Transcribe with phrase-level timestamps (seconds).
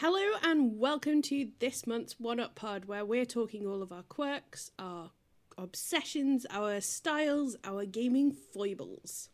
[0.00, 4.02] Hello and welcome to this month's One Up Pod, where we're talking all of our
[4.02, 5.12] quirks, our
[5.56, 9.30] obsessions, our styles, our gaming foibles.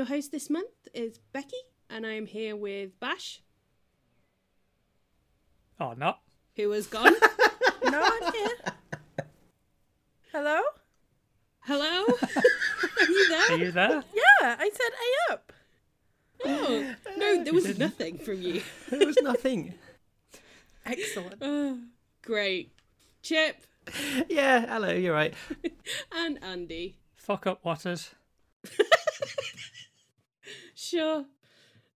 [0.00, 3.42] Your host this month is Becky, and I'm here with Bash,
[5.78, 6.20] Oh, not.
[6.56, 7.12] who has gone.
[7.84, 8.56] No, I'm here.
[10.32, 10.60] Hello?
[11.60, 12.04] Hello,
[13.00, 13.50] are you there?
[13.50, 14.04] Are you there?
[14.14, 14.92] Yeah, I said
[15.28, 15.52] A up.
[16.46, 18.62] Oh, no, there was nothing from you.
[18.90, 19.74] There was nothing.
[20.86, 21.34] Excellent.
[21.42, 21.78] Oh,
[22.22, 22.72] great,
[23.20, 23.56] Chip
[24.30, 25.34] yeah, hello, you're right.
[26.12, 26.96] and Andy.
[27.16, 28.12] Fuck up, Waters.
[30.80, 31.26] Sure.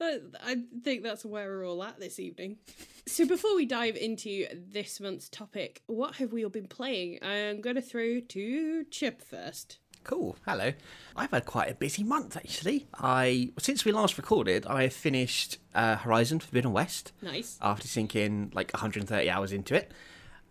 [0.01, 0.11] Uh,
[0.45, 2.59] I think that's where we're all at this evening.
[3.07, 7.19] So, before we dive into this month's topic, what have we all been playing?
[7.23, 9.79] I'm going to throw to Chip first.
[10.03, 10.37] Cool.
[10.45, 10.73] Hello.
[11.17, 12.87] I've had quite a busy month actually.
[12.93, 17.59] I since we last recorded, I have finished uh, Horizon Forbidden West Nice.
[17.63, 19.93] after sinking like 130 hours into it.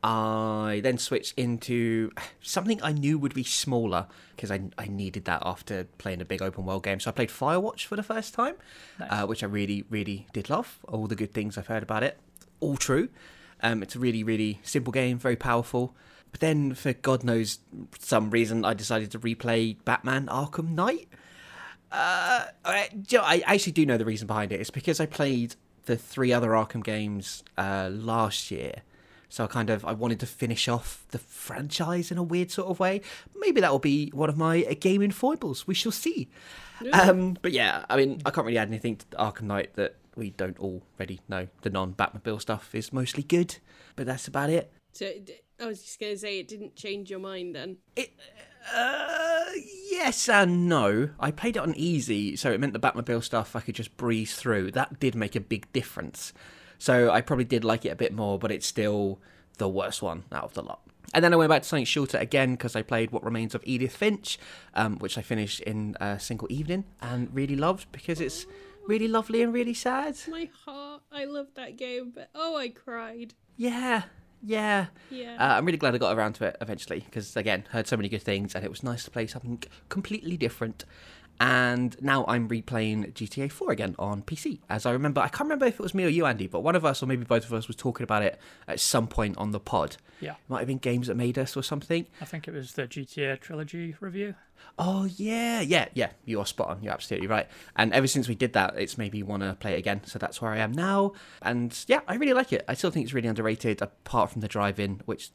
[0.04, 5.42] I then switched into something I knew would be smaller because I, I needed that
[5.46, 7.00] after playing a big open world game.
[7.00, 8.56] So I played Firewatch for the first time,
[9.00, 10.80] uh, which I really, really did love.
[10.90, 12.18] All the good things I've heard about it,
[12.60, 13.10] all true.
[13.62, 15.96] Um, it's a really, really simple game, very powerful.
[16.32, 17.60] But then, for God knows
[18.00, 21.08] some reason, I decided to replay Batman Arkham Knight.
[21.92, 24.60] Uh, I, I actually do know the reason behind it.
[24.60, 28.82] It's because I played the three other Arkham games uh, last year,
[29.34, 32.68] so I kind of I wanted to finish off the franchise in a weird sort
[32.68, 33.02] of way.
[33.36, 35.66] Maybe that will be one of my uh, gaming foibles.
[35.66, 36.30] We shall see.
[36.92, 40.30] Um, but yeah, I mean, I can't really add anything to Arkham Knight that we
[40.30, 41.48] don't already know.
[41.64, 43.58] The non-Batmobile stuff is mostly good,
[43.96, 44.72] but that's about it.
[44.92, 45.12] So,
[45.60, 47.78] I was just going to say it didn't change your mind then.
[47.96, 48.12] It,
[48.72, 49.46] uh,
[49.90, 51.10] yes and no.
[51.20, 54.36] I played it on easy, so it meant the Batmobile stuff I could just breeze
[54.36, 54.72] through.
[54.72, 56.34] That did make a big difference.
[56.84, 59.22] So I probably did like it a bit more, but it's still
[59.58, 60.82] the worst one out of the lot.
[61.14, 63.64] And then I went back to something shorter again because I played What Remains of
[63.64, 64.38] Edith Finch,
[64.76, 68.46] um, which I finished in a single evening and really loved because it's
[68.86, 70.18] really lovely and really sad.
[70.28, 73.34] My heart, I love that game, but oh, I cried.
[73.56, 74.04] Yeah,
[74.42, 74.88] yeah.
[75.10, 75.38] Yeah.
[75.40, 78.10] Uh, I'm really glad I got around to it eventually because, again, heard so many
[78.10, 80.84] good things and it was nice to play something completely different.
[81.40, 84.60] And now I'm replaying GTA 4 again on PC.
[84.70, 86.76] As I remember, I can't remember if it was me or you, Andy, but one
[86.76, 89.52] of us, or maybe both of us, was talking about it at some point on
[89.52, 89.98] the pod.
[90.22, 90.32] Yeah.
[90.32, 92.06] It might have been Games That Made Us or something.
[92.22, 94.36] I think it was the GTA trilogy review.
[94.80, 96.12] Oh, yeah, yeah, yeah.
[96.24, 96.82] You are spot on.
[96.82, 97.48] You're absolutely right.
[97.76, 100.02] And ever since we did that, it's made me want to play it again.
[100.06, 101.14] So that's where I am now.
[101.42, 102.64] And yeah, I really like it.
[102.68, 105.32] I still think it's really underrated, apart from the drive in, which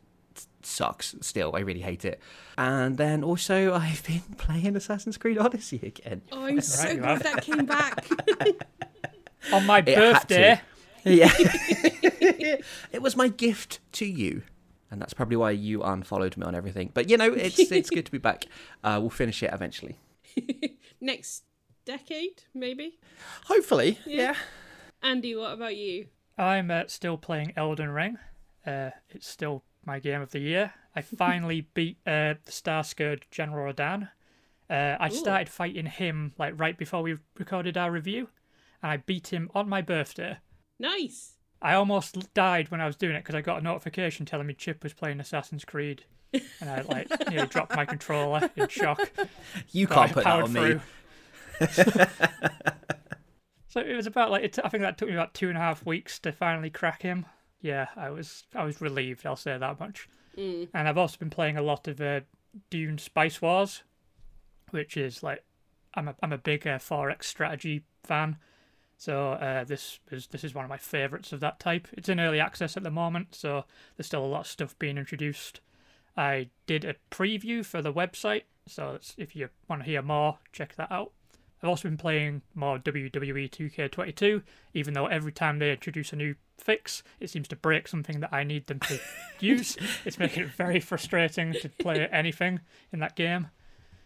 [0.69, 1.57] sucks still.
[1.57, 2.21] I really hate it.
[2.57, 6.23] And then also, I've been playing Assassin's Creed Odyssey again.
[6.33, 8.07] oh, I'm so you glad that came back.
[9.53, 10.61] On my It birthday.
[11.05, 11.31] Yeah.
[12.93, 14.43] it was my gift to you.
[14.91, 16.91] And that's probably why you unfollowed me on everything.
[16.95, 18.47] But you know, it's it's good to be back.
[18.83, 19.97] Uh, we'll finish it eventually.
[21.01, 21.45] Next
[21.85, 22.99] decade, maybe.
[23.45, 23.99] Hopefully.
[24.07, 24.17] Yeah.
[24.17, 24.35] yeah.
[25.03, 26.07] Andy, what about you?
[26.39, 28.19] I'm uh, still playing Elden Ring.
[28.67, 30.73] Uh, it's still my game of the year.
[30.95, 34.11] I finally beat uh, the Star-Scourge General Radahn.
[34.71, 35.11] Uh, I Ooh.
[35.11, 38.29] started fighting him like right before we recorded our review,
[38.83, 40.39] and I beat him on my birthday.
[40.79, 41.33] Nice.
[41.61, 44.55] I almost died when I was doing it because I got a notification telling me
[44.55, 49.11] Chip was playing Assassin's Creed, and I like nearly dropped my controller in shock.
[49.73, 50.79] You but can't I put that powered on me.
[53.69, 55.59] so it was about like it t- I think that took me about two and
[55.59, 57.27] a half weeks to finally crack him.
[57.61, 59.27] Yeah, I was I was relieved.
[59.27, 60.09] I'll say that much.
[60.37, 60.69] Mm.
[60.73, 62.21] And I've also been playing a lot of uh,
[62.71, 63.83] Dune Spice Wars,
[64.71, 65.45] which is like
[65.95, 68.37] I'm a I'm a big uh, 4X strategy fan.
[68.97, 71.89] So uh, this is this is one of my favourites of that type.
[71.93, 73.65] It's in early access at the moment, so
[73.97, 75.61] there's still a lot of stuff being introduced.
[76.17, 80.75] I did a preview for the website, so if you want to hear more, check
[80.75, 81.13] that out.
[81.63, 84.43] I've also been playing more WWE 2K22,
[84.75, 88.33] even though every time they introduce a new fix, it seems to break something that
[88.33, 88.99] I need them to
[89.41, 89.77] use.
[90.05, 92.61] It's making it very frustrating to play anything
[92.93, 93.49] in that game.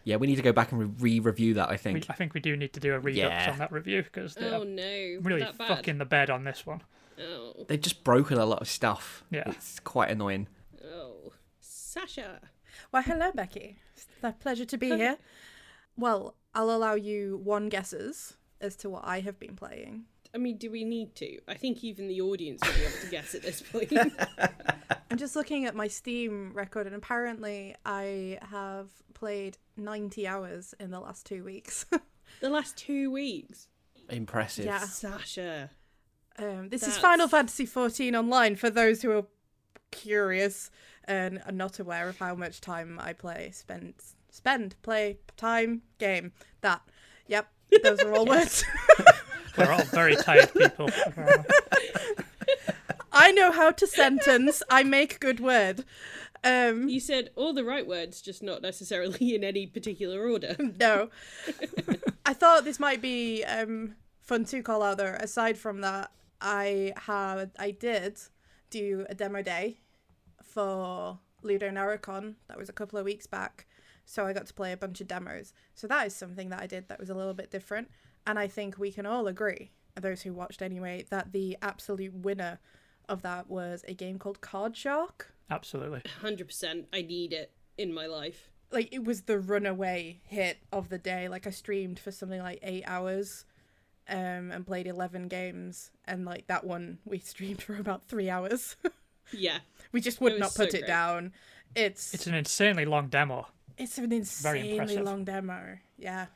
[0.05, 2.05] Yeah, we need to go back and re review that, I We, think.
[2.09, 3.51] I think we do need to do a redux Yeah.
[3.51, 5.19] on that review because they're Oh no.
[5.21, 6.81] really fucking the bed on this one.
[7.19, 7.65] Oh.
[7.67, 9.23] They've just broken a lot of stuff.
[9.29, 9.43] Yeah.
[9.45, 10.47] It's quite annoying.
[10.83, 11.31] Oh.
[11.61, 12.41] Sasha.
[12.89, 13.77] Why, hello, Becky.
[13.95, 15.17] It's a pleasure to be here.
[15.95, 20.05] Well, I'll allow you one guesses as to what I have been playing.
[20.35, 21.39] I mean, do we need to?
[21.47, 23.93] I think even the audience will be able to guess at this point.
[25.11, 30.89] I'm just looking at my Steam record, and apparently I have played 90 hours in
[30.89, 31.85] the last two weeks.
[32.41, 33.67] the last two weeks.
[34.09, 34.65] Impressive.
[34.65, 34.79] Yeah.
[34.79, 35.69] Sasha.
[36.39, 39.25] Um, this is Final Fantasy XIV Online for those who are
[39.91, 40.71] curious
[41.03, 43.51] and are not aware of how much time I play.
[43.53, 43.93] Spend,
[44.33, 46.31] spend, play, time, game.
[46.61, 46.81] That.
[47.27, 47.47] Yep,
[47.83, 48.65] those are all words.
[49.57, 50.89] We're all very tired people.
[53.11, 54.63] I know how to sentence.
[54.69, 55.85] I make good word.
[56.43, 60.55] Um, You said all the right words, just not necessarily in any particular order.
[60.79, 61.09] no.
[62.25, 65.15] I thought this might be um, fun to call out though.
[65.19, 66.09] Aside from that,
[66.41, 68.17] I had I did
[68.71, 69.77] do a demo day
[70.43, 72.35] for LudoNarraCon.
[72.47, 73.67] That was a couple of weeks back.
[74.05, 75.53] So I got to play a bunch of demos.
[75.75, 77.89] So that is something that I did that was a little bit different.
[78.27, 82.59] And I think we can all agree, those who watched anyway, that the absolute winner
[83.09, 85.33] of that was a game called Card Shark.
[85.49, 86.01] Absolutely.
[86.21, 86.85] 100%.
[86.93, 88.49] I need it in my life.
[88.71, 91.27] like it was the runaway hit of the day.
[91.27, 93.45] Like I streamed for something like eight hours,
[94.09, 98.75] um, and played eleven games, and like that one we streamed for about three hours.
[99.31, 99.59] Yeah.
[99.91, 100.87] we just would It was not so put it great.
[100.87, 101.33] down.
[101.75, 103.47] It's It's an insanely long demo.
[103.77, 105.77] It's an insanely long demo.
[105.97, 106.27] Yeah,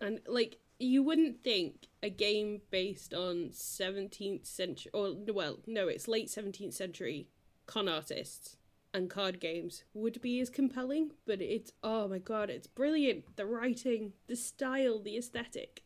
[0.00, 6.08] And, like, you wouldn't think a game based on 17th century, or, well, no, it's
[6.08, 7.28] late 17th century
[7.66, 8.56] con artists
[8.92, 13.36] and card games would be as compelling, but it's, oh my god, it's brilliant.
[13.36, 15.82] The writing, the style, the aesthetic.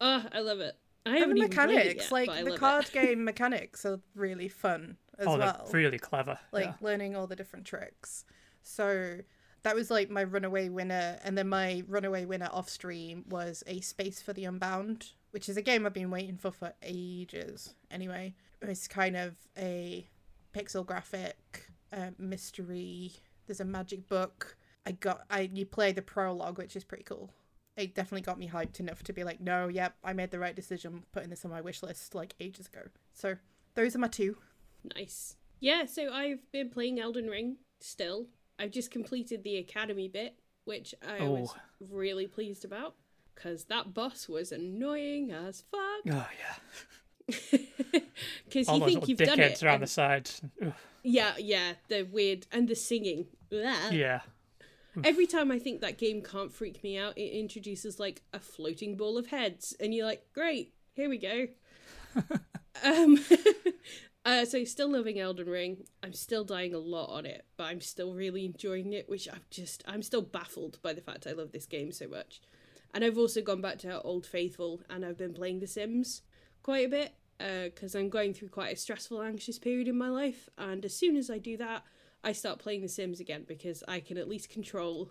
[0.00, 0.76] Oh, I love it.
[1.04, 2.92] I and haven't the even played it mechanics, yet, like the card it.
[2.92, 5.66] game mechanics, are really fun as oh, well.
[5.70, 6.38] they're really clever.
[6.52, 6.74] like yeah.
[6.80, 8.24] learning all the different tricks.
[8.62, 9.18] So
[9.66, 13.80] that was like my runaway winner, and then my runaway winner off stream was a
[13.80, 17.74] Space for the Unbound, which is a game I've been waiting for for ages.
[17.90, 20.06] Anyway, it's kind of a
[20.54, 23.14] pixel graphic uh, mystery.
[23.48, 24.56] There's a magic book.
[24.86, 27.32] I got I you play the prologue, which is pretty cool.
[27.76, 30.54] It definitely got me hyped enough to be like, no, yep, I made the right
[30.54, 32.82] decision putting this on my wish list like ages ago.
[33.12, 33.34] So
[33.74, 34.36] those are my two.
[34.94, 35.34] Nice.
[35.58, 38.28] Yeah, so I've been playing Elden Ring still.
[38.58, 41.60] I've just completed the academy bit, which I was Oh.
[41.90, 42.94] really pleased about
[43.34, 45.80] because that boss was annoying as fuck.
[46.14, 47.28] Oh yeah.
[48.48, 49.62] Because you think you've done it.
[49.62, 50.40] around and- the sides.
[50.64, 50.72] Ugh,
[51.02, 53.26] Yeah, yeah, the weird and the singing.
[53.50, 53.90] Blah.
[53.90, 54.20] yeah.
[55.04, 58.96] Every time I think that game can't freak me out, it introduces like a floating
[58.96, 61.48] ball of heads, and you're like, great, here we go.
[62.82, 63.18] um,
[64.26, 65.84] uh, so still loving Elden Ring.
[66.02, 69.08] I'm still dying a lot on it, but I'm still really enjoying it.
[69.08, 72.40] Which I'm just, I'm still baffled by the fact I love this game so much.
[72.92, 76.22] And I've also gone back to Old Faithful, and I've been playing The Sims
[76.62, 80.48] quite a bit because I'm going through quite a stressful, anxious period in my life.
[80.58, 81.84] And as soon as I do that,
[82.24, 85.10] I start playing The Sims again because I can at least control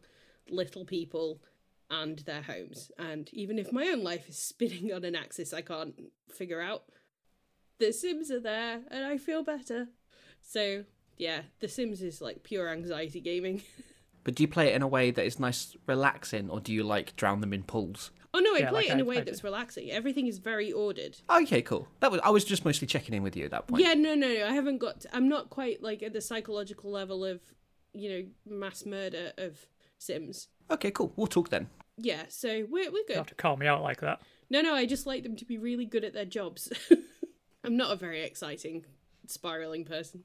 [0.49, 1.41] little people
[1.89, 2.91] and their homes.
[2.97, 5.93] And even if my own life is spinning on an axis I can't
[6.27, 6.83] figure out,
[7.79, 9.87] The Sims are there and I feel better.
[10.41, 10.85] So,
[11.17, 13.61] yeah, The Sims is like pure anxiety gaming.
[14.23, 16.81] But do you play it in a way that is nice, relaxing, or do you
[16.83, 18.09] like drown them in pools?
[18.33, 19.45] Oh no, I Yeah, play like it in I- a way I that's do.
[19.47, 19.91] relaxing.
[19.91, 21.15] Everything is very ordered.
[21.29, 21.87] Okay, cool.
[21.99, 23.83] That was I was just mostly checking in with you at that point.
[23.83, 24.47] Yeah, no, no, no.
[24.47, 25.05] I haven't got.
[25.13, 27.39] I'm not quite like at the psychological level of,
[27.93, 28.23] you know,
[28.57, 29.67] mass murder of
[29.99, 30.47] Sims.
[30.71, 31.13] Okay, cool.
[31.15, 31.69] We'll talk then.
[31.95, 32.93] Yeah, so we're we're good.
[32.93, 33.17] You good.
[33.17, 34.23] have to call me out like that.
[34.49, 36.73] No, no, I just like them to be really good at their jobs.
[37.65, 38.85] I'm not a very exciting
[39.27, 40.23] spiraling person.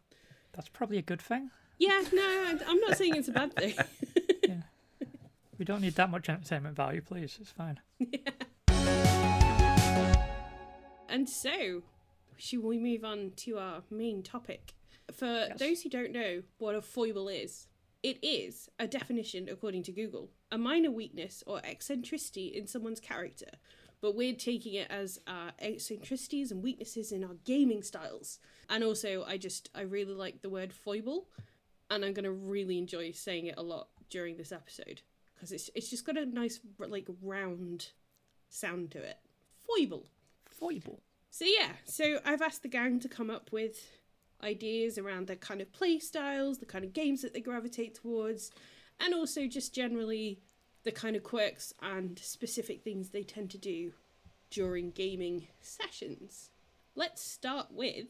[0.53, 1.51] That's probably a good thing.
[1.79, 3.75] Yeah, no, I'm not saying it's a bad thing.
[5.61, 7.37] We don't need that much entertainment value, please.
[7.39, 7.81] It's fine.
[7.99, 8.31] Yeah.
[11.07, 11.83] and so,
[12.39, 14.73] should we move on to our main topic?
[15.13, 17.67] For those who don't know what a foible is,
[18.03, 23.51] it is a definition, according to Google, a minor weakness or eccentricity in someone's character.
[24.01, 28.39] But we're taking it as uh, eccentricities and weaknesses in our gaming styles.
[28.69, 31.29] And also, I just, I really like the word foible,
[31.91, 35.03] and I'm to really enjoy saying it a lot during this episode
[35.35, 37.91] because it's, it's just got a nice, like, round
[38.49, 39.19] sound to it.
[39.67, 40.07] Foible.
[40.47, 41.01] Foible.
[41.31, 43.87] So yeah, so I've asked the gang to come up with
[44.43, 48.51] ideas around their kind of play styles, the kind of games that they gravitate towards,
[48.99, 50.41] and also just generally
[50.83, 53.93] the kind of quirks and specific things they tend to do
[54.51, 56.51] during gaming sessions.
[56.95, 58.07] Let's start with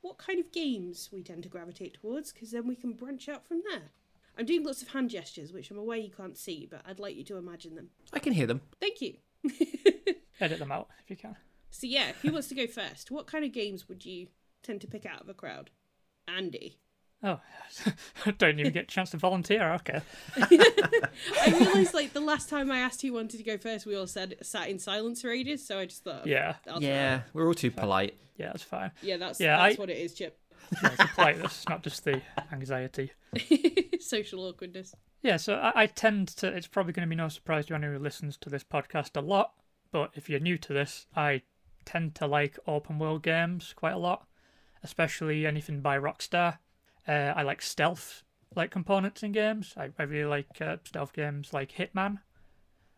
[0.00, 3.46] what kind of games we tend to gravitate towards, because then we can branch out
[3.46, 3.90] from there.
[4.38, 7.16] I'm doing lots of hand gestures, which I'm aware you can't see, but I'd like
[7.16, 7.90] you to imagine them.
[8.12, 8.62] I can hear them.
[8.80, 9.16] Thank you.
[10.40, 11.36] Edit them out if you can.
[11.70, 13.10] so yeah, who wants to go first?
[13.10, 14.28] What kind of games would you
[14.62, 15.70] tend to pick out of a crowd?
[16.26, 16.78] Andy.
[17.22, 17.38] Oh,
[18.26, 19.72] I don't even get a chance to volunteer.
[19.74, 20.00] Okay.
[20.38, 24.06] I realised like the last time I asked who wanted to go first, we all
[24.06, 25.66] said sat in silence for ages.
[25.66, 26.54] So I just thought, Yeah.
[26.68, 28.14] I'll Yeah, we're all too polite.
[28.36, 28.90] Yeah, that's fine.
[29.02, 30.38] yeah, that's Yeah, that's I- what it is, Chip.
[30.82, 32.22] Yeah, it's a politeness, not just the
[32.52, 33.10] anxiety.
[33.98, 34.94] Social awkwardness.
[35.22, 36.46] Yeah, so I, I tend to.
[36.48, 39.20] It's probably going to be no surprise to anyone who listens to this podcast a
[39.20, 39.52] lot.
[39.90, 41.42] But if you're new to this, I
[41.84, 44.26] tend to like open world games quite a lot,
[44.84, 46.58] especially anything by Rockstar.
[47.06, 49.74] Uh, I like stealth like components in games.
[49.76, 52.18] I, I really like uh, stealth games like Hitman.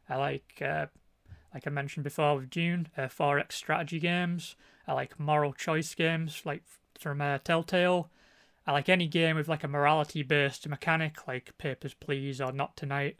[0.09, 0.87] I like, uh,
[1.55, 4.57] like I mentioned before with Dune, uh, 4X strategy games.
[4.87, 6.63] I like moral choice games like
[6.99, 8.11] from uh, Telltale.
[8.67, 12.77] I like any game with like a morality based mechanic like Papers, Please or Not
[12.77, 13.17] Tonight.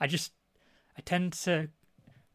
[0.00, 0.32] I just
[0.96, 1.68] I tend to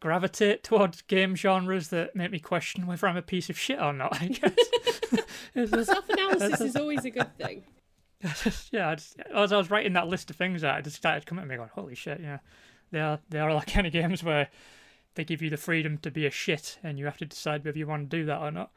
[0.01, 3.93] gravitate towards game genres that make me question whether I'm a piece of shit or
[3.93, 4.21] not.
[4.21, 4.27] I
[5.55, 5.87] guess.
[5.87, 7.63] Self analysis is always a good thing.
[8.71, 11.25] yeah, I just, as I was writing that list of things out, I just started
[11.25, 12.39] coming at me going, "Holy shit!" Yeah,
[12.91, 14.49] they are they are like kind of games where
[15.15, 17.77] they give you the freedom to be a shit, and you have to decide whether
[17.77, 18.71] you want to do that or not.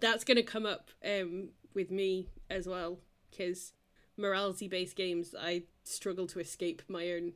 [0.00, 2.98] That's going to come up um, with me as well,
[3.30, 3.72] because
[4.16, 7.32] morality based games, I struggle to escape my own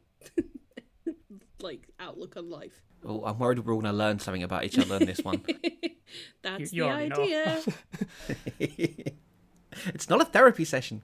[1.62, 2.82] like outlook on life.
[3.04, 5.44] Oh, I'm worried we're all going to learn something about each other in this one.
[6.42, 7.62] That's you the idea.
[9.86, 11.02] it's not a therapy session.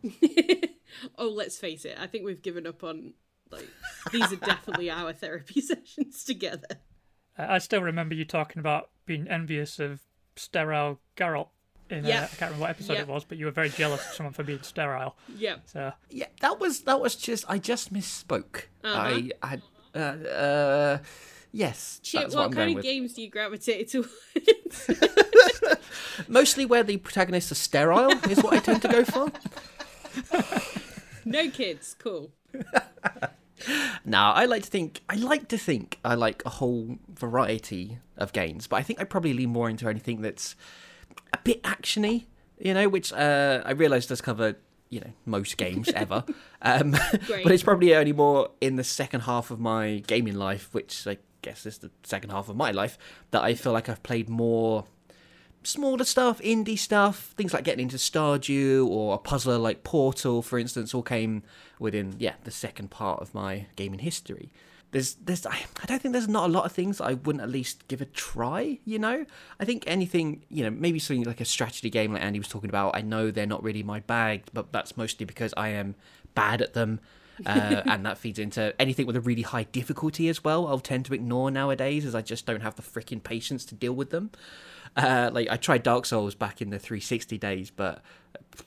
[1.19, 1.97] oh, let's face it.
[2.01, 3.15] I think we've given up on
[3.51, 3.69] like
[4.11, 6.67] these are definitely our therapy sessions together.
[7.39, 10.01] I I still remember you talking about being envious of
[10.37, 11.49] sterile Geralt.
[11.91, 12.23] In, Yeah.
[12.23, 13.01] uh, I can't remember what episode Yeah.
[13.03, 15.17] it was, but you were very jealous of someone for being sterile.
[15.37, 15.57] Yeah.
[15.67, 18.65] So Yeah, that was that was just I just misspoke.
[18.83, 19.21] Uh-huh.
[19.43, 19.63] I had
[19.95, 20.99] uh, uh
[21.53, 24.91] yes, what, what, kind of games do you gravitate towards?
[26.29, 29.33] Mostly where the protagonists are sterile is what I tend to go for.
[31.25, 31.97] no kids.
[31.99, 32.31] Cool.
[34.05, 38.33] Now, I like to think I like to think I like a whole variety of
[38.33, 40.55] games, but I think I probably lean more into anything that's
[41.33, 42.27] a bit actiony,
[42.59, 44.57] you know, which uh, I realise does cover
[44.95, 46.25] you know most games ever,
[46.63, 46.93] um,
[47.29, 51.19] but it's probably only more in the second half of my gaming life, which I
[51.43, 52.97] guess is the second half of my life,
[53.33, 54.85] that I feel like I've played more
[55.65, 60.59] smaller stuff, indie stuff, things like getting into Stardew or a puzzler like Portal, for
[60.59, 61.43] instance, all came
[61.81, 64.53] within yeah the second part of my gaming history.
[64.95, 67.51] There's there's I, I don't think there's not a lot of things I wouldn't at
[67.51, 68.79] least give a try.
[68.85, 69.27] You know,
[69.59, 72.71] I think anything you know maybe something like a strategy game like Andy was talking
[72.71, 72.95] about.
[72.95, 75.97] I know they're not really my bag, but that's mostly because I am
[76.37, 77.01] bad at them.
[77.45, 80.69] uh, and that feeds into anything with a really high difficulty as well.
[80.69, 83.95] I'll tend to ignore nowadays, as I just don't have the freaking patience to deal
[83.95, 84.31] with them.
[84.97, 88.03] Uh, like I tried Dark Souls back in the 360 days, but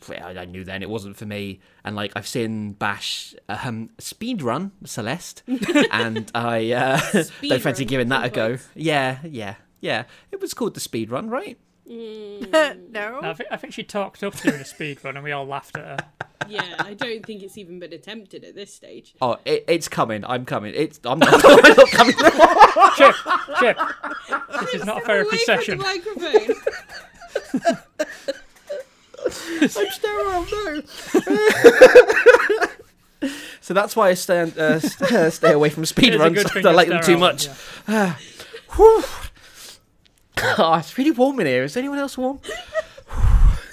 [0.10, 1.60] I knew then it wasn't for me.
[1.84, 5.44] And like I've seen Bash um, speed run Celeste,
[5.92, 8.58] and I uh, don't fancy giving that a go.
[8.76, 10.04] Yeah, yeah, yeah.
[10.32, 11.58] It was called the speed run, right?
[11.90, 13.20] no.
[13.24, 15.78] I, think I think she talked up during a speed run, and we all laughed
[15.78, 15.98] at her.
[16.50, 19.16] Yeah, I don't think it's even been attempted at this stage.
[19.22, 20.26] Oh, it, it's coming.
[20.26, 20.74] I'm coming.
[20.76, 22.16] It's I'm not, I'm not coming.
[22.98, 23.16] Chip,
[23.60, 23.78] Chip,
[24.62, 25.80] this is not a therapy Away session.
[25.80, 26.56] From the microphone.
[29.62, 30.46] I'm sterile.
[30.52, 30.82] No.
[33.62, 36.24] so that's why I stand uh, st- uh, stay away from speed It is a
[36.24, 36.46] runs.
[36.46, 37.48] I you're like them too much.
[37.88, 38.16] yeah.
[40.40, 40.54] Whew.
[40.58, 41.64] Oh, it's really warm in here.
[41.64, 42.40] Is anyone else warm?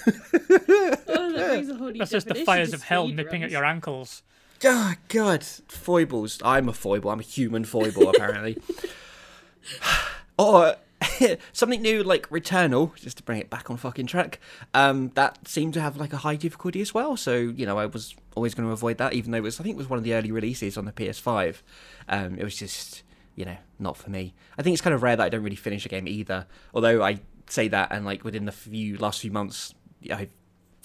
[0.07, 4.23] Oh, that a That's just the fires of hell speed nipping at your ankles.
[4.63, 5.43] Oh, God.
[5.43, 6.41] Foibles.
[6.43, 7.11] I'm a foible.
[7.11, 8.57] I'm a human foible, apparently.
[10.39, 10.75] or
[11.53, 14.39] something new like Returnal, just to bring it back on fucking track.
[14.73, 17.17] Um, that seemed to have like a high difficulty as well.
[17.17, 19.63] So, you know, I was always going to avoid that, even though it was, I
[19.63, 21.61] think it was one of the early releases on the PS5.
[22.07, 23.03] Um, it was just,
[23.35, 24.33] you know, not for me.
[24.57, 26.47] I think it's kind of rare that I don't really finish a game either.
[26.73, 29.73] Although I say that, and like within the few last few months,
[30.11, 30.29] I've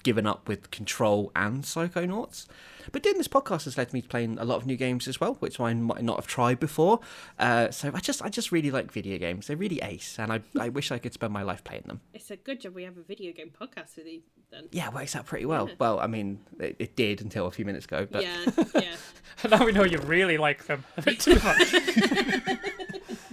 [0.02, 2.47] given up with Control and Psychonauts.
[2.92, 5.21] But doing this podcast has led me to playing a lot of new games as
[5.21, 7.00] well, which I might not have tried before.
[7.38, 9.47] Uh, so I just, I just really like video games.
[9.47, 12.00] They're really ace, and I, I wish I could spend my life playing them.
[12.14, 14.07] It's a good job we have a video game podcast with
[14.50, 14.69] then.
[14.73, 15.69] Yeah, it works out pretty well.
[15.69, 15.75] Yeah.
[15.78, 18.07] Well, I mean, it, it did until a few minutes ago.
[18.11, 18.97] But Yeah, yeah.
[19.50, 21.75] now we know you really like them a bit too much.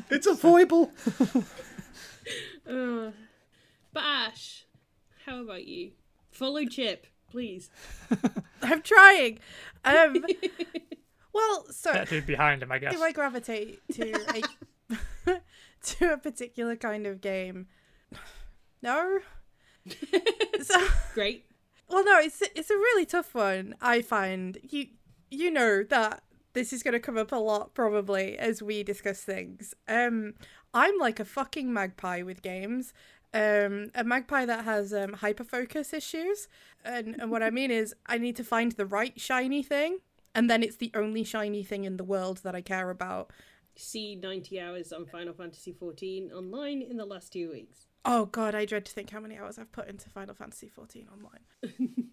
[0.10, 0.92] it's a foible.
[2.70, 3.12] Uh,
[3.94, 4.66] but Ash,
[5.26, 5.92] How about you?
[6.32, 7.70] Follow Chip, please.
[8.62, 9.40] I'm trying.
[9.86, 10.24] Um,
[11.34, 12.94] well, so That dude behind him, I guess.
[12.96, 14.44] do I gravitate to
[15.26, 15.40] a
[15.84, 17.68] to a particular kind of game?
[18.82, 19.20] No.
[20.62, 21.46] so, Great.
[21.90, 23.76] well, no, it's it's a really tough one.
[23.82, 24.88] I find you
[25.30, 29.22] you know that this is going to come up a lot probably as we discuss
[29.22, 29.76] things.
[29.88, 30.34] Um,
[30.74, 32.94] I'm like a fucking magpie with games.
[33.34, 36.48] Um, a magpie that has um hyper focus issues,
[36.84, 40.00] and and what I mean is I need to find the right shiny thing,
[40.34, 43.32] and then it's the only shiny thing in the world that I care about.
[43.76, 47.87] See 90 hours on Final Fantasy XIV online in the last two weeks.
[48.06, 51.08] Oh god, I dread to think how many hours I've put into Final Fantasy XIV
[51.12, 51.42] online.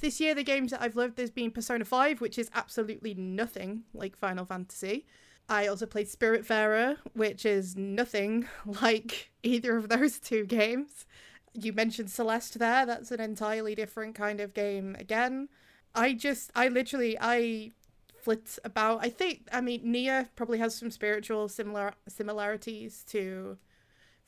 [0.00, 3.82] This year, the games that I've loved, there's been Persona 5, which is absolutely nothing
[3.92, 5.04] like Final Fantasy.
[5.50, 8.48] I also played Spiritfarer, which is nothing
[8.80, 11.04] like either of those two games.
[11.52, 15.48] You mentioned Celeste there, that's an entirely different kind of game again.
[15.94, 17.72] I just, I literally, I
[18.16, 19.04] flit about.
[19.04, 23.58] I think, I mean, NieR probably has some spiritual similar similarities to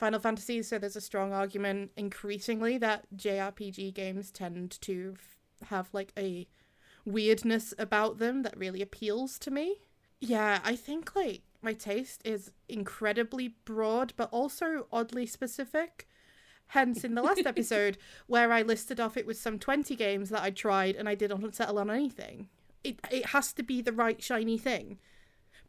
[0.02, 5.90] Final Fantasy, so there's a strong argument increasingly that JRPG games tend to f- have
[5.92, 6.48] like a
[7.04, 9.76] weirdness about them that really appeals to me.
[10.18, 16.08] Yeah, I think like my taste is incredibly broad but also oddly specific.
[16.66, 20.42] Hence, in the last episode, where I listed off it was some 20 games that
[20.42, 22.48] I tried and I didn't settle on anything.
[22.82, 24.98] It, it has to be the right shiny thing.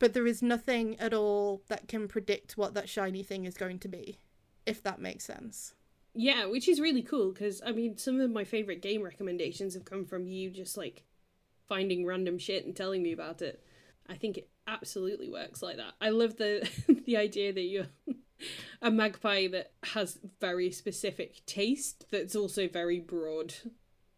[0.03, 3.79] But there is nothing at all that can predict what that shiny thing is going
[3.79, 4.19] to be,
[4.65, 5.75] if that makes sense.
[6.13, 9.86] Yeah, which is really cool because I mean, some of my favorite game recommendations have
[9.86, 11.03] come from you just like
[11.69, 13.63] finding random shit and telling me about it.
[14.05, 15.93] I think it absolutely works like that.
[16.01, 16.69] I love the
[17.05, 17.88] the idea that you're
[18.81, 23.53] a magpie that has very specific taste that's also very broad.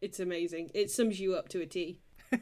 [0.01, 0.71] It's amazing.
[0.73, 1.99] It sums you up to a T.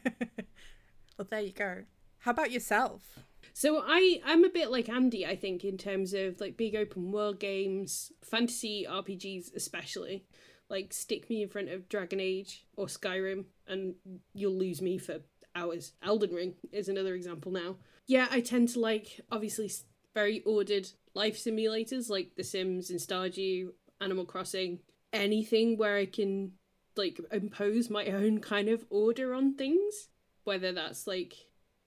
[1.16, 1.84] Well, there you go.
[2.18, 3.20] How about yourself?
[3.52, 7.12] So I I'm a bit like Andy, I think, in terms of like big open
[7.12, 10.24] world games, fantasy RPGs especially.
[10.70, 13.94] Like stick me in front of Dragon Age or Skyrim and
[14.32, 15.20] you'll lose me for
[15.54, 15.92] hours.
[16.02, 17.76] Elden Ring is another example now.
[18.06, 19.70] Yeah, I tend to like obviously
[20.14, 23.68] very ordered life simulators like The Sims and Stardew,
[24.00, 24.80] Animal Crossing,
[25.12, 26.52] anything where I can
[26.96, 30.08] like impose my own kind of order on things,
[30.44, 31.34] whether that's like,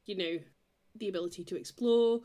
[0.06, 0.40] you know,
[1.00, 2.22] the ability to explore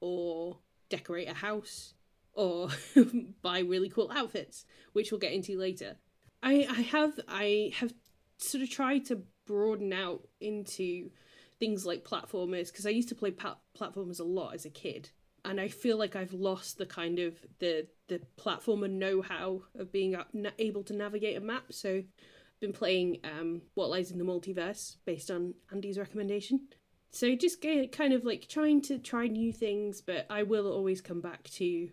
[0.00, 1.94] or decorate a house
[2.32, 2.68] or
[3.42, 5.96] buy really cool outfits which we'll get into later.
[6.42, 7.92] I i have i have
[8.38, 11.10] sort of tried to broaden out into
[11.58, 15.10] things like platformers because i used to play pa- platformers a lot as a kid
[15.44, 20.16] and i feel like i've lost the kind of the the platformer know-how of being
[20.58, 21.64] able to navigate a map.
[21.70, 26.68] So i've been playing um what lies in the multiverse based on andy's recommendation
[27.10, 31.20] so just kind of like trying to try new things, but I will always come
[31.20, 31.90] back to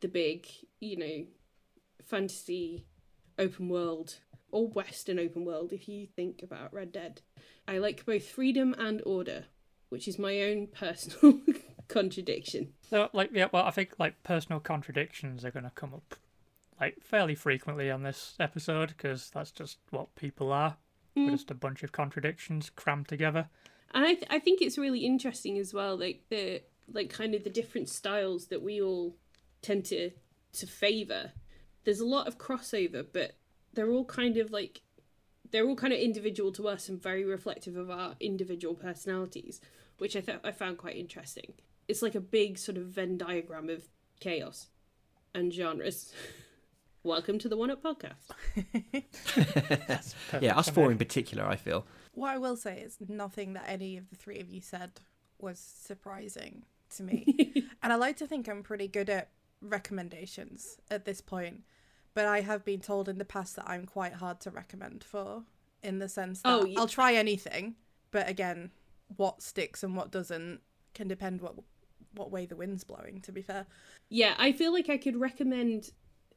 [0.00, 0.46] the big,
[0.80, 1.26] you know,
[2.02, 2.86] fantasy
[3.38, 4.16] open world
[4.50, 7.20] or western open world if you think about Red Dead.
[7.66, 9.44] I like both freedom and order,
[9.90, 11.40] which is my own personal
[11.88, 12.72] contradiction.
[12.88, 16.14] So, like, yeah, well, I think like personal contradictions are going to come up
[16.80, 20.76] like fairly frequently on this episode because that's just what people are.
[21.16, 21.32] We're mm.
[21.32, 23.48] just a bunch of contradictions crammed together.
[23.92, 27.44] And I, th- I think it's really interesting as well, like the like kind of
[27.44, 29.16] the different styles that we all
[29.62, 30.10] tend to
[30.54, 31.32] to favor.
[31.84, 33.36] There's a lot of crossover, but
[33.72, 34.82] they're all kind of like
[35.50, 39.60] they're all kind of individual to us and very reflective of our individual personalities,
[39.98, 41.54] which I thought I found quite interesting.
[41.86, 43.88] It's like a big sort of Venn diagram of
[44.20, 44.68] chaos
[45.34, 46.12] and genres.
[47.04, 48.32] Welcome to the One Up Podcast.
[50.42, 51.86] yeah, us four in particular, I feel.
[52.18, 55.00] What I will say is nothing that any of the three of you said
[55.38, 56.64] was surprising
[56.96, 57.52] to me.
[57.82, 61.62] and I like to think I'm pretty good at recommendations at this point,
[62.14, 65.44] but I have been told in the past that I'm quite hard to recommend for,
[65.82, 67.76] in the sense that Oh, you- I'll try anything,
[68.10, 68.70] but again,
[69.16, 70.60] what sticks and what doesn't
[70.94, 71.54] can depend what
[72.14, 73.20] what way the wind's blowing.
[73.22, 73.66] To be fair,
[74.08, 75.90] Yeah, I feel like I could recommend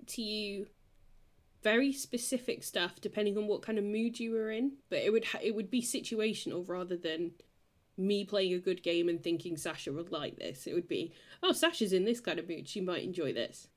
[0.08, 0.68] to you
[1.64, 5.26] very specific stuff depending on what kind of mood you were in, but it would
[5.26, 7.32] ha- it would be situational rather than
[7.98, 10.66] me playing a good game and thinking Sasha would like this.
[10.66, 13.68] It would be, oh, Sasha's in this kind of mood, she might enjoy this.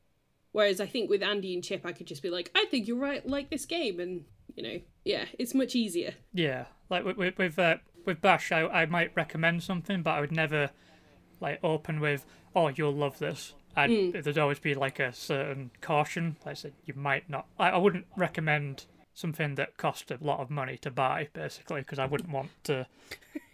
[0.53, 2.97] Whereas I think with Andy and Chip, I could just be like, I think you're
[2.97, 6.15] right, like this game, and you know, yeah, it's much easier.
[6.33, 10.33] Yeah, like with with uh, with Bash, I, I might recommend something, but I would
[10.33, 10.71] never
[11.41, 14.23] like open with, "Oh, you'll love this." I'd, Mm.
[14.23, 16.37] there'd always be like a certain caution.
[16.45, 17.47] Like I said, you might not.
[17.59, 18.85] I, I wouldn't recommend
[19.15, 22.87] something that cost a lot of money to buy, basically, because I wouldn't want to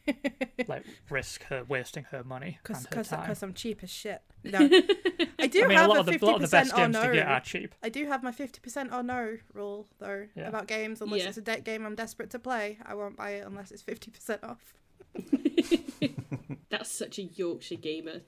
[0.67, 3.21] like risk her wasting her money and her time.
[3.23, 4.23] Because I'm cheap as shit.
[4.43, 4.59] No.
[5.39, 6.49] I do I mean, a have lot a of the, 50% a lot of the
[6.49, 7.03] best or games no.
[7.09, 7.75] to get are cheap.
[7.83, 10.49] I do have my 50% or no rule, though, Yeah.
[10.49, 11.01] about games.
[11.03, 11.29] Unless Yeah.
[11.29, 14.43] it's a deck game I'm desperate to play, I won't buy it unless it's 50%
[14.43, 14.75] off.
[16.71, 18.21] That's such a Yorkshire gamer.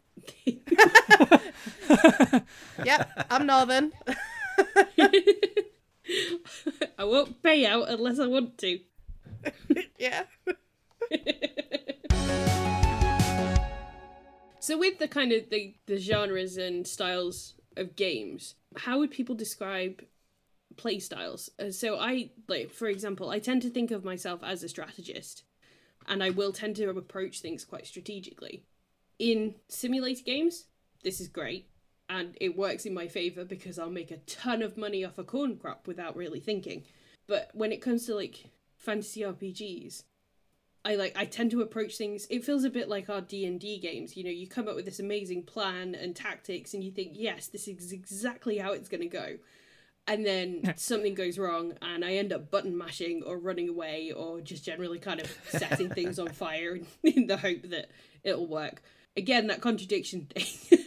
[2.85, 3.93] Yep, I'm Northern.
[6.99, 8.81] I won't pay out unless I want to.
[9.99, 10.25] yeah.
[14.59, 19.35] So with the kind of the, the genres and styles of games, how would people
[19.35, 20.05] describe
[20.77, 21.51] play styles?
[21.59, 25.43] Uh, so I like for example, I tend to think of myself as a strategist
[26.09, 28.65] and I will tend to approach things quite strategically.
[29.19, 30.67] In simulator games,
[31.03, 31.69] this is great
[32.09, 35.25] and it works in my favor because I'll make a ton of money off a
[35.25, 36.85] corn crop without really thinking.
[37.27, 40.03] But when it comes to like fantasy RPGs,
[40.85, 44.17] I like I tend to approach things it feels a bit like our D&D games
[44.17, 47.47] you know you come up with this amazing plan and tactics and you think yes
[47.47, 49.37] this is exactly how it's going to go
[50.07, 54.41] and then something goes wrong and I end up button mashing or running away or
[54.41, 57.91] just generally kind of setting things on fire in the hope that
[58.23, 58.83] it'll work
[59.17, 60.79] again that contradiction thing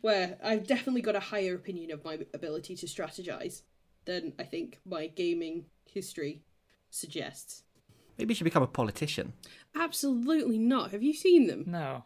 [0.00, 3.62] where I've definitely got a higher opinion of my ability to strategize
[4.04, 6.42] than I think my gaming history
[6.90, 7.62] suggests
[8.18, 9.34] Maybe you should become a politician.
[9.74, 10.92] Absolutely not.
[10.92, 11.64] Have you seen them?
[11.66, 12.04] No.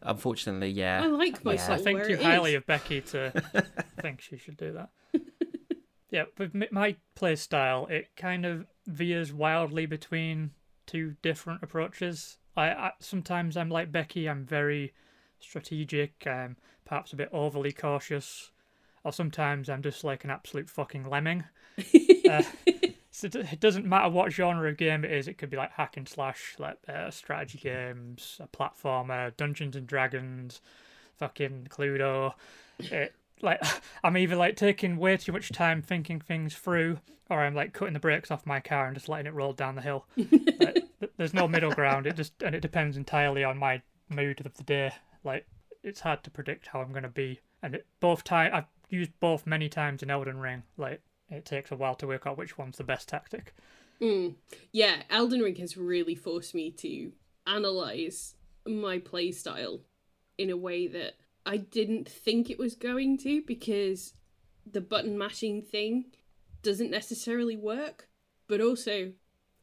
[0.00, 1.02] Unfortunately, yeah.
[1.02, 2.58] I like my Yeah, I think where too highly is.
[2.58, 3.32] of Becky to
[4.00, 4.90] think she should do that.
[6.12, 10.50] Yeah, with my play style, it kind of veers wildly between
[10.86, 12.36] two different approaches.
[12.54, 14.28] I, I sometimes I'm like Becky.
[14.28, 14.92] I'm very
[15.40, 16.26] strategic.
[16.26, 18.50] Um, perhaps a bit overly cautious,
[19.02, 21.44] or sometimes I'm just like an absolute fucking lemming.
[22.30, 22.40] Uh,
[23.10, 25.28] so it it doesn't matter what genre of game it is.
[25.28, 29.86] It could be like hack and slash, like uh, strategy games, a platformer, Dungeons and
[29.86, 30.62] Dragons,
[31.18, 32.32] fucking Cluedo.
[32.78, 33.60] It, like
[34.04, 37.94] I'm either like taking way too much time thinking things through, or I'm like cutting
[37.94, 40.06] the brakes off my car and just letting it roll down the hill.
[40.60, 40.84] Like,
[41.16, 42.06] there's no middle ground.
[42.06, 44.92] It just and it depends entirely on my mood of the day.
[45.24, 45.46] Like
[45.82, 49.46] it's hard to predict how I'm gonna be, and it, both time I've used both
[49.46, 50.62] many times in Elden Ring.
[50.76, 53.54] Like it takes a while to work out which one's the best tactic.
[54.00, 54.34] Mm.
[54.72, 57.12] Yeah, Elden Ring has really forced me to
[57.46, 58.34] analyze
[58.66, 59.80] my play style
[60.38, 64.14] in a way that I didn't think it was going to because
[64.70, 66.06] the button mashing thing
[66.62, 68.08] doesn't necessarily work,
[68.48, 69.12] but also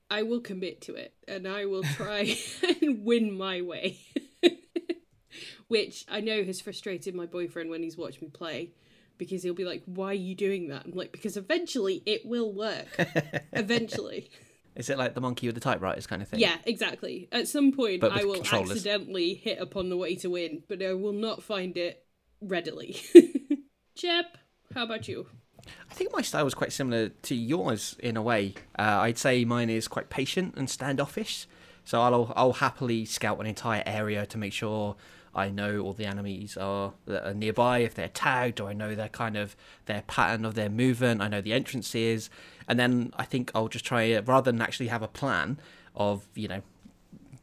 [0.09, 2.35] I will commit to it and I will try
[2.81, 3.99] and win my way.
[5.67, 8.71] Which I know has frustrated my boyfriend when he's watched me play
[9.19, 10.85] because he'll be like, Why are you doing that?
[10.85, 12.87] I'm like, Because eventually it will work.
[13.53, 14.31] eventually.
[14.79, 16.39] Is it like the monkey with the typewriters kind of thing?
[16.39, 17.27] Yeah, exactly.
[17.33, 21.11] At some point, I will accidentally hit upon the way to win, but I will
[21.11, 22.05] not find it
[22.39, 22.95] readily.
[23.95, 24.37] Jep,
[24.73, 25.27] how about you?
[25.91, 28.53] I think my style was quite similar to yours in a way.
[28.77, 31.45] Uh, I'd say mine is quite patient and standoffish.
[31.83, 34.95] So I'll I'll happily scout an entire area to make sure
[35.33, 38.95] I know all the enemies are that are nearby if they're tagged, or I know
[38.95, 41.21] their kind of their pattern of their movement.
[41.21, 42.29] I know the entrances,
[42.67, 45.59] and then I think I'll just try rather than actually have a plan
[45.95, 46.61] of you know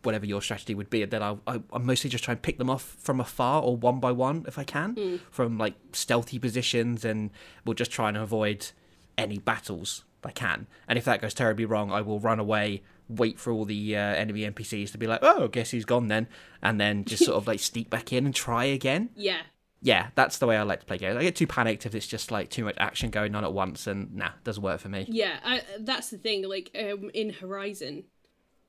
[0.03, 1.05] whatever your strategy would be.
[1.05, 4.01] Then I'll I, I mostly just try and pick them off from afar or one
[4.01, 5.16] by one if I can hmm.
[5.31, 7.31] from like stealthy positions, and
[7.64, 8.70] we'll just try and avoid
[9.18, 10.66] any battles I can.
[10.88, 14.01] And if that goes terribly wrong, I will run away, wait for all the uh,
[14.01, 16.29] enemy NPCs to be like, oh, I guess he's gone then,
[16.62, 19.11] and then just sort of like sneak back in and try again.
[19.14, 19.42] Yeah,
[19.83, 21.16] Yeah, that's the way I like to play games.
[21.16, 23.87] I get too panicked if it's just like too much action going on at once,
[23.87, 25.07] and nah, it doesn't work for me.
[25.09, 26.49] yeah, I, that's the thing.
[26.49, 28.05] Like um, in Horizon,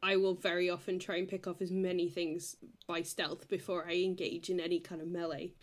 [0.04, 2.56] I will very often try and pick off as many things
[2.88, 5.54] by stealth before I engage in any kind of melee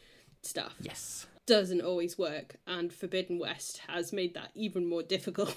[0.43, 0.75] stuff.
[0.81, 1.27] Yes.
[1.47, 5.55] Doesn't always work, and Forbidden West has made that even more difficult.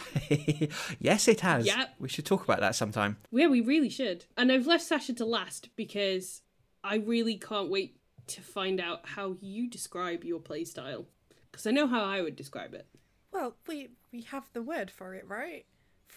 [0.98, 1.66] yes, it has.
[1.66, 1.94] Yep.
[1.98, 3.18] We should talk about that sometime.
[3.30, 4.24] Yeah, we really should.
[4.36, 6.42] And I've left Sasha to last because
[6.82, 11.06] I really can't wait to find out how you describe your playstyle.
[11.50, 12.86] Because I know how I would describe it.
[13.32, 15.66] Well, we we have the word for it, right?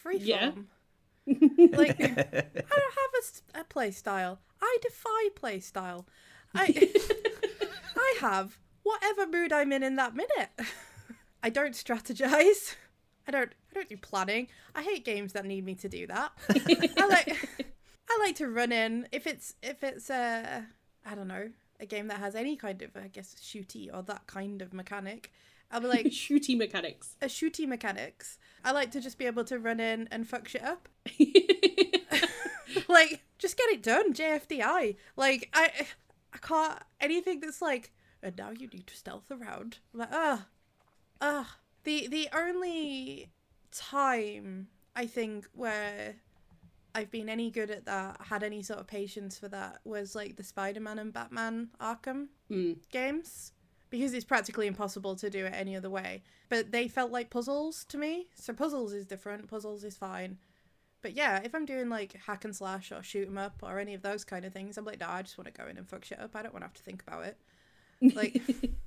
[0.03, 0.21] Freeform.
[0.21, 0.51] Yeah.
[1.27, 4.39] like I don't have a, play style.
[4.61, 6.05] I defy play style.
[6.53, 6.91] I
[7.95, 10.51] I have whatever mood I'm in in that minute.
[11.41, 12.75] I don't strategize.
[13.27, 14.47] I don't I don't do planning.
[14.73, 16.31] I hate games that need me to do that.
[16.97, 17.49] I like
[18.09, 20.61] I like to run in if it's if it's uh
[21.05, 24.27] I don't know a game that has any kind of, I guess, shooty or that
[24.27, 25.33] kind of mechanic,
[25.69, 27.17] I'll be like, Shooty mechanics.
[27.21, 28.38] a shooty mechanics.
[28.63, 30.88] I like to just be able to run in and fuck shit up.
[32.88, 34.95] like, just get it done, JFDI.
[35.17, 35.69] Like, I,
[36.33, 37.91] I can't anything that's like,
[38.23, 39.79] and now you need to stealth around.
[39.93, 40.45] I'm like, ah,
[41.19, 41.57] ah.
[41.83, 43.29] The the only
[43.75, 46.15] time I think where
[46.93, 50.38] I've been any good at that, had any sort of patience for that, was like
[50.38, 52.77] the Spider Man and Batman Arkham Mm.
[52.91, 53.51] games
[53.89, 56.23] because it's practically impossible to do it any other way.
[56.49, 58.27] But they felt like puzzles to me.
[58.35, 59.47] So puzzles is different.
[59.47, 60.38] Puzzles is fine.
[61.01, 63.93] But yeah, if I'm doing like hack and slash or shoot 'em up or any
[63.93, 65.88] of those kind of things, I'm like, no, I just want to go in and
[65.88, 66.35] fuck shit up.
[66.35, 67.38] I don't want to have to think about it.
[68.15, 68.41] Like,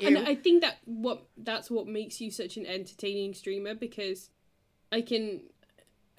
[0.00, 0.18] And.
[0.18, 4.30] I think that what that's what makes you such an entertaining streamer because
[4.90, 5.42] I can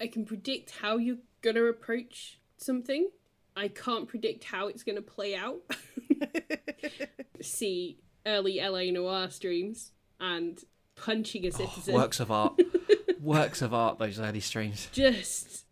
[0.00, 3.08] I can predict how you're gonna approach something.
[3.56, 5.60] I can't predict how it's gonna play out.
[7.42, 10.58] See early LA Noire streams and
[10.96, 11.94] punching a oh, citizen.
[11.94, 12.60] Works of art.
[13.20, 14.88] Works of art, those early streams.
[14.92, 15.64] Just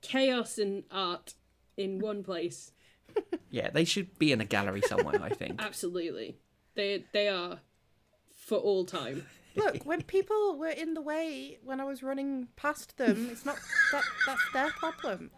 [0.00, 1.34] chaos and art
[1.76, 2.72] in one place.
[3.50, 5.56] Yeah, they should be in a gallery somewhere, I think.
[5.62, 6.38] Absolutely.
[6.74, 7.58] They they are
[8.34, 9.26] for all time.
[9.54, 13.58] Look, when people were in the way when I was running past them, it's not
[13.92, 15.30] that that's their problem.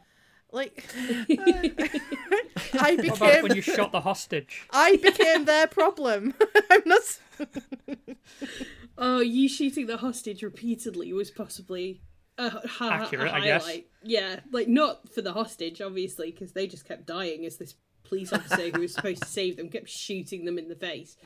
[0.52, 1.24] Like, uh,
[2.78, 4.68] I What about became when you shot the hostage?
[4.70, 6.32] I became their problem.
[6.70, 7.00] I'm not.
[8.96, 12.02] Oh, you shooting the hostage repeatedly was possibly
[12.38, 13.68] a, ha- Accurate, a I guess.
[14.04, 17.74] Yeah, like not for the hostage, obviously, because they just kept dying as this
[18.14, 21.16] police officer who was supposed to save them kept shooting them in the face.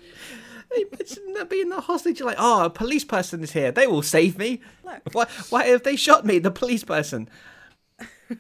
[0.75, 2.19] Imagine that being the hostage.
[2.19, 3.71] You're like, oh, a police person is here.
[3.71, 4.61] They will save me.
[4.85, 5.03] Look.
[5.13, 6.39] Why, why have they shot me?
[6.39, 7.29] The police person.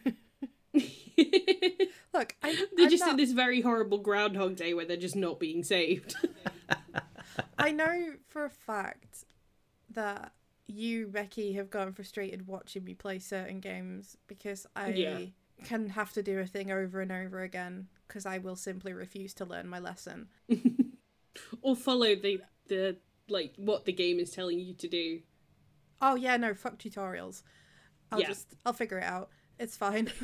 [2.14, 5.16] Look, I, They're I'm just not, in this very horrible Groundhog Day where they're just
[5.16, 6.14] not being saved.
[7.58, 9.24] I know for a fact
[9.92, 10.32] that
[10.66, 15.18] you, Becky, have gotten frustrated watching me play certain games because I Yeah.
[15.64, 19.34] can have to do a thing over and over again because I will simply refuse
[19.34, 20.28] to learn my lesson.
[21.62, 22.96] or follow the the
[23.28, 25.20] like what the game is telling you to do.
[26.00, 27.42] Oh yeah, no, fuck tutorials.
[28.10, 28.28] I'll Yeah.
[28.28, 29.30] just I'll figure it out.
[29.58, 30.10] It's fine.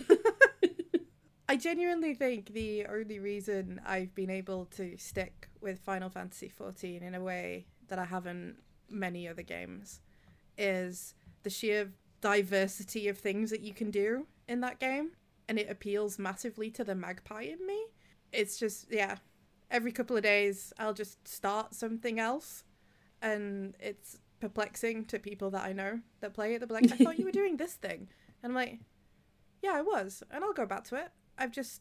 [1.49, 7.03] I genuinely think the only reason I've been able to stick with Final Fantasy XIV
[7.03, 8.57] in a way that I haven't
[8.89, 10.01] many other games
[10.57, 11.93] is the sheer
[12.23, 15.11] diversity of things that you can do in that game
[15.49, 17.87] and it appeals massively to the magpie in me.
[18.33, 19.17] It's just yeah,
[19.71, 22.65] every couple of days I'll just start something else
[23.23, 26.59] and it's perplexing to people that I know that play it.
[26.59, 28.09] They'll be like, I thought you were doing this thing.
[28.43, 28.81] And I'm like,
[29.63, 30.23] yeah, I was.
[30.31, 31.09] And I'll go back to it.
[31.39, 31.81] I've just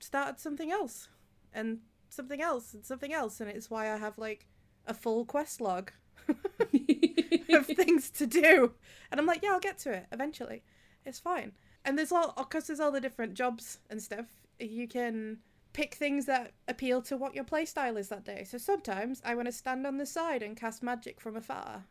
[0.00, 1.08] started something else
[1.52, 3.40] and something else and something else.
[3.40, 4.46] And it's why I have like
[4.86, 5.92] a full quest log
[6.28, 8.72] of things to do.
[9.10, 10.62] And I'm like, yeah, I'll get to it eventually.
[11.04, 11.52] It's fine.
[11.84, 14.26] And there's all, because there's all the different jobs and stuff,
[14.58, 15.38] you can
[15.72, 18.44] pick things that appeal to what your playstyle is that day.
[18.44, 21.84] So sometimes I want to stand on the side and cast magic from afar.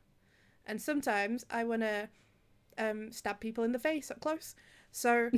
[0.66, 2.10] And sometimes I want to
[2.78, 4.56] um, stab people in the face up close.
[4.92, 5.30] So,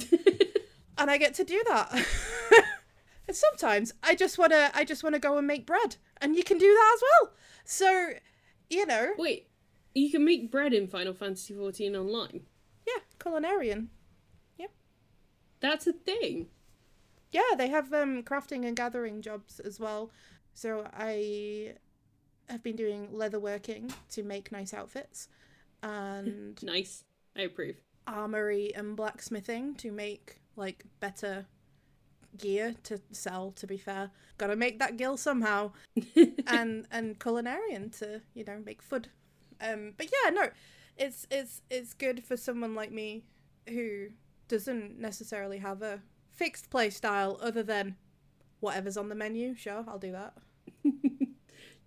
[0.98, 1.92] and I get to do that.
[3.28, 5.96] and sometimes I just want to I just want to go and make bread.
[6.22, 7.34] And you can do that as well.
[7.66, 8.10] So,
[8.70, 9.48] you know, Wait,
[9.96, 12.42] you can make bread in Final Fantasy XIV online.
[12.86, 13.88] yeah, culinarian.
[15.64, 16.50] That's a thing.
[17.32, 20.12] Yeah, they have um crafting and gathering jobs as well.
[20.54, 21.74] So I
[22.50, 25.30] have been doing leather working to make nice outfits
[25.82, 27.04] and Nice.
[27.36, 27.78] I approve.
[28.06, 31.48] armory and blacksmithing to make like better
[32.38, 34.12] gear to sell to be fair.
[34.38, 35.72] Got to make that gil somehow.
[36.48, 39.08] and and culinarian to, you know, make food.
[39.62, 40.50] Um but yeah, no.
[40.98, 43.24] It's it's it's good for someone like me
[43.70, 44.10] who
[44.48, 46.02] doesn't necessarily have a
[46.32, 47.96] fixed play style other than
[48.60, 49.56] whatever's on the menu.
[49.56, 50.34] Sure, I'll do that.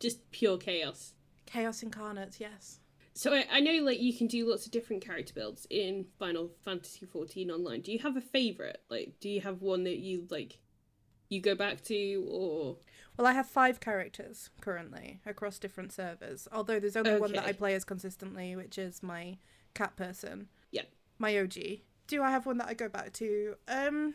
[0.01, 1.14] Just pure chaos.
[1.47, 2.81] Chaos incarnate, yes.
[3.14, 6.51] So I, I know like you can do lots of different character builds in Final
[6.64, 7.81] Fantasy XIV online.
[7.81, 8.83] Do you have a favorite?
[8.90, 10.59] Like, do you have one that you like,
[11.31, 12.77] you go back to, or
[13.16, 16.47] Well, I have five characters currently across different servers.
[16.53, 19.38] Although there's only one that I play as consistently, which is my
[19.73, 20.49] cat person.
[20.71, 20.83] Yeah.
[21.19, 21.57] My OG.
[22.07, 23.55] Do I have one that I go back to?
[23.69, 24.14] Um,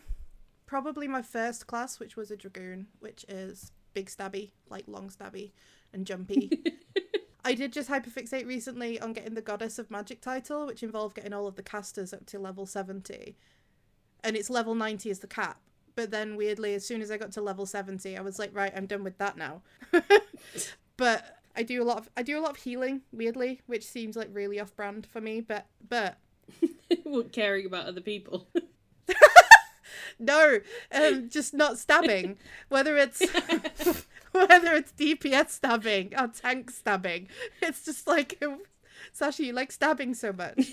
[0.65, 5.51] probably my first class, which was a dragoon, which is big stabby, like long stabby,
[5.93, 6.63] and jumpy.
[7.43, 11.33] I did just hyperfixate recently on getting the Goddess of Magic title, which involved getting
[11.33, 13.35] all of the casters up to level 70.
[14.23, 15.59] And it's level 90 as the cap,
[15.95, 18.71] but then weirdly, as soon as I got to level seventy, I was like, right,
[18.75, 19.61] I'm done with that now.
[20.97, 24.15] but I do a lot of I do a lot of healing, weirdly, which seems
[24.15, 25.41] like really off brand for me.
[25.41, 26.17] But but
[27.31, 28.47] caring about other people.
[30.19, 30.59] no,
[30.91, 32.37] um, just not stabbing.
[32.69, 33.19] Whether it's
[34.31, 37.27] whether it's DPS stabbing or tank stabbing,
[37.61, 38.41] it's just like
[39.13, 40.71] Sasha, you like stabbing so much.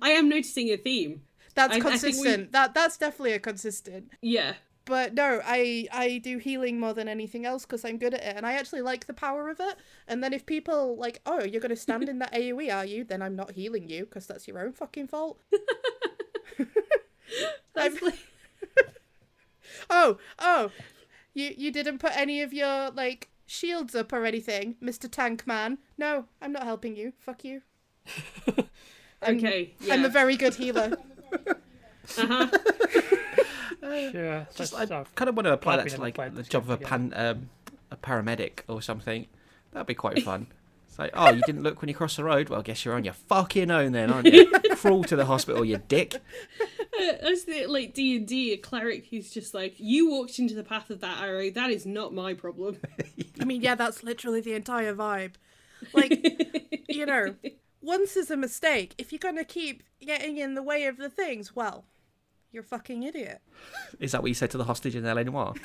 [0.00, 1.22] I am noticing a theme.
[1.54, 2.52] That's I- I we- consistent.
[2.52, 4.12] That that's definitely a consistent.
[4.22, 4.54] Yeah.
[4.90, 8.36] But no, I I do healing more than anything else because I'm good at it,
[8.36, 9.76] and I actually like the power of it.
[10.08, 13.04] And then if people like, oh, you're gonna stand in that AOE, are you?
[13.04, 15.38] Then I'm not healing you because that's your own fucking fault.
[17.74, 18.18] That's like,
[19.90, 20.72] Oh, oh,
[21.34, 25.78] you you didn't put any of your like shields up or anything, Mister Tank Man.
[25.96, 27.12] No, I'm not helping you.
[27.20, 27.62] Fuck you.
[29.22, 29.74] I'm- okay.
[29.80, 29.94] Yeah.
[29.94, 30.96] I'm a very good healer.
[32.18, 32.48] uh-huh.
[33.80, 34.46] Sure.
[34.54, 36.70] Just, I I've kind of want to apply that to like played the job of
[36.70, 37.50] a pan, um,
[37.90, 39.26] a paramedic or something.
[39.72, 40.46] That'd be quite fun.
[40.88, 42.48] It's like, oh, you didn't look when you crossed the road.
[42.48, 44.50] Well, guess you're on your fucking own then, aren't you?
[44.72, 46.16] Crawl to the hospital, you dick.
[47.20, 50.64] As the like D and D, a cleric who's just like, you walked into the
[50.64, 51.48] path of that arrow.
[51.50, 52.78] That is not my problem.
[53.40, 55.34] I mean, yeah, that's literally the entire vibe.
[55.94, 56.10] Like,
[56.88, 57.36] you know,
[57.80, 58.94] once is a mistake.
[58.98, 61.84] If you're gonna keep getting in the way of the things, well,
[62.52, 63.40] you're a fucking idiot.
[63.98, 65.24] Is that what you said to the hostage in L.A.
[65.24, 65.54] Noire?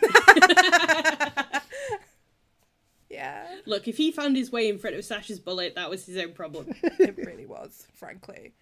[3.15, 6.17] Yeah, Look, if he found his way in front of Sasha's bullet, that was his
[6.17, 6.67] own problem.
[6.84, 8.54] it really was, frankly.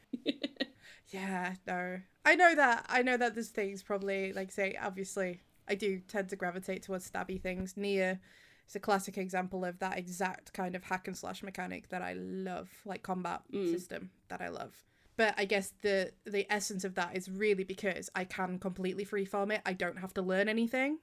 [1.09, 2.85] yeah, no, I know that.
[2.87, 7.09] I know that there's things probably like say, obviously, I do tend to gravitate towards
[7.09, 7.73] stabby things.
[7.73, 8.19] NieR
[8.67, 12.13] is a classic example of that exact kind of hack and slash mechanic that I
[12.13, 13.71] love, like combat mm.
[13.71, 14.75] system that I love.
[15.15, 19.53] But I guess the the essence of that is really because I can completely freeform
[19.53, 19.61] it.
[19.65, 20.99] I don't have to learn anything.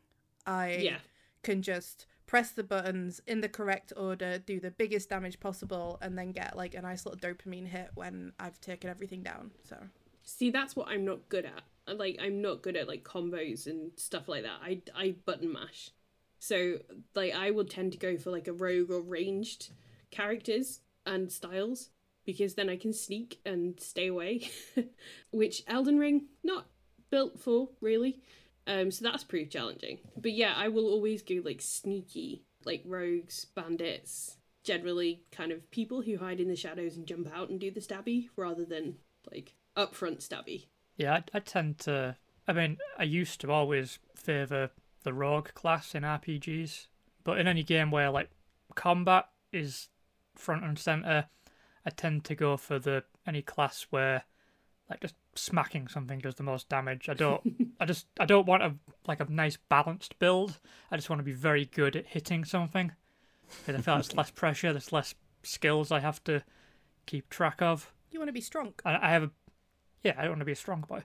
[0.47, 1.01] I Yeah.
[1.43, 6.17] can just press the buttons in the correct order, do the biggest damage possible, and
[6.17, 9.53] then get like a nice little dopamine hit when I've taken everything down.
[9.65, 9.77] So
[10.23, 11.63] See, that's what I'm not good at.
[11.89, 14.61] Uh, like, I'm not good at like combos and stuff like that.
[14.63, 15.91] I I button mash,
[16.39, 16.79] so
[17.15, 19.71] like I would tend to go for like a rogue or ranged
[20.11, 21.91] characters and styles
[22.31, 24.49] because then I can sneak and stay away,
[25.33, 26.67] which Elden Ring not
[27.11, 28.21] built for really.
[28.69, 29.99] Um, so that's pretty challenging.
[30.17, 36.03] But yeah, I will always go like sneaky, like rogues, bandits, generally kind of people
[36.03, 38.95] who hide in the shadows and jump out and do the stabby rather than
[39.33, 40.67] like upfront stabby.
[40.97, 42.17] Yeah, I, I tend to.
[42.47, 44.71] I mean, I used to always favour
[45.03, 46.87] the rogue class in RPGs,
[47.25, 48.31] but in any game where like
[48.77, 49.89] combat is
[50.37, 51.27] front and center,
[51.85, 54.25] I tend to go for the any class where
[54.89, 57.09] like just smacking something does the most damage.
[57.09, 57.71] I don't.
[57.81, 58.07] I just.
[58.19, 58.75] I don't want a
[59.07, 60.59] like a nice balanced build.
[60.91, 62.93] I just want to be very good at hitting something
[63.67, 64.73] because I feel like there's less pressure.
[64.73, 66.43] There's less skills I have to
[67.07, 67.93] keep track of.
[68.11, 68.75] you want to be strong.
[68.85, 69.31] I, I have a
[70.03, 71.03] yeah, I don't want to be a strong boy.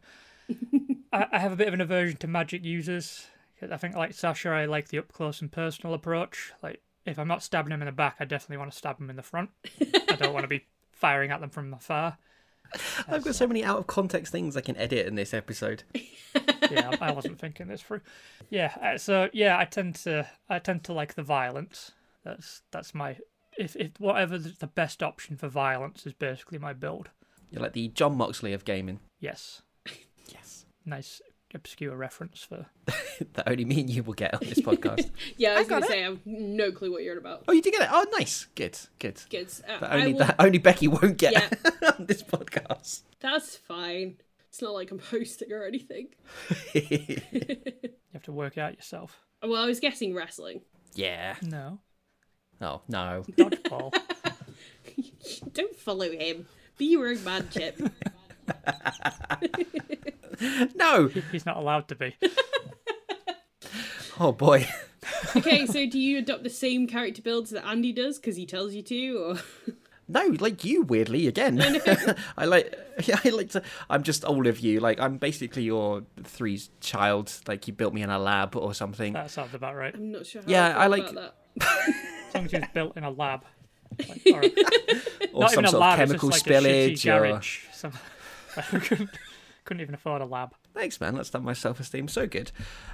[1.14, 3.28] I, I have a bit of an aversion to magic users.
[3.62, 6.54] I think like Sasha, I like the up close and personal approach.
[6.62, 9.10] Like if I'm not stabbing him in the back, I definitely want to stab him
[9.10, 9.50] in the front.
[10.10, 12.18] I don't want to be firing at them from afar.
[13.08, 15.84] I've got so many out of context things I can edit in this episode.
[16.72, 18.02] Yeah, I I wasn't thinking this through.
[18.50, 21.92] Yeah, uh, so yeah, I tend to I tend to like the violence.
[22.24, 23.18] That's that's my
[23.58, 27.12] if if whatever the the best option for violence is basically my build.
[27.52, 29.00] You're like the Jon Moxley of gaming.
[29.20, 29.62] Yes,
[30.28, 30.66] Yes.
[30.86, 31.22] nice
[31.56, 32.68] obscure reference for
[33.34, 35.10] That only me and you will get on this podcast.
[35.38, 35.90] Yeah, I I was got gonna it.
[35.90, 37.44] say I have no clue what you're about.
[37.48, 37.90] oh, you did get it.
[37.92, 38.48] Oh, nice.
[38.56, 38.78] Good.
[39.00, 39.22] Good.
[39.30, 39.52] Good.
[39.68, 41.50] Uh, But I only will- that only Becky won't get Yeah.
[41.98, 43.02] on this podcast.
[43.22, 44.18] That's fine.
[44.50, 46.10] It's not like I'm hosting or anything.
[46.74, 47.18] you
[48.14, 49.22] have to work out yourself.
[49.44, 50.62] Well, I was guessing wrestling.
[50.94, 51.36] yeah.
[51.42, 51.80] No.
[52.62, 53.24] Oh no.
[53.32, 53.94] Dodgeball.
[55.54, 56.48] Don't follow him.
[56.78, 57.80] Be your own man, Chip.
[60.76, 61.08] No.
[61.32, 62.16] He's not allowed to be.
[64.18, 64.66] Oh boy.
[65.36, 68.74] okay, so do you adopt the same character builds that Andy does because he tells
[68.74, 69.74] you to, or
[70.08, 71.60] No, like you weirdly again.
[72.38, 72.74] I like
[73.04, 74.80] yeah, I like to I'm just all of you.
[74.80, 77.34] Like I'm basically your three's child.
[77.46, 79.12] Like you built me in a lab or something.
[79.14, 79.94] That sounds about right.
[79.94, 80.42] I'm not sure.
[80.44, 81.70] How Yeah, I, feel I like- about that.
[82.30, 83.44] As long as it's built in a lab.
[84.00, 84.44] Like, or,
[85.34, 87.60] or not some even a sort lab, of chemical just like a spillage or garage.
[87.74, 87.92] Some,
[88.58, 89.08] I
[89.66, 90.54] couldn't, couldn't even afford a lab.
[90.74, 92.52] Thanks man, that's done my self esteem so good.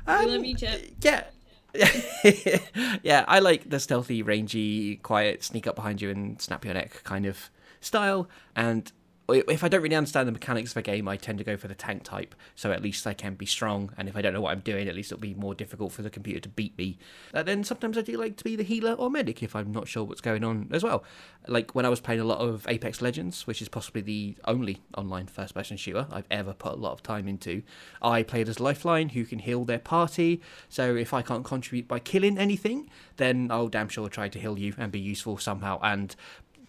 [0.08, 0.92] I Um, love you, Chip.
[1.02, 1.26] yeah.
[3.02, 7.04] yeah, I like the stealthy, rangy, quiet, sneak up behind you and snap your neck
[7.04, 7.50] kind of
[7.80, 8.28] style.
[8.56, 8.92] And
[9.32, 11.68] if I don't really understand the mechanics of a game, I tend to go for
[11.68, 12.36] the tank type.
[12.56, 14.88] So at least I can be strong, and if I don't know what I'm doing,
[14.88, 16.98] at least it'll be more difficult for the computer to beat me.
[17.34, 19.88] And then sometimes I do like to be the healer or medic if I'm not
[19.88, 21.04] sure what's going on as well.
[21.48, 24.82] Like when I was playing a lot of Apex Legends, which is possibly the only
[24.96, 27.64] online first-person shooter I've ever put a lot of time into,
[28.02, 30.42] I played as Lifeline, who can heal their party.
[30.70, 34.58] So if I can't contribute by killing anything, then I'll damn sure try to heal
[34.58, 35.80] you and be useful somehow.
[35.82, 36.16] And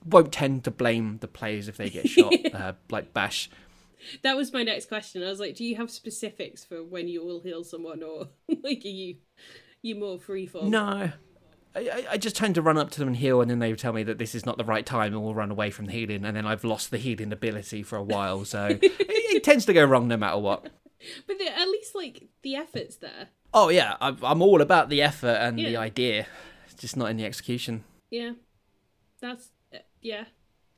[0.04, 3.50] won't tend to blame the players if they get shot, uh, like Bash.
[4.22, 5.22] That was my next question.
[5.22, 8.28] I was like, do you have specifics for when you will heal someone, or
[8.62, 9.16] like are you
[9.82, 10.68] you more freeform?
[10.68, 11.12] No.
[11.74, 13.94] I, I just tend to run up to them and heal, and then they tell
[13.94, 16.24] me that this is not the right time, and we'll run away from the healing,
[16.24, 19.72] and then I've lost the healing ability for a while, so it, it tends to
[19.72, 20.68] go wrong no matter what.
[21.26, 23.28] But the, at least like the effort's there.
[23.54, 26.26] Oh yeah, I'm, I'm all about the effort and the idea,
[26.66, 27.84] it's just not in the execution.
[28.10, 28.32] Yeah,
[29.20, 29.50] that's
[30.02, 30.24] yeah,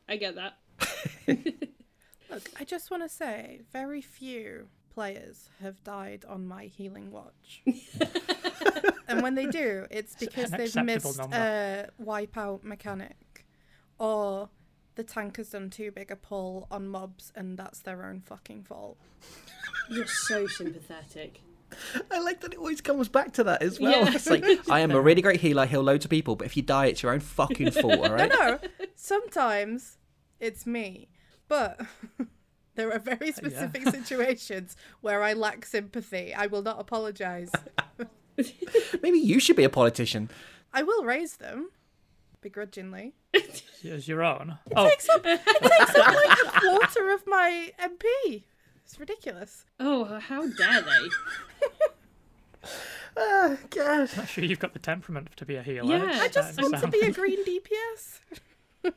[0.09, 0.59] I get that.
[2.31, 7.63] Look, I just want to say, very few players have died on my healing watch.
[9.09, 11.37] and when they do, it's because an they've missed number.
[11.37, 13.47] a wipeout mechanic,
[13.99, 14.51] or
[14.95, 18.65] the tank has done too big a pull on mobs, and that's their own fucking
[18.65, 18.99] fault.
[19.91, 21.41] You're so sympathetic.
[22.11, 24.05] I like that it always comes back to that as well.
[24.05, 24.15] Yeah.
[24.15, 26.57] It's like I am a really great healer, I heal loads of people, but if
[26.57, 28.01] you die, it's your own fucking fault.
[28.01, 28.29] All right.
[28.31, 28.59] No,
[28.95, 29.99] sometimes
[30.41, 31.09] it's me,
[31.49, 31.81] but
[32.75, 36.35] there are very specific situations where I lack sympathy.
[36.35, 37.51] I will not apologize.
[39.03, 40.31] Maybe you should be a politician.
[40.73, 41.71] I will raise them
[42.41, 43.15] begrudgingly.
[43.89, 44.59] As your own.
[44.75, 48.45] Oh, takes up, it takes up like a quarter of my MP.
[48.85, 49.65] It's ridiculous.
[49.81, 51.09] Oh, how dare they?
[53.17, 54.09] Oh, God.
[54.11, 55.99] I'm not sure you've got the temperament to be a healer.
[55.99, 56.19] Yeah.
[56.21, 58.21] I just starting want to sound- be a green DPS.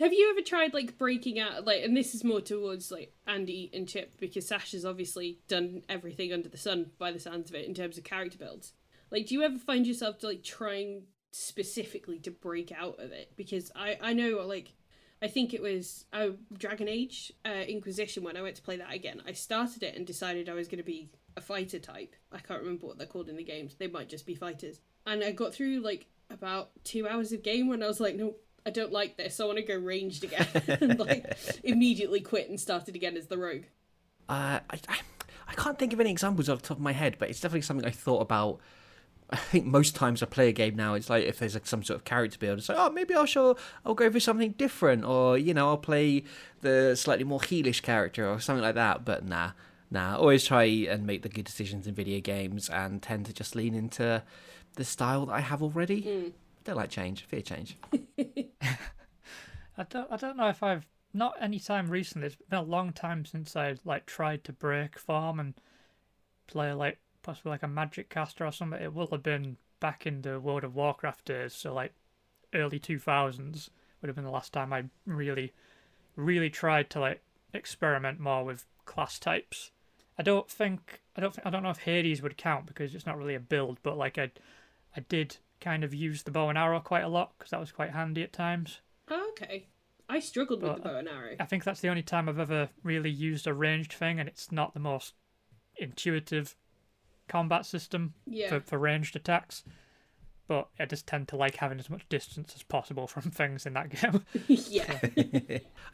[0.00, 3.70] Have you ever tried like breaking out like and this is more towards like Andy
[3.72, 7.54] and Chip because Sash has obviously done everything under the sun by the sounds of
[7.56, 8.72] it in terms of character builds.
[9.10, 13.32] Like do you ever find yourself like trying specifically to break out of it?
[13.36, 14.72] Because I I know like
[15.22, 18.92] I think it was uh, Dragon Age uh, Inquisition when I went to play that
[18.92, 19.22] again.
[19.26, 22.16] I started it and decided I was going to be a fighter type.
[22.32, 23.76] I can't remember what they're called in the games.
[23.76, 24.80] They might just be fighters.
[25.06, 28.34] And I got through like about two hours of game when I was like, no,
[28.66, 29.38] I don't like this.
[29.38, 30.46] I want to go ranged again.
[30.66, 33.64] and like immediately quit and started again as the rogue.
[34.28, 34.98] Uh, I, I,
[35.48, 37.62] I can't think of any examples off the top of my head, but it's definitely
[37.62, 38.60] something I thought about.
[39.32, 41.82] I think most times I play a game now, it's like if there's like some
[41.82, 45.04] sort of character build, it's like, oh, maybe I'll show, I'll go for something different,
[45.04, 46.24] or you know, I'll play
[46.60, 49.06] the slightly more heelish character or something like that.
[49.06, 49.52] But nah,
[49.90, 53.56] nah, always try and make the good decisions in video games, and tend to just
[53.56, 54.22] lean into
[54.74, 56.06] the style that I have already.
[56.06, 56.32] I
[56.64, 57.78] don't like change, fear change.
[59.78, 60.12] I don't.
[60.12, 62.26] I don't know if I've not any time recently.
[62.26, 65.54] It's been a long time since I like tried to break form and
[66.46, 68.80] play like possibly like a magic caster or something.
[68.80, 71.92] It will have been back in the World of Warcraft days, so like
[72.54, 73.70] early two thousands
[74.00, 75.52] would have been the last time I really,
[76.16, 79.70] really tried to like experiment more with class types.
[80.18, 83.06] I don't think I don't think I don't know if Hades would count because it's
[83.06, 84.30] not really a build, but like I,
[84.96, 87.72] I did kind of use the bow and arrow quite a lot because that was
[87.72, 88.80] quite handy at times.
[89.08, 89.66] Oh, okay.
[90.08, 91.36] I struggled with the bow and arrow.
[91.40, 94.52] I think that's the only time I've ever really used a ranged thing, and it's
[94.52, 95.14] not the most
[95.76, 96.56] intuitive
[97.32, 98.48] combat system Yeah.
[98.50, 99.64] for, for ranged attacks.
[100.48, 103.72] But I just tend to like having as much distance as possible from things in
[103.74, 104.24] that game.
[104.48, 104.98] yeah.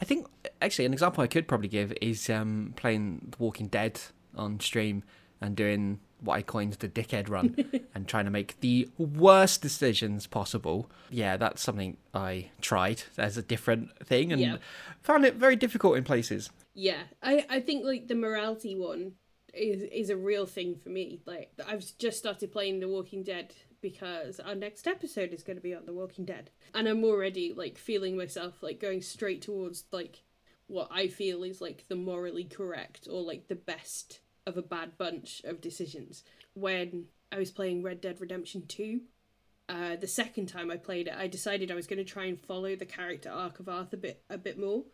[0.01, 0.26] I think
[0.61, 4.01] actually an example I could probably give is um, playing The Walking Dead
[4.34, 5.05] on stream
[5.41, 7.55] and doing what I coined the dickhead run
[7.95, 10.91] and trying to make the worst decisions possible.
[11.11, 14.57] Yeah, that's something I tried as a different thing and Yeah.
[15.03, 16.51] found it very difficult in places.
[16.74, 19.12] Yeah, I, I think like the morality one
[19.59, 21.20] is is a real thing for me.
[21.26, 25.62] Like I've just started playing The Walking Dead because our next episode is going to
[25.62, 29.84] be on The Walking Dead, and I'm already like feeling myself like going straight towards
[29.92, 30.22] like
[30.66, 34.96] what I feel is like the morally correct or like the best of a bad
[34.98, 36.24] bunch of decisions.
[36.54, 39.02] When I was playing Red Dead Redemption Two,
[39.68, 42.40] uh, the second time I played it, I decided I was going to try and
[42.40, 44.84] follow the character arc of Arthur a bit a bit more.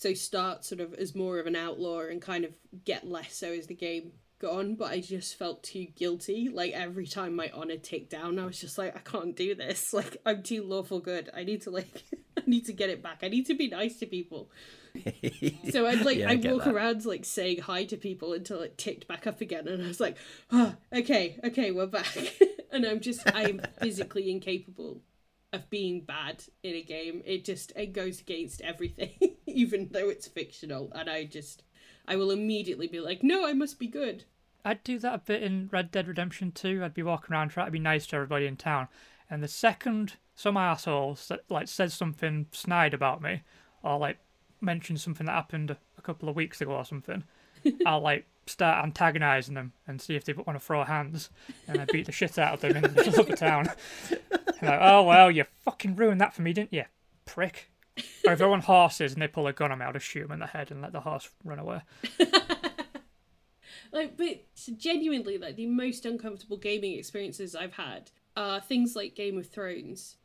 [0.00, 2.52] So start sort of as more of an outlaw and kind of
[2.86, 4.74] get less so as the game got on.
[4.76, 6.48] But I just felt too guilty.
[6.48, 9.92] Like every time my honor ticked down, I was just like, I can't do this.
[10.00, 11.28] Like I'm too lawful good.
[11.36, 12.02] I need to like,
[12.38, 13.18] I need to get it back.
[13.22, 14.50] I need to be nice to people.
[15.70, 16.74] So I'd like Yeah, I I'd walk that.
[16.74, 20.00] around like saying hi to people until it ticked back up again, and I was
[20.00, 20.16] like,
[20.50, 22.16] oh, okay, okay, we're back.
[22.72, 25.02] and I'm just I'm physically incapable
[25.52, 27.22] of being bad in a game.
[27.24, 30.92] It just it goes against everything, even though it's fictional.
[30.94, 31.62] And I just
[32.06, 34.24] I will immediately be like, no, I must be good.
[34.64, 36.84] I'd do that a bit in Red Dead Redemption 2.
[36.84, 38.88] I'd be walking around trying to be nice to everybody in town,
[39.28, 43.42] and the second some asshole that like says something snide about me,
[43.82, 44.18] or like
[44.60, 47.24] mentions something that happened a couple of weeks ago or something,
[47.86, 51.30] I'll like start antagonizing them and see if they want to throw hands,
[51.66, 53.68] and I beat the shit out of them in the middle of the town.
[54.62, 56.84] Like, oh well, you fucking ruined that for me, didn't you,
[57.24, 57.70] prick?
[58.26, 60.32] Or if on horses and they pull a gun on me, I'll just shoot them
[60.32, 61.80] in the head and let the horse run away.
[63.92, 64.44] like, but
[64.76, 70.16] genuinely, like the most uncomfortable gaming experiences I've had are things like Game of Thrones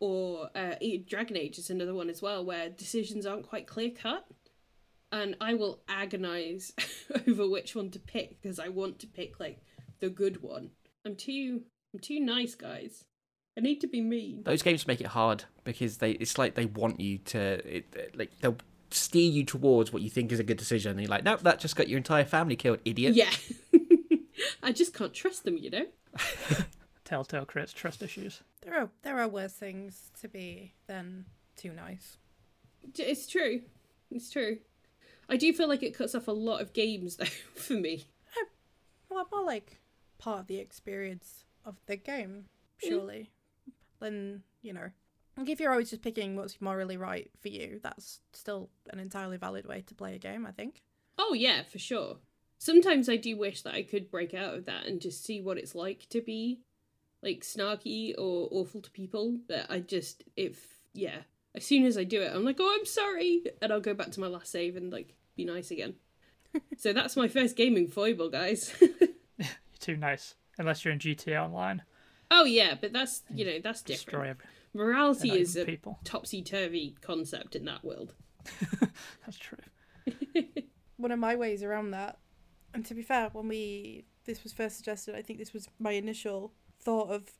[0.00, 0.74] or uh,
[1.06, 4.26] Dragon Age is another one as well, where decisions aren't quite clear cut
[5.14, 6.72] and I will agonize
[7.28, 9.62] over which one to pick because I want to pick like
[10.00, 10.70] the good one.
[11.06, 11.62] I'm too
[11.94, 13.04] I'm too nice, guys.
[13.56, 14.42] I need to be mean.
[14.42, 18.32] Those games make it hard because they it's like they want you to it, like
[18.40, 18.56] they'll
[18.90, 20.92] steer you towards what you think is a good decision.
[20.92, 23.14] And you're like, nope, that just got your entire family killed, idiot.
[23.14, 23.30] Yeah.
[24.62, 25.86] I just can't trust them, you know.
[27.04, 28.42] Telltale creates trust issues.
[28.62, 32.16] There are there are worse things to be than too nice.
[32.98, 33.60] It's true.
[34.10, 34.58] It's true.
[35.28, 38.06] I do feel like it cuts off a lot of games though for me.
[39.08, 39.80] Well, more like
[40.18, 42.46] part of the experience of the game,
[42.78, 43.30] surely.
[43.68, 43.72] Mm.
[44.00, 44.90] Then you know,
[45.36, 49.36] like if you're always just picking what's morally right for you, that's still an entirely
[49.36, 50.46] valid way to play a game.
[50.46, 50.82] I think.
[51.18, 52.16] Oh yeah, for sure.
[52.58, 55.58] Sometimes I do wish that I could break out of that and just see what
[55.58, 56.60] it's like to be
[57.22, 59.38] like snarky or awful to people.
[59.48, 61.18] But I just if yeah,
[61.54, 64.10] as soon as I do it, I'm like, oh, I'm sorry, and I'll go back
[64.12, 65.94] to my last save and like be nice again.
[66.76, 68.74] so that's my first gaming foible, guys.
[68.80, 69.48] you're
[69.78, 71.82] too nice, unless you're in GTA Online.
[72.30, 74.28] Oh yeah, but that's you know that's different.
[74.28, 74.44] Every...
[74.74, 78.14] Morality is a topsy turvy concept in that world.
[79.24, 79.58] that's true.
[80.96, 82.18] One of my ways around that,
[82.72, 85.92] and to be fair, when we this was first suggested, I think this was my
[85.92, 87.30] initial thought of,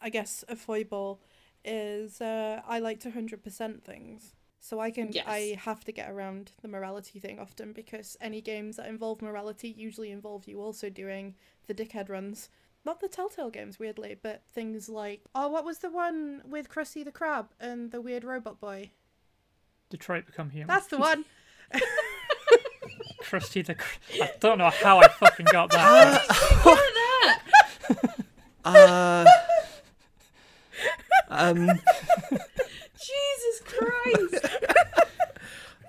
[0.00, 1.20] I guess, a foible
[1.64, 4.34] is uh, I like to hundred percent things.
[4.62, 5.24] So I can yes.
[5.26, 9.68] I have to get around the morality thing often because any games that involve morality
[9.68, 11.34] usually involve you also doing
[11.66, 12.50] the dickhead runs.
[12.84, 17.04] Not the Telltale games, weirdly, but things like oh, what was the one with Krusty
[17.04, 18.90] the Crab and the weird robot boy?
[19.88, 20.68] Detroit Become Human.
[20.68, 21.24] That's the one.
[23.22, 23.74] Krusty the.
[23.74, 25.78] Cr- I don't know how I fucking got that.
[25.78, 28.24] How did you get that?
[28.64, 29.24] uh.
[31.30, 31.66] Um,
[33.00, 34.46] Jesus Christ!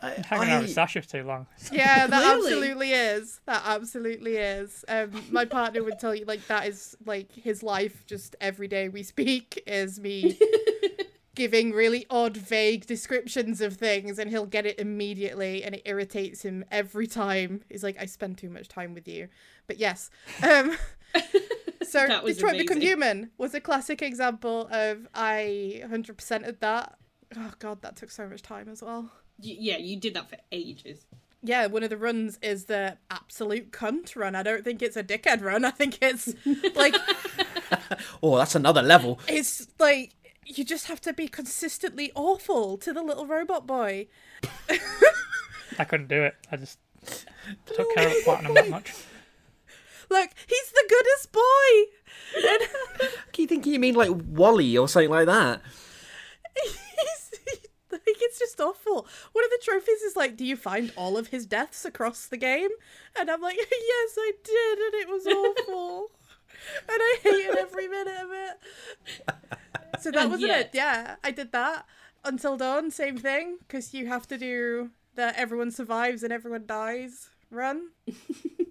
[0.03, 1.45] I, hanging I, out with Sasha too long.
[1.71, 3.39] Yeah, that absolutely is.
[3.45, 4.83] That absolutely is.
[4.87, 8.03] Um, my partner would tell you like that is like his life.
[8.07, 10.39] Just every day we speak is me
[11.35, 16.43] giving really odd, vague descriptions of things, and he'll get it immediately, and it irritates
[16.43, 17.61] him every time.
[17.69, 19.27] He's like, "I spend too much time with you,"
[19.67, 20.09] but yes.
[20.41, 20.77] Um,
[21.87, 22.57] so Detroit amazing.
[22.57, 26.97] Become Human was a classic example of I 100% of that.
[27.35, 29.11] Oh god, that took so much time as well.
[29.43, 31.05] Y- yeah, you did that for ages.
[31.43, 34.35] Yeah, one of the runs is the absolute cunt run.
[34.35, 35.65] I don't think it's a dickhead run.
[35.65, 36.33] I think it's
[36.75, 36.95] like
[38.23, 39.19] Oh, that's another level.
[39.27, 40.13] It's like
[40.45, 44.07] you just have to be consistently awful to the little robot boy.
[45.79, 46.35] I couldn't do it.
[46.51, 46.77] I just
[47.65, 48.93] took care of platinum that much.
[50.11, 51.41] Look, he's the goodest boy.
[52.35, 55.61] And you think you mean like WALL-E or something like that?
[56.61, 57.57] He's, he,
[57.91, 59.07] like it's just awful.
[59.31, 62.35] One of the trophies is like, do you find all of his deaths across the
[62.35, 62.69] game?
[63.17, 66.11] And I'm like, yes, I did, and it was awful.
[66.89, 70.01] and I hated every minute of it.
[70.01, 70.59] So that was yet...
[70.59, 70.69] it.
[70.73, 71.85] Yeah, I did that.
[72.25, 77.29] Until Dawn, same thing, because you have to do the everyone survives and everyone dies
[77.49, 77.89] run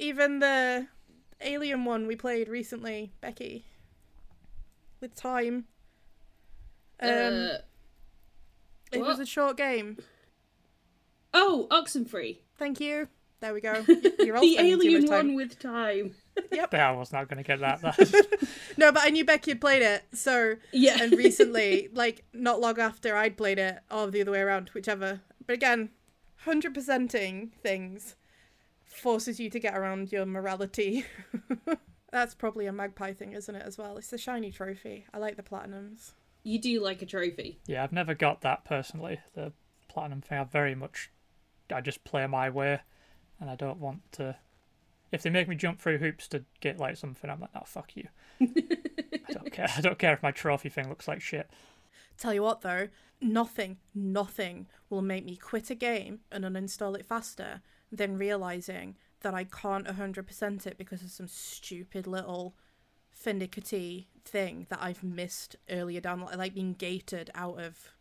[0.00, 0.88] even the
[1.40, 3.64] alien one we played recently, Becky,
[5.00, 5.66] with time.
[6.98, 7.48] Um, uh,
[8.92, 9.98] it was a short game.
[11.32, 12.38] Oh, Oxenfree.
[12.58, 13.08] Thank you.
[13.40, 13.84] There we go.
[14.18, 16.14] You're the alien one with time.
[16.52, 16.72] Yep.
[16.72, 18.48] I was not going to get that.
[18.78, 20.04] no, but I knew Becky had played it.
[20.14, 24.40] So yeah, and recently, like not long after I'd played it, or the other way
[24.40, 25.20] around, whichever.
[25.46, 25.90] But again,
[26.44, 28.16] hundred percenting things
[29.00, 31.04] forces you to get around your morality.
[32.12, 33.96] That's probably a magpie thing, isn't it, as well?
[33.96, 35.06] It's the shiny trophy.
[35.12, 36.12] I like the platinums.
[36.42, 37.60] You do like a trophy.
[37.66, 39.52] Yeah, I've never got that personally, the
[39.88, 40.38] platinum thing.
[40.38, 41.10] I very much
[41.72, 42.80] I just play my way
[43.40, 44.36] and I don't want to
[45.12, 47.96] if they make me jump through hoops to get like something, I'm like, no, fuck
[47.96, 48.06] you.
[48.40, 49.66] I don't care.
[49.76, 51.50] I don't care if my trophy thing looks like shit.
[52.16, 52.88] Tell you what though,
[53.20, 57.60] nothing, nothing will make me quit a game and uninstall it faster
[57.92, 62.54] than realizing that I can't 100% it because of some stupid little
[63.10, 67.92] finicky thing that I've missed earlier down, like being gated out of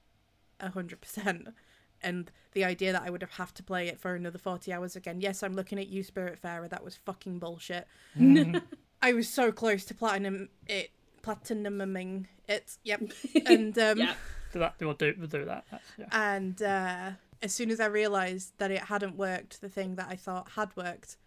[0.62, 1.54] 100%.
[2.02, 4.96] And the idea that I would have have to play it for another 40 hours
[4.96, 5.20] again.
[5.20, 6.70] Yes, I'm looking at you, Spiritfarer.
[6.70, 7.88] That was fucking bullshit.
[9.02, 12.78] I was so close to platinum it, platinuming it.
[12.84, 13.02] Yep.
[13.46, 14.14] And um, Yeah.
[14.54, 14.76] Do that.
[14.80, 15.14] We'll do.
[15.18, 15.66] We'll do that.
[15.70, 16.06] That's, yeah.
[16.12, 17.12] and uh,
[17.42, 20.76] as soon as I realised that it hadn't worked, the thing that I thought had
[20.76, 21.18] worked,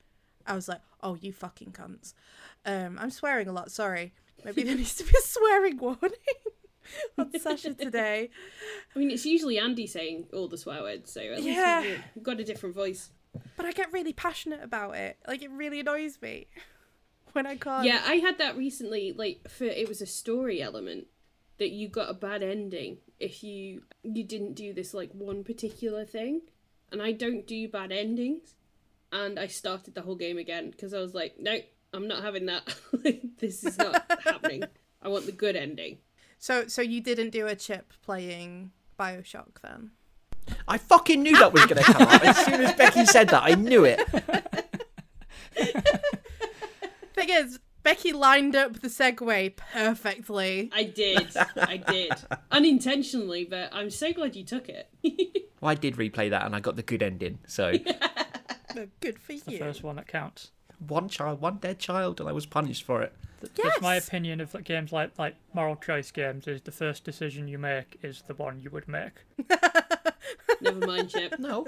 [0.47, 2.15] I was like, "Oh, you fucking cunts!"
[2.67, 3.71] Um, I'm swearing a lot.
[3.71, 4.13] Sorry.
[4.45, 6.11] Maybe there needs to be a swearing warning
[7.19, 8.29] on Sasha today.
[8.95, 11.83] I mean, it's usually Andy saying all the swear words, so at least Yeah.
[11.83, 13.11] you've you've got a different voice.
[13.57, 15.17] But I get really passionate about it.
[15.27, 16.49] Like it really annoys me
[17.33, 17.87] when I can't.
[17.87, 19.13] Yeah, I had that recently.
[19.13, 21.07] Like, for it was a story element
[21.59, 26.05] that you got a bad ending if you you didn't do this like one particular
[26.05, 26.43] thing,
[26.91, 28.55] and I don't do bad endings,
[29.13, 31.59] and I started the whole game again because I was like, no,
[31.95, 32.75] I'm not having that.
[33.39, 34.63] This is not happening.
[35.03, 35.99] I want the good ending.
[36.39, 39.91] So so you didn't do a chip playing Bioshock then?
[40.67, 42.25] I fucking knew that was going to come up.
[42.25, 44.01] As soon as Becky said that, I knew it.
[47.15, 50.71] Thing is, Becky lined up the segue perfectly.
[50.73, 52.13] I did, I did,
[52.51, 54.89] unintentionally, but I'm so glad you took it.
[55.61, 57.39] Well, I did replay that and I got the good ending.
[57.47, 57.75] So
[59.01, 59.59] Good for The you.
[59.59, 60.51] first one that counts.
[60.89, 63.13] one child, one dead child, and I was punished for it.
[63.41, 66.49] Th- That's my opinion of games like like moral choice games.
[66.49, 69.13] Is the first decision you make is the one you would make.
[70.61, 71.39] Never mind, Chip.
[71.39, 71.67] No,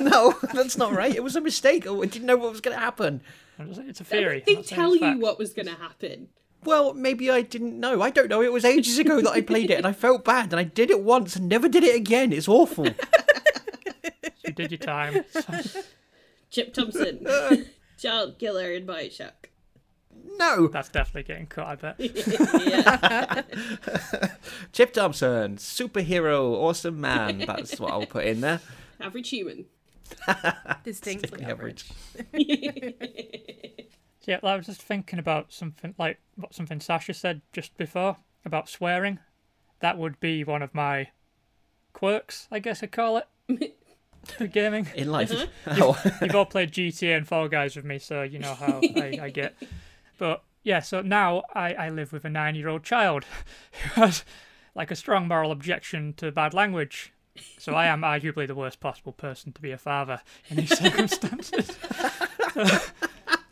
[0.00, 1.14] no, that's not right.
[1.14, 1.86] It was a mistake.
[1.86, 3.20] I didn't know what was going to happen.
[3.58, 4.42] I'm just- It's a theory.
[4.46, 5.20] They I'm not saying tell you fact.
[5.20, 6.28] what was going to happen.
[6.64, 8.02] Well, maybe I didn't know.
[8.02, 8.42] I don't know.
[8.42, 10.90] It was ages ago that I played it, and I felt bad, and I did
[10.90, 12.32] it once and never did it again.
[12.32, 12.86] It's awful.
[14.44, 15.24] You did your time.
[16.50, 17.26] Chip Thompson,
[17.98, 19.32] child killer in Bioshock.
[20.38, 21.66] No, That's definitely getting cut.
[21.66, 23.44] I bet.
[24.72, 27.44] Chip Thompson, superhero, awesome man.
[27.46, 28.60] That's what I'll put in there.
[29.00, 29.66] Average human.
[30.84, 31.84] Distinctly Stick average.
[31.84, 32.22] So,
[34.26, 38.68] yeah, I was just thinking about something like what something Sasha said just before about
[38.68, 39.18] swearing.
[39.80, 41.08] That would be one of my
[41.92, 43.76] quirks, I guess I'd call it.
[44.36, 44.88] for gaming.
[44.94, 45.32] In life.
[45.66, 46.00] Oh.
[46.20, 49.30] You've all played GTA and Fall Guys with me, so you know how I, I
[49.30, 49.54] get.
[50.18, 53.24] But yeah, so now I, I live with a nine year old child
[53.94, 54.24] who has
[54.74, 57.12] like a strong moral objection to bad language.
[57.58, 61.76] So I am arguably the worst possible person to be a father in these circumstances.
[62.54, 62.64] So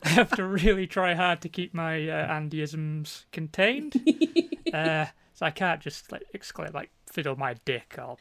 [0.02, 3.94] I have to really try hard to keep my uh, Andyisms contained.
[4.74, 8.16] Uh, so I can't just like exclaim like fiddle my dick or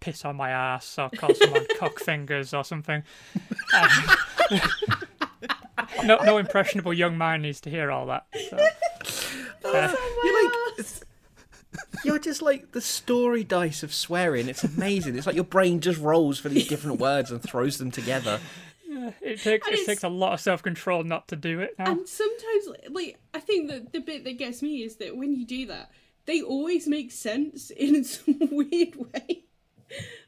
[0.00, 3.02] piss on my ass or call someone cock fingers or something.
[3.74, 4.60] Um,
[6.04, 8.26] no, no impressionable young mind needs to hear all that.
[8.48, 8.56] So,
[9.68, 9.94] uh,
[10.24, 10.86] You're like,
[12.04, 14.48] you're just like the story dice of swearing.
[14.48, 15.16] It's amazing.
[15.16, 18.40] It's like your brain just rolls for these different words and throws them together.
[18.86, 21.74] Yeah, it takes And it takes a lot of self control not to do it
[21.78, 21.92] now.
[21.92, 25.46] And sometimes, like, I think that the bit that gets me is that when you
[25.46, 25.90] do that,
[26.26, 29.44] they always make sense in some weird way.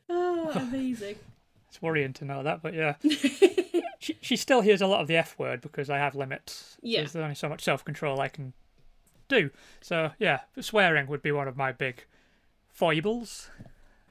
[0.09, 1.17] Oh, amazing.
[1.69, 2.95] It's worrying to know that, but yeah.
[3.99, 6.77] she, she still hears a lot of the F word because I have limits.
[6.83, 7.01] Yeah.
[7.01, 8.53] There's only so much self control I can
[9.29, 9.51] do.
[9.81, 12.05] So yeah, swearing would be one of my big
[12.73, 13.49] foibles.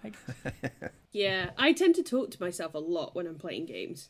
[0.03, 0.53] I guess.
[1.15, 4.09] Yeah, I tend to talk to myself a lot when I'm playing games.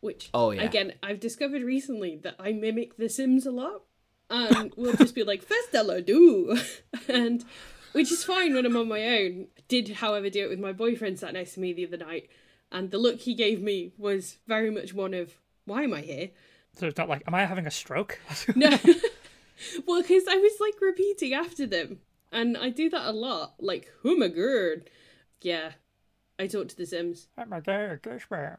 [0.00, 0.62] Which, Oh, yeah.
[0.62, 3.82] again, I've discovered recently that I mimic The Sims a lot.
[4.28, 6.58] And we'll just be like, first hello do.
[7.08, 7.44] and
[7.92, 9.46] which is fine when I'm on my own.
[9.68, 12.30] Did, however, do it with my boyfriend sat next to me the other night.
[12.72, 16.30] And the look he gave me was very much one of, why am I here?
[16.76, 18.18] So it's not like, am I having a stroke?
[18.56, 18.70] No.
[19.86, 21.98] well, because I was like repeating after them.
[22.32, 23.54] And I do that a lot.
[23.58, 24.88] Like, oh my god.
[25.40, 25.72] Yeah.
[26.38, 27.28] I talk to The Sims.
[27.38, 28.56] oh my god, gosh, man.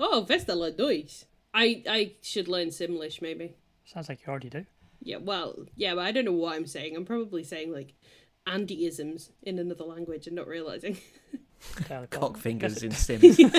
[0.00, 1.24] oh, Vestala Deutsch.
[1.52, 3.56] I I should learn Simlish maybe.
[3.84, 4.64] Sounds like you already do.
[5.02, 6.96] Yeah, well, yeah, but I don't know what I'm saying.
[6.96, 7.92] I'm probably saying like
[8.48, 10.96] Andyisms in another language and not realizing.
[12.10, 13.38] Cock fingers in Sims.
[13.38, 13.52] it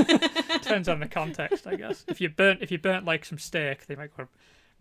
[0.63, 2.05] depends on the context, I guess.
[2.07, 4.28] If you burnt, if you burnt like some steak, they might go,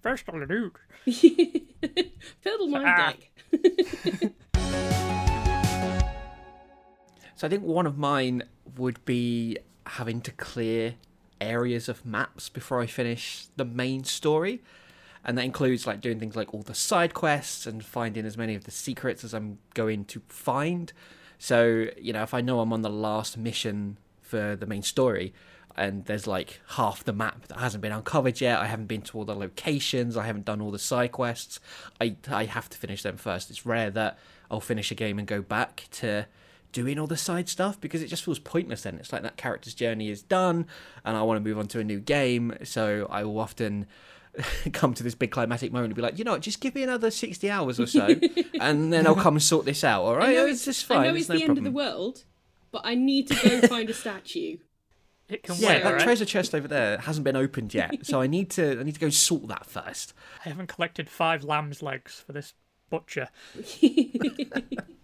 [0.05, 0.73] first of all, dude.
[2.43, 3.15] Fiddle my Ah.
[4.13, 4.33] dick.
[7.37, 8.45] So I think one of mine
[8.77, 10.95] would be having to clear
[11.41, 14.63] areas of maps before I finish the main story.
[15.27, 18.55] and that includes like doing things like all the side quests and finding as many
[18.55, 20.93] of the secrets as I'm going to find.
[21.39, 25.33] So you know, if I know I'm on the last mission for the main story,
[25.77, 28.61] and there's like half the map that hasn't been uncovered yet.
[28.61, 30.17] I haven't been to all the locations.
[30.17, 31.61] I haven't done all the side quests.
[32.01, 33.51] I I have to finish them first.
[33.51, 34.19] It's rare that
[34.51, 36.27] I'll finish a game and go back to
[36.73, 38.97] doing all the side stuff because it just feels pointless then.
[38.97, 40.67] It's like that character's journey is done
[41.05, 42.57] and I want to move on to a new game.
[42.65, 43.87] So I will often
[44.73, 46.83] come to this big climatic moment and be like, you know what, just give me
[46.83, 48.09] another 60 hours or so
[48.61, 50.37] and then I'll come and sort this out, all right?
[50.37, 50.99] Oh, I know It's just fine.
[50.99, 51.59] I know it's no the problem.
[51.59, 52.25] end of the world,
[52.73, 54.57] but I need to go find a statue.
[55.29, 56.03] It can Yeah, wait, that alright?
[56.03, 59.01] treasure chest over there hasn't been opened yet, so I need to I need to
[59.01, 60.13] go sort that first.
[60.45, 62.55] I haven't collected five lamb's legs for this
[62.91, 63.29] butcher.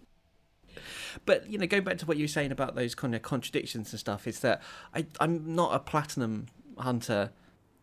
[1.26, 3.92] But you know, going back to what you were saying about those kind of contradictions
[3.92, 4.62] and stuff, is that
[4.94, 6.46] I I'm not a platinum
[6.78, 7.30] hunter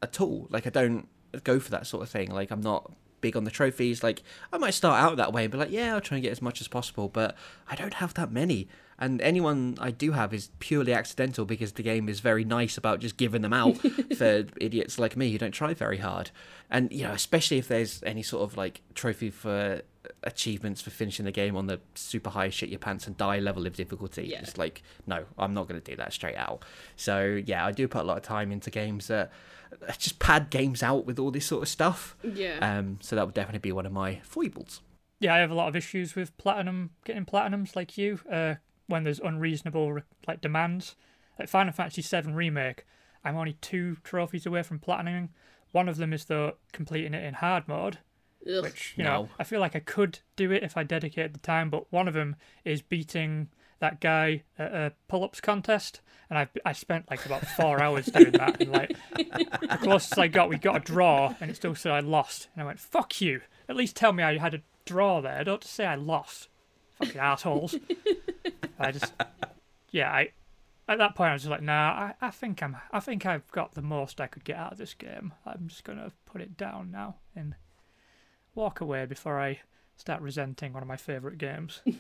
[0.02, 0.48] at all.
[0.50, 1.08] Like I don't
[1.44, 2.32] go for that sort of thing.
[2.32, 4.04] Like I'm not big on the trophies.
[4.04, 6.32] Like I might start out that way and be like, yeah, I'll try and get
[6.32, 7.36] as much as possible, but
[7.68, 8.68] I don't have that many.
[9.00, 13.00] And anyone I do have is purely accidental because the game is very nice about
[13.00, 13.78] just giving them out
[14.18, 16.32] for idiots like me who don't try very hard.
[16.70, 19.82] And you know, especially if there's any sort of like trophy for
[20.24, 23.68] achievements for finishing the game on the super high shit your pants and die level
[23.68, 24.28] of difficulty.
[24.28, 24.40] Yeah.
[24.40, 26.64] It's like, no, I'm not going to do that straight out.
[26.96, 29.32] So yeah, I do put a lot of time into games that
[29.98, 32.16] just pad games out with all this sort of stuff.
[32.24, 32.58] Yeah.
[32.62, 34.82] Um, so that would definitely be one of my foibles.
[35.20, 38.20] Yeah, I have a lot of issues with platinum getting platinums like you.
[38.32, 38.56] Uh,
[38.88, 40.96] when there's unreasonable like demands,
[41.38, 42.86] like Final Fantasy VII remake,
[43.24, 45.30] I'm only two trophies away from platinuming.
[45.72, 48.00] One of them is the completing it in hard mode,
[48.50, 48.64] Ugh.
[48.64, 51.70] which you know I feel like I could do it if I dedicated the time.
[51.70, 56.72] But one of them is beating that guy at a pull-ups contest, and I I
[56.72, 58.62] spent like about four hours doing that.
[58.62, 62.00] And like the closest I got, we got a draw, and it still said I
[62.00, 62.48] lost.
[62.56, 63.42] And I went, "Fuck you!
[63.68, 65.44] At least tell me I had a draw there.
[65.44, 66.48] Don't just say I lost."
[67.00, 67.76] Fucking assholes.
[68.80, 69.14] I just,
[69.92, 70.32] yeah, I.
[70.90, 73.46] At that point, I was just like, "Nah, I, I think I'm, I think I've
[73.52, 75.34] got the most I could get out of this game.
[75.46, 77.56] I'm just gonna put it down now and
[78.56, 79.60] walk away before I
[79.98, 81.82] start resenting one of my favorite games."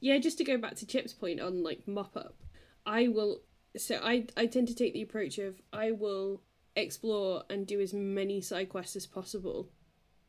[0.00, 2.36] Yeah, just to go back to Chip's point on like mop up,
[2.86, 3.42] I will.
[3.76, 6.42] So I I tend to take the approach of I will
[6.76, 9.68] explore and do as many side quests as possible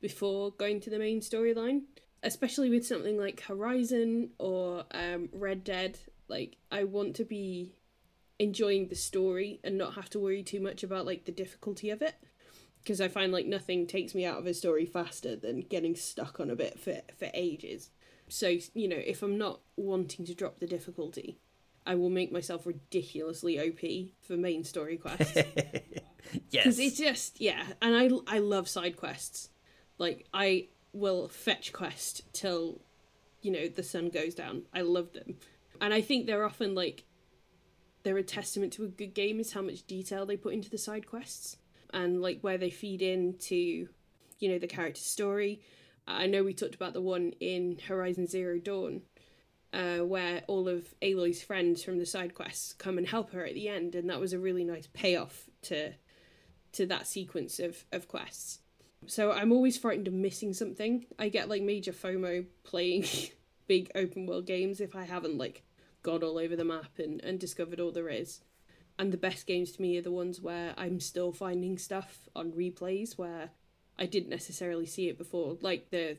[0.01, 1.81] before going to the main storyline.
[2.21, 7.75] Especially with something like Horizon or um, Red Dead, like I want to be
[8.37, 12.01] enjoying the story and not have to worry too much about like the difficulty of
[12.01, 12.15] it
[12.83, 16.39] because I find like nothing takes me out of a story faster than getting stuck
[16.39, 17.89] on a bit for for ages.
[18.29, 21.39] So, you know, if I'm not wanting to drop the difficulty,
[21.85, 25.37] I will make myself ridiculously OP for main story quests.
[26.51, 26.63] Yes.
[26.63, 27.63] Because it's just, yeah.
[27.81, 29.49] And I, I love side quests.
[29.97, 32.81] Like, I will fetch quest till,
[33.41, 34.63] you know, the sun goes down.
[34.73, 35.35] I love them.
[35.81, 37.05] And I think they're often like,
[38.03, 40.77] they're a testament to a good game is how much detail they put into the
[40.77, 41.57] side quests
[41.93, 43.87] and like where they feed into,
[44.39, 45.61] you know, the character's story.
[46.07, 49.03] I know we talked about the one in Horizon Zero Dawn,
[49.73, 53.53] uh, where all of Aloy's friends from the side quests come and help her at
[53.53, 55.93] the end, and that was a really nice payoff to
[56.71, 58.59] to that sequence of, of quests.
[59.09, 61.07] So I'm always frightened of missing something.
[61.17, 63.05] I get like major FOMO playing
[63.67, 65.63] big open world games if I haven't like
[66.03, 68.41] gone all over the map and, and discovered all there is.
[68.99, 72.51] And the best games to me are the ones where I'm still finding stuff on
[72.51, 73.49] replays where
[73.97, 76.17] I didn't necessarily see it before, like the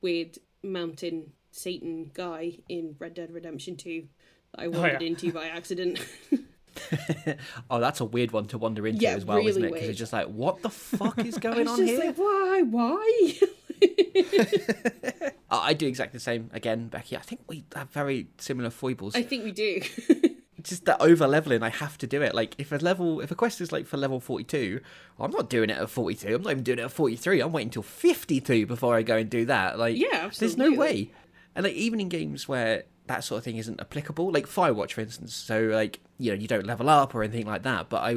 [0.00, 4.06] weird mountain Satan guy in Red Dead Redemption 2
[4.52, 5.08] that I oh, wandered yeah.
[5.08, 5.98] into by accident.
[7.70, 9.72] oh, that's a weird one to wander into Yeah, as well, isn't it?
[9.72, 11.98] Because it's just like, what the fuck is going on just here?
[11.98, 12.62] like, why?
[12.62, 13.34] Why?
[15.50, 17.16] I do exactly the same again, Becky.
[17.16, 19.14] I think we have very similar foibles.
[19.14, 19.80] I think we do.
[20.62, 23.34] just that over leveling i have to do it like if a level if a
[23.34, 24.78] quest is like for level 42
[25.18, 27.68] i'm not doing it at 42 i'm not even doing it at 43 i'm waiting
[27.68, 31.12] until 52 before i go and do that like Yeah, there's no way
[31.54, 34.32] and like even in games where that sort of thing isn't applicable.
[34.32, 37.62] Like firewatch for instance so like you know you don't level up or anything like
[37.62, 38.10] that but i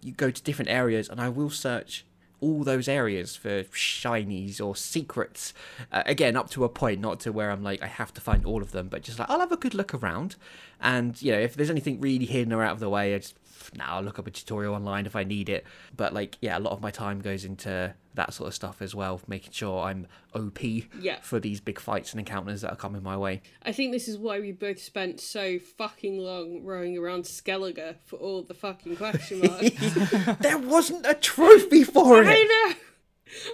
[0.00, 2.04] you go to different areas and i will search
[2.40, 5.52] all those areas for shinies or secrets
[5.90, 8.46] uh, again up to a point not to where i'm like i have to find
[8.46, 10.36] all of them but just like i'll have a good look around.
[10.80, 13.36] And you know if there's anything really hidden or out of the way i just
[13.76, 15.64] now I'll look up a tutorial online if I need it.
[15.96, 18.94] But like, yeah, a lot of my time goes into that sort of stuff as
[18.94, 20.60] well, making sure I'm OP
[21.00, 21.20] Yeah.
[21.22, 23.42] for these big fights and encounters that are coming my way.
[23.62, 28.16] I think this is why we both spent so fucking long rowing around Skellige for
[28.16, 30.38] all the fucking question marks.
[30.40, 32.26] there wasn't a trophy for it.
[32.28, 32.74] I know.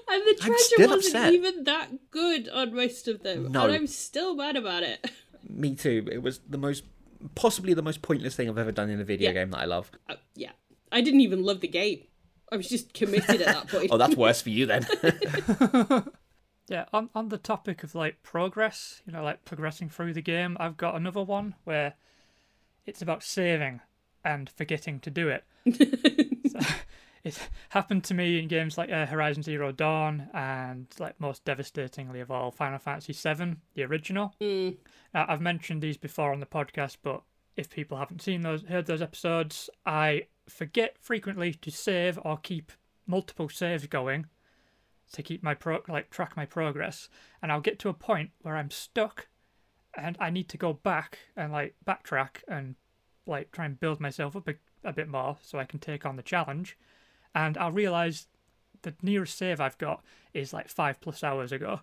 [0.08, 1.32] And the treasure wasn't upset.
[1.34, 3.50] even that good on most of them.
[3.52, 3.64] No.
[3.64, 5.10] And I'm still mad about it.
[5.48, 6.08] Me too.
[6.10, 6.84] It was the most,
[7.34, 9.34] possibly the most pointless thing I've ever done in a video Yeah.
[9.34, 9.90] game that I love.
[10.08, 10.50] Uh, yeah.
[10.92, 12.04] I didn't even love the game.
[12.52, 13.88] I was just committed at that point.
[13.90, 14.86] Oh, that's worse for you then.
[16.66, 20.56] Yeah, on on the topic of like progress, you know, like progressing through the game,
[20.58, 21.92] I've got another one where
[22.86, 23.82] it's about saving
[24.24, 25.44] and forgetting to do it.
[26.50, 26.58] So,
[27.24, 32.20] it happened to me in games like uh, Horizon Zero Dawn and like most devastatingly
[32.20, 34.34] of all, Final Fantasy VII, the original.
[34.40, 34.76] Mm.
[35.12, 37.22] Now, I've mentioned these before on the podcast, but
[37.56, 42.72] if people haven't seen those, heard those episodes, I forget frequently to save or keep
[43.06, 44.26] multiple saves going
[45.12, 47.08] to keep my pro like track my progress,
[47.42, 49.28] and I'll get to a point where I'm stuck,
[49.96, 52.74] and I need to go back and like backtrack and
[53.26, 56.16] like try and build myself up a, a bit more so I can take on
[56.16, 56.76] the challenge,
[57.35, 58.26] and I'll realize
[58.82, 61.80] the nearest save I've got is like five plus hours ago,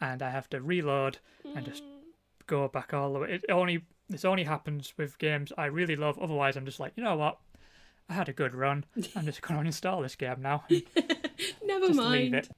[0.00, 1.18] and I have to reload
[1.54, 1.88] and just mm.
[2.46, 3.32] go back all the way.
[3.32, 6.18] It only this only happens with games I really love.
[6.18, 7.38] Otherwise, I'm just like, you know what?
[8.08, 8.84] I had a good run.
[9.16, 10.64] I'm just going to uninstall this game now.
[11.64, 12.12] Never just mind.
[12.12, 12.48] leave it.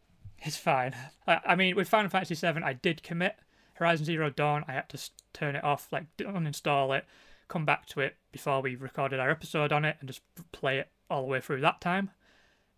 [0.41, 0.95] It's fine.
[1.27, 3.37] I, I mean, with Final Fantasy VII, I did commit.
[3.75, 7.05] Horizon Zero Dawn, I had to turn it off, like uninstall it,
[7.49, 10.23] come back to it before we recorded our episode on it, and just
[10.53, 12.11] play it all the way through that time.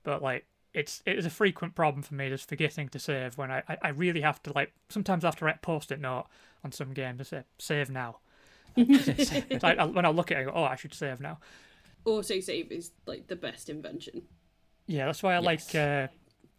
[0.07, 3.51] But like, it's it is a frequent problem for me just forgetting to save when
[3.51, 6.27] I, I, I really have to like sometimes I have to write post-it note
[6.65, 8.19] on some games to say save now.
[8.77, 11.39] Like, I- when I look at it, I go, oh, I should save now.
[12.05, 14.23] Auto save is like the best invention.
[14.87, 16.07] Yeah, that's why I like uh,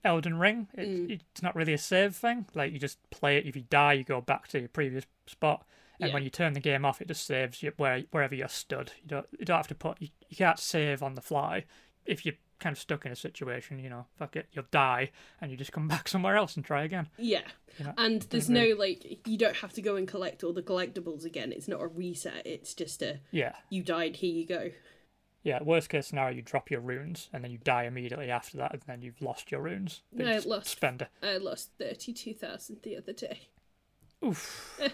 [0.03, 0.67] Elden Ring.
[0.73, 1.11] It, Mm.
[1.33, 2.45] It's not really a save thing.
[2.53, 3.45] Like you just play it.
[3.45, 5.65] If you die, you go back to your previous spot,
[6.01, 6.13] and Yeah.
[6.13, 8.91] when you turn the game off, it just saves you where wherever you're stood.
[9.03, 11.63] You don't you don't have to put you, you can't save on the fly.
[12.05, 15.51] If you're kind of stuck in a situation, you know, fuck it, you'll die, and
[15.51, 17.07] you just come back somewhere else and try again.
[17.17, 17.41] Yeah.
[17.97, 21.51] And there's no like you don't have to go and collect all the collectibles again.
[21.51, 22.45] It's not a reset.
[22.45, 24.71] It's just a Yeah, you died, here you go.
[25.43, 25.61] yeah.
[25.61, 28.81] Worst case scenario, you drop your runes, and then you die immediately after that, and
[28.87, 30.01] then you've lost your runes.
[30.19, 33.49] I lost- Spend a I lost thirty two thousand the other day.
[34.25, 34.79] oof.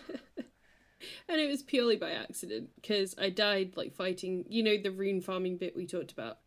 [1.28, 5.20] And it was purely by accident because I died like fighting, you know, the rune
[5.20, 6.38] farming bit we talked about.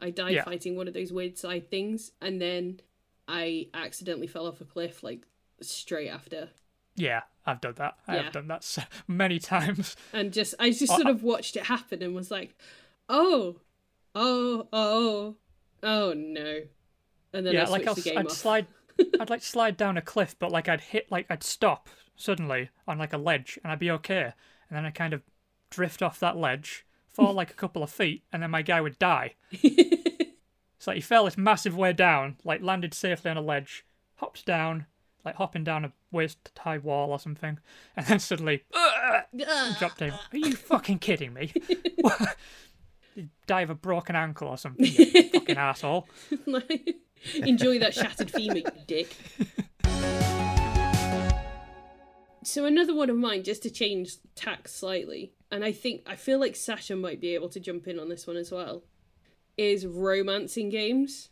[0.00, 0.44] I died Yeah.
[0.44, 2.80] fighting one of those weird side things, and then
[3.28, 5.26] I accidentally fell off a cliff like
[5.62, 6.50] straight after,
[6.96, 7.96] Yeah, I've done that.
[8.06, 8.22] I Yeah.
[8.22, 9.96] have done that so many times.
[10.12, 12.54] and just I just Oh, sort of watched it happen and was like,
[13.08, 13.60] oh,
[14.14, 15.36] oh, oh,
[15.82, 16.62] oh no,
[17.32, 18.38] and then yeah, I like I'll, I'd off.
[18.38, 18.66] slide,
[19.18, 22.98] I'd like slide down a cliff, but like I'd hit, like I'd stop suddenly on
[22.98, 24.22] like a ledge, and I'd be okay,
[24.68, 25.22] and then I kind of
[25.70, 28.98] drift off that ledge, fall like a couple of feet, and then my guy would
[28.98, 29.34] die.
[30.78, 33.84] so like he fell this massive way down, like landed safely on a ledge,
[34.16, 34.86] hopped down,
[35.24, 37.58] like hopping down a waist high wall or something,
[37.96, 39.24] and then suddenly Ugh.
[39.78, 40.12] dropped down.
[40.32, 41.52] Are you fucking kidding me?
[43.46, 46.08] Die of a broken ankle or something, you fucking asshole.
[47.36, 49.16] Enjoy that shattered femur, you dick.
[52.44, 56.38] So another one of mine, just to change tack slightly, and I think I feel
[56.38, 58.84] like Sasha might be able to jump in on this one as well,
[59.56, 61.30] is romancing games.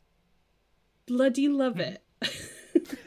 [1.07, 2.03] Bloody love it.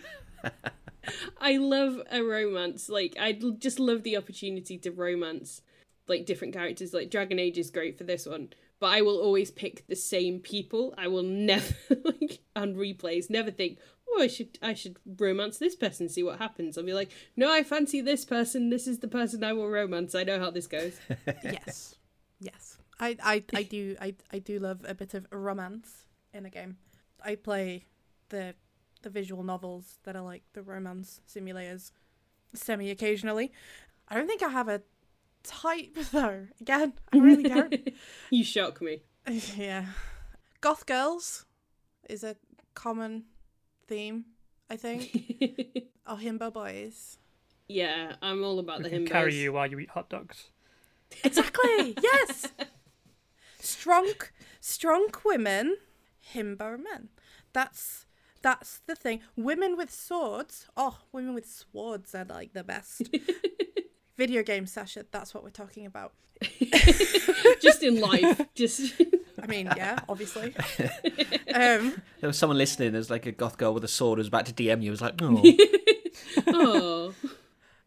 [1.39, 2.89] I love a romance.
[2.89, 5.61] Like I just love the opportunity to romance
[6.07, 6.93] like different characters.
[6.93, 8.49] Like Dragon Age is great for this one,
[8.79, 10.93] but I will always pick the same people.
[10.97, 13.79] I will never like on replays never think,
[14.09, 16.77] oh, I should I should romance this person, see what happens.
[16.77, 18.69] I'll be like, no, I fancy this person.
[18.69, 20.15] This is the person I will romance.
[20.15, 20.99] I know how this goes.
[21.43, 21.95] yes,
[22.39, 22.77] yes.
[22.99, 26.77] I, I, I do I, I do love a bit of romance in a game.
[27.23, 27.85] I play
[28.29, 28.55] the
[29.01, 31.91] the visual novels that are like the romance simulators
[32.53, 33.51] semi occasionally.
[34.07, 34.81] I don't think I have a
[35.43, 36.47] type though.
[36.61, 37.93] Again, I really don't.
[38.29, 39.01] you shock me.
[39.55, 39.85] yeah.
[40.61, 41.45] Goth girls
[42.09, 42.35] is a
[42.73, 43.25] common
[43.87, 44.25] theme,
[44.69, 45.11] I think.
[46.07, 47.17] or oh, himbo boys.
[47.67, 49.11] yeah, I'm all about We the can himbos.
[49.11, 50.49] carry you while you eat hot dogs.
[51.23, 51.95] Exactly.
[52.03, 52.47] yes.
[53.59, 54.13] Strong,
[54.59, 55.77] strong women,
[56.33, 57.09] himbo men.
[57.53, 58.05] That's
[58.41, 59.21] that's the thing.
[59.35, 60.67] Women with swords.
[60.77, 63.09] Oh, women with swords are like the best.
[64.17, 65.05] Video game Sasha.
[65.11, 66.13] That's what we're talking about.
[67.61, 68.41] just in life.
[68.55, 68.93] Just
[69.41, 70.55] I mean, yeah, obviously.
[71.53, 72.93] um, There was someone listening.
[72.93, 74.89] There's like a goth girl with a sword who's about to DM you.
[74.89, 75.43] It was like, oh,
[76.47, 77.13] Oh,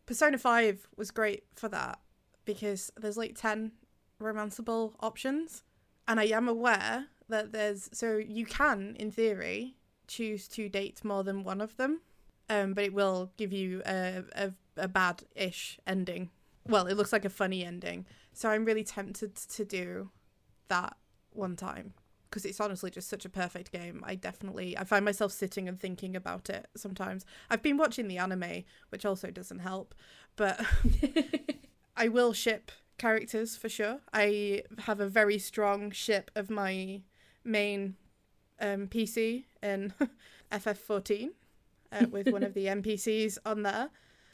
[0.07, 1.99] Persona 5 was great for that
[2.45, 3.73] because there's like 10
[4.21, 5.65] romanceable options.
[6.07, 9.75] And I am aware that there's, so you can, in theory,
[10.07, 12.01] choose to date more than one of them,
[12.49, 16.31] um, but it will give you a, a, a bad ish ending.
[16.67, 18.07] Well, it looks like a funny ending.
[18.33, 20.11] So I'm really tempted to do
[20.69, 20.97] that
[21.33, 21.95] one time
[22.29, 24.03] because it's honestly just such a perfect game.
[24.07, 27.25] I definitely I find myself sitting and thinking about it sometimes.
[27.51, 29.95] I've been watching the anime, which also doesn't help,
[30.37, 30.61] but
[31.97, 34.01] I will ship characters for sure.
[34.13, 37.03] I have a very strong ship of my
[37.45, 37.97] main
[38.61, 39.93] um, PC in
[40.53, 41.31] FF14
[41.93, 43.91] uh, with one of the NPCs on there,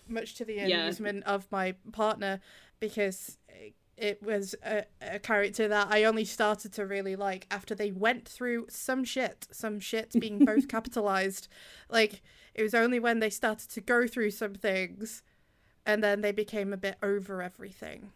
[0.09, 0.83] much to the Yeah.
[0.83, 2.41] amusement of my partner
[2.81, 3.39] because
[3.97, 8.27] it was a, a character that I only started to really like after they went
[8.29, 11.47] through some shit, some shit being both capitalized.
[11.89, 12.21] Like
[12.55, 15.23] it was only when they started to go through some things
[15.87, 18.11] and then they became a bit over everything.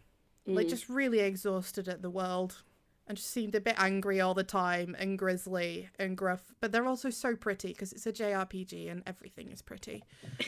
[0.45, 0.69] Like Mm.
[0.69, 2.63] just really exhausted at the world
[3.07, 6.53] and just seemed a bit angry all the time and grisly and gruff.
[6.59, 10.03] But they're also so pretty because it's a JRPG and everything is pretty.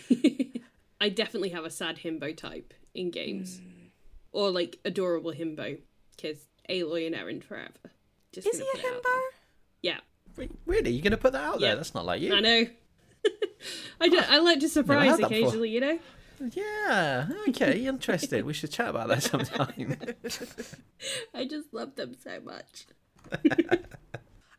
[1.01, 3.59] I definitely have a sad himbo type in games,
[4.31, 5.79] or like adorable himbo,
[6.15, 7.91] because Aloy and Erend forever.
[8.31, 9.19] Just Is he a put it out himbo?
[9.81, 9.97] Yeah,
[10.35, 10.91] Re- really?
[10.91, 11.69] You're going to put that out there?
[11.69, 11.75] Yeah.
[11.75, 12.33] That's not like you.
[12.33, 12.65] I know.
[14.01, 15.37] I do, I like to surprise heard that before.
[15.37, 15.99] occasionally, you know.
[16.53, 17.27] Yeah.
[17.49, 17.85] Okay.
[17.85, 18.45] Interesting.
[18.45, 19.95] we should chat about that sometime.
[21.33, 22.87] I just love them so much.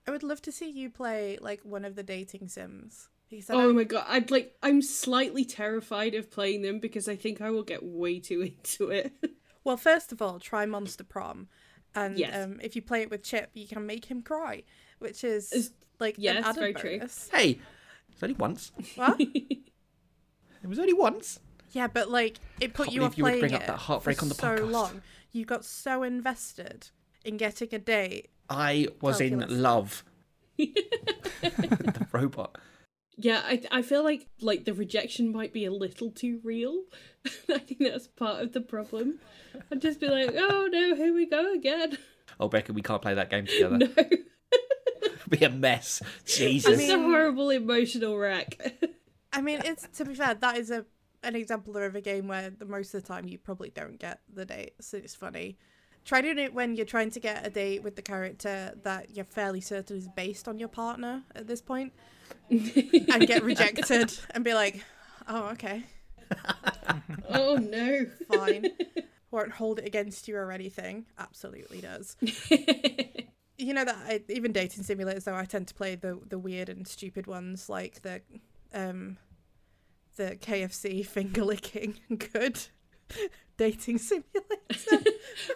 [0.06, 3.08] I would love to see you play like one of the dating sims.
[3.32, 7.08] Because I Oh don't- my god, I'd like I'm slightly terrified of playing them because
[7.08, 9.12] I think I will get way too into it.
[9.64, 11.48] Well, first of all, try Monster Prom,
[11.94, 12.44] and Yes.
[12.44, 14.64] um, if you play it with Chip, you can make him cry,
[14.98, 16.98] which is Is- like yeah, an it's added very true.
[16.98, 17.30] bonus.
[17.32, 17.58] hey,
[18.12, 18.70] it's only once.
[18.96, 19.18] What?
[20.62, 21.40] It was only once.
[21.72, 23.78] yeah, but like it put Can't you off believe you would playing bring up that
[23.78, 24.70] heartbreak for on the so podcast.
[24.70, 25.02] long.
[25.32, 26.90] You got so invested
[27.24, 28.28] in getting a date.
[28.50, 29.58] I was in Calculus.
[29.60, 30.04] love.
[30.56, 32.56] the robot.
[33.16, 36.82] Yeah, I I feel like like the rejection might be a little too real.
[37.48, 39.18] I think that's part of the problem.
[39.70, 41.98] I'd just be like, oh no, here we go again.
[42.40, 43.78] Oh, Becca, we can't play that game together.
[43.78, 43.88] No,
[45.28, 46.02] be a mess.
[46.24, 46.80] Jesus.
[46.80, 48.56] it's a horrible emotional wreck.
[49.32, 50.84] I mean, it's to be fair, that is a
[51.22, 54.20] an example of a game where the most of the time you probably don't get
[54.32, 55.58] the date, so it's funny.
[56.04, 59.24] Try doing it when you're trying to get a date with the character that you're
[59.24, 61.92] fairly certain is based on your partner at this point,
[62.50, 64.84] and get rejected and be like,
[65.28, 65.84] "Oh, okay,
[67.30, 68.06] oh no.
[68.30, 68.66] fine."
[69.30, 71.06] Won't hold it against you or anything.
[71.18, 72.16] Absolutely does.
[73.58, 76.68] You know that I, even dating simulators, though, I tend to play the the weird
[76.68, 78.20] and stupid ones, like the
[78.74, 79.18] um
[80.16, 82.00] the KFC finger licking
[82.32, 82.58] good
[83.56, 84.24] dating simulator.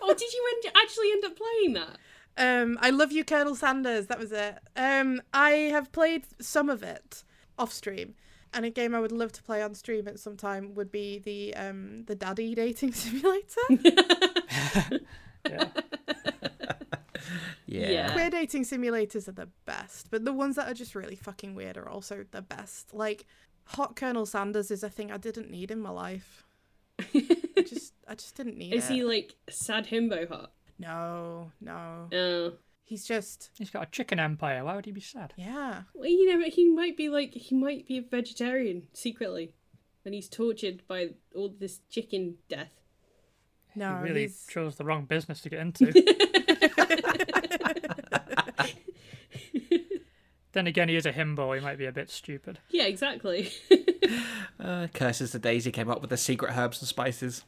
[0.03, 1.99] oh, did you end- actually end up playing that?
[2.37, 4.07] Um, I love you, Colonel Sanders.
[4.07, 4.59] That was it.
[4.77, 7.25] Um, I have played some of it
[7.59, 8.15] off stream,
[8.53, 11.19] and a game I would love to play on stream at some time would be
[11.19, 13.61] the um the daddy dating simulator.
[13.71, 15.69] Yeah.
[17.67, 17.89] yeah.
[17.91, 18.13] Yeah.
[18.13, 21.77] Queer dating simulators are the best, but the ones that are just really fucking weird
[21.77, 22.93] are also the best.
[22.95, 23.27] Like
[23.71, 26.45] Hot Colonel Sanders is a thing I didn't need in my life.
[26.99, 28.95] I just I just didn't need Is it.
[28.95, 30.53] he like sad himbo hot?
[30.79, 32.09] No, no.
[32.13, 32.53] Oh.
[32.85, 34.65] He's just He's got a chicken empire.
[34.65, 35.35] Why would he be sad?
[35.37, 35.83] yeah.
[35.95, 39.53] Well, you know, he might be like he might be a vegetarian secretly,
[40.05, 42.71] and he's tortured by all this chicken death.
[43.75, 45.93] No, he really he's chose the wrong business to get into.
[50.53, 51.55] then again, he is a himbo.
[51.55, 52.59] He might be a bit stupid.
[52.71, 53.51] Yeah, exactly.
[54.59, 57.45] Uh, curses the days he came up with the secret herbs and spices.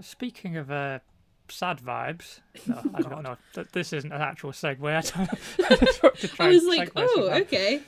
[0.00, 1.00] Speaking of uh,
[1.48, 3.36] sad vibes, no, I don't know.
[3.72, 4.80] This isn't an actual segue.
[4.84, 7.80] I, don't, I I was like, oh, okay.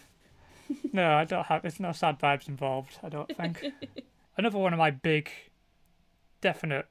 [0.92, 1.62] No, I don't have.
[1.62, 2.98] There's no sad vibes involved.
[3.02, 3.64] I don't think.
[4.36, 5.30] Another one of my big,
[6.40, 6.86] definite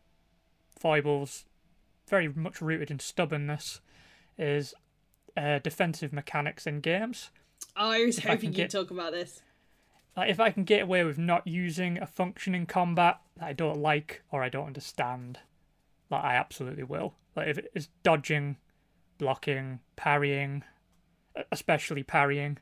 [0.80, 1.45] foibles,
[2.07, 3.82] very much rooted in stubbornness,
[4.38, 4.74] is
[5.36, 7.32] uh, defensive mechanics in games.
[7.76, 9.41] Oh, I was If hoping can you'd get- talk about this.
[10.16, 13.53] Like if I can get away with not using a function in combat that I
[13.53, 15.39] don't like or I don't understand,
[16.09, 17.16] like I absolutely will.
[17.36, 18.57] Like if it's dodging,
[19.18, 20.64] blocking, parrying,
[21.51, 22.57] especially parrying,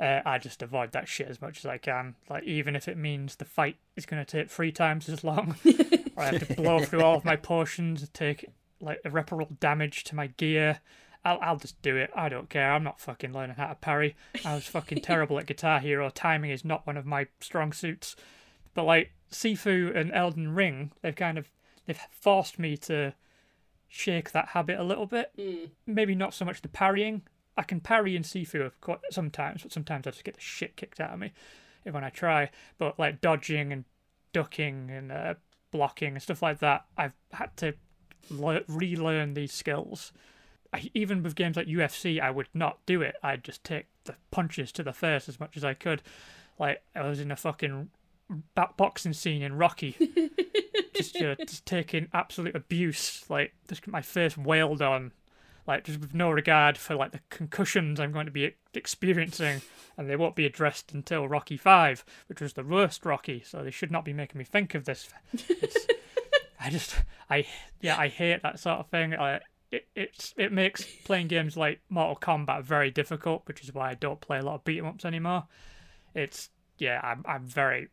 [0.00, 2.16] uh, I just avoid that shit as much as I can.
[2.30, 5.56] Like even if it means the fight is going to take three times as long,
[6.16, 8.46] or I have to blow through all of my potions take
[8.80, 10.80] like irreparable damage to my gear.
[11.26, 12.10] I'll I'll just do it.
[12.14, 12.72] I don't care.
[12.72, 14.14] I'm not fucking learning how to parry.
[14.44, 16.08] I was fucking terrible at Guitar Hero.
[16.08, 18.14] Timing is not one of my strong suits.
[18.74, 21.50] But like Sifu and Elden Ring, they've kind of
[21.84, 23.12] they've forced me to
[23.88, 25.32] shake that habit a little bit.
[25.36, 25.70] Mm.
[25.84, 27.22] Maybe not so much the parrying.
[27.56, 31.00] I can parry in Sifu quite sometimes, but sometimes I just get the shit kicked
[31.00, 31.32] out of me
[31.82, 32.50] when I try.
[32.78, 33.84] But like dodging and
[34.32, 35.34] ducking and uh,
[35.72, 37.74] blocking and stuff like that, I've had to
[38.30, 40.12] le- relearn these skills.
[40.72, 43.16] I, even with games like UFC, I would not do it.
[43.22, 46.02] I'd just take the punches to the face as much as I could.
[46.58, 47.90] Like I was in a fucking
[48.54, 49.96] bo- boxing scene in Rocky,
[50.94, 53.24] just uh, just taking absolute abuse.
[53.28, 55.12] Like just my face wailed on,
[55.66, 59.62] like just with no regard for like the concussions I'm going to be experiencing,
[59.96, 63.42] and they won't be addressed until Rocky Five, which was the worst Rocky.
[63.44, 65.08] So they should not be making me think of this.
[65.32, 65.86] It's,
[66.60, 66.96] I just,
[67.28, 67.46] I
[67.80, 69.14] yeah, I hate that sort of thing.
[69.14, 69.40] I,
[69.70, 73.94] it it's it makes playing games like Mortal Kombat very difficult, which is why I
[73.94, 75.46] don't play a lot of beat 'em ups anymore.
[76.14, 77.88] It's yeah, I'm I'm very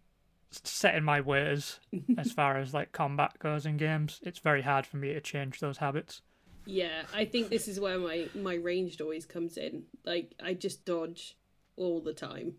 [0.52, 1.80] set in my ways
[2.18, 4.20] as far as like combat goes in games.
[4.24, 6.22] It's very hard for me to change those habits.
[6.66, 9.84] Yeah, I think this is where my my ranged always comes in.
[10.06, 11.38] Like I just dodge
[11.76, 12.56] all the time.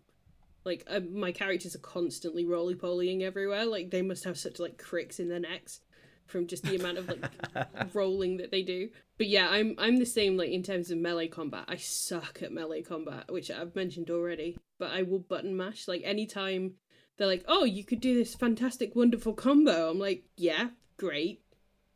[0.65, 3.65] Like uh, my characters are constantly roly polying everywhere.
[3.65, 5.79] Like they must have such like cricks in their necks
[6.25, 7.25] from just the amount of like
[7.93, 8.89] rolling that they do.
[9.17, 11.65] But yeah, I'm I'm the same like in terms of melee combat.
[11.67, 14.57] I suck at melee combat, which I've mentioned already.
[14.77, 16.73] But I will button mash like anytime
[17.17, 21.43] they're like, "Oh, you could do this fantastic wonderful combo." I'm like, "Yeah, great.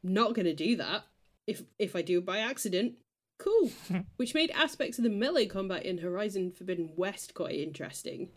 [0.01, 1.03] Not going to do that.
[1.45, 2.95] If if I do it by accident,
[3.37, 3.71] cool."
[4.17, 8.29] which made aspects of the melee combat in Horizon Forbidden West quite interesting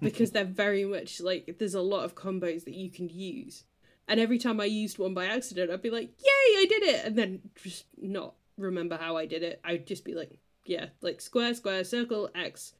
[0.00, 3.64] because they're very much like there's a lot of combos that you can use.
[4.08, 7.04] And every time I used one by accident, I'd be like, "Yay, I did it!"
[7.04, 9.60] and then just not remember how I did it.
[9.64, 12.74] I'd just be like, "Yeah, like square, square, circle, X,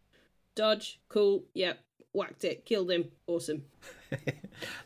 [0.54, 1.80] dodge, cool, yep,
[2.12, 3.64] whacked it, killed him, awesome."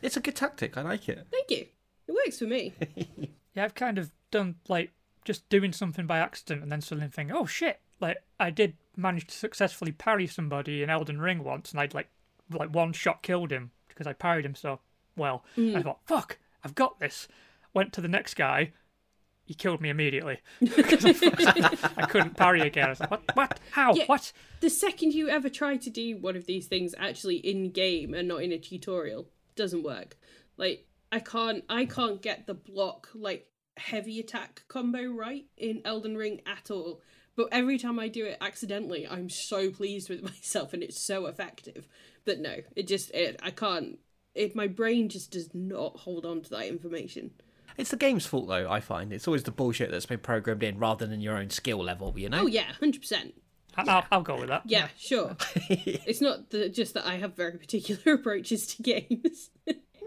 [0.01, 0.75] It's a good tactic.
[0.77, 1.25] I like it.
[1.31, 1.65] Thank you.
[2.07, 2.73] It works for me.
[3.53, 4.91] Yeah, I've kind of done like
[5.25, 9.27] just doing something by accident and then suddenly thinking, oh shit, like I did manage
[9.27, 12.07] to successfully parry somebody in Elden Ring once, and I'd like
[12.49, 14.79] like one shot killed him because I parried him so
[15.15, 15.43] well.
[15.57, 15.77] Mm.
[15.77, 17.27] I thought, fuck, I've got this.
[17.73, 18.71] Went to the next guy.
[19.45, 22.85] He killed me immediately because I, I couldn't parry again.
[22.85, 23.23] I was like, what?
[23.33, 23.59] What?
[23.71, 23.93] How?
[23.93, 24.05] Yeah.
[24.05, 24.31] What?
[24.61, 28.27] the second you ever try to do one of these things actually in game and
[28.27, 30.15] not in a tutorial doesn't work
[30.55, 33.47] like i can't i can't get the block like
[33.77, 37.01] heavy attack combo right in elden ring at all
[37.35, 41.25] but every time i do it accidentally i'm so pleased with myself and it's so
[41.25, 41.87] effective
[42.23, 43.97] but no it just it i can't
[44.35, 47.31] it my brain just does not hold on to that information
[47.77, 48.69] It's the game's fault, though.
[48.69, 51.83] I find it's always the bullshit that's been programmed in, rather than your own skill
[51.83, 52.13] level.
[52.17, 52.41] You know.
[52.43, 53.31] oh yeah 100%
[53.77, 54.63] I- I'll, I'll go with that.
[54.65, 55.37] yeah sure
[55.69, 59.49] it's not the, just that i have very particular approaches to games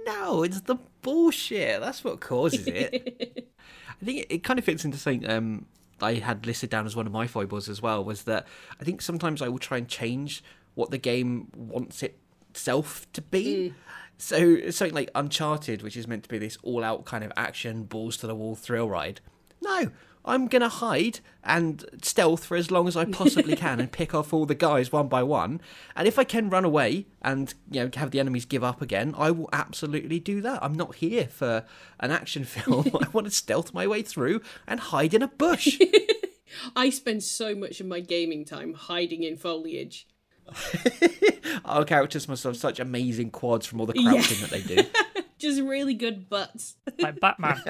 [0.07, 1.81] No, it's the bullshit.
[1.81, 3.51] That's what causes it.
[4.03, 5.65] I think it, it kind of fits into something um,
[6.03, 8.05] I had listed down as one of my foibles as well.
[8.05, 8.47] Was that
[8.79, 10.45] I think sometimes I will try and change
[10.75, 13.73] what the game wants itself to be.
[14.17, 18.17] So something like Uncharted, which is meant to be this all-out kind of action, balls
[18.19, 19.21] to the wall thrill ride.
[19.63, 19.91] No,
[20.25, 24.33] I'm gonna hide and stealth for as long as I possibly can and pick off
[24.33, 25.61] all the guys one by one.
[25.95, 29.15] And if I can run away and you know have the enemies give up again,
[29.19, 30.63] I will absolutely do that.
[30.63, 31.65] I'm not here for
[32.01, 32.91] an action film.
[33.03, 35.79] I want to stealth my way through and hide in a bush.
[36.77, 40.07] I spend so much of my gaming time hiding in foliage.
[41.65, 44.83] Our characters must have such amazing quads from all the crouching that they do.
[45.39, 46.77] Just really good butts.
[46.99, 47.61] Like Batman.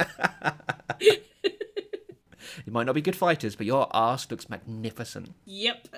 [2.66, 5.34] You might not be good fighters, but your ass looks magnificent.
[5.44, 5.88] yep.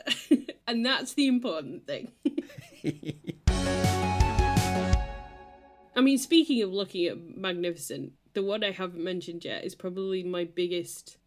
[0.66, 2.12] and that's the important thing.
[5.96, 10.22] I mean, speaking of looking at magnificent, the one I haven't mentioned yet is probably
[10.22, 11.18] my biggest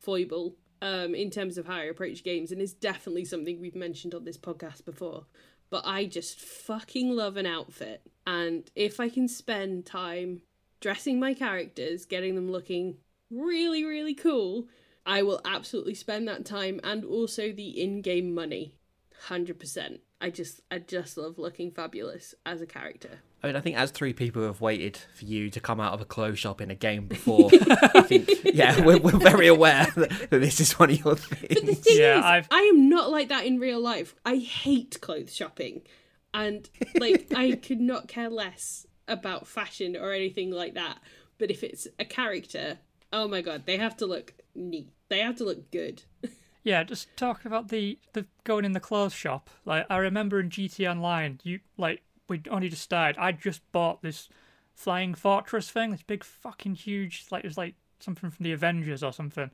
[0.00, 4.14] foible um, in terms of how I approach games, and it's definitely something we've mentioned
[4.14, 5.24] on this podcast before.
[5.70, 10.42] But I just fucking love an outfit, and if I can spend time
[10.80, 12.98] dressing my characters, getting them looking
[13.30, 14.68] really, really cool,
[15.06, 18.74] I will absolutely spend that time and also the in-game money.
[19.28, 20.00] 100%.
[20.24, 23.20] I just I just love looking fabulous as a character.
[23.42, 25.92] I mean, I think as three people who have waited for you to come out
[25.92, 29.86] of a clothes shop in a game before, I think, yeah, we're, we're very aware
[29.96, 31.60] that, that this is one of your things.
[31.60, 34.14] But The thing Yeah, is, I've- I am not like that in real life.
[34.24, 35.82] I hate clothes shopping.
[36.32, 36.68] And
[36.98, 40.98] like I could not care less about fashion or anything like that.
[41.36, 42.78] But if it's a character,
[43.12, 44.88] Oh my god, they have to look neat.
[45.10, 46.02] They have to look good.
[46.64, 49.50] Yeah, just talking about the the going in the clothes shop.
[49.64, 53.20] Like I remember in GT Online, you like we only just started.
[53.20, 54.28] I just bought this
[54.74, 59.02] flying fortress thing, this big fucking huge, like it was like something from the Avengers
[59.02, 59.50] or something.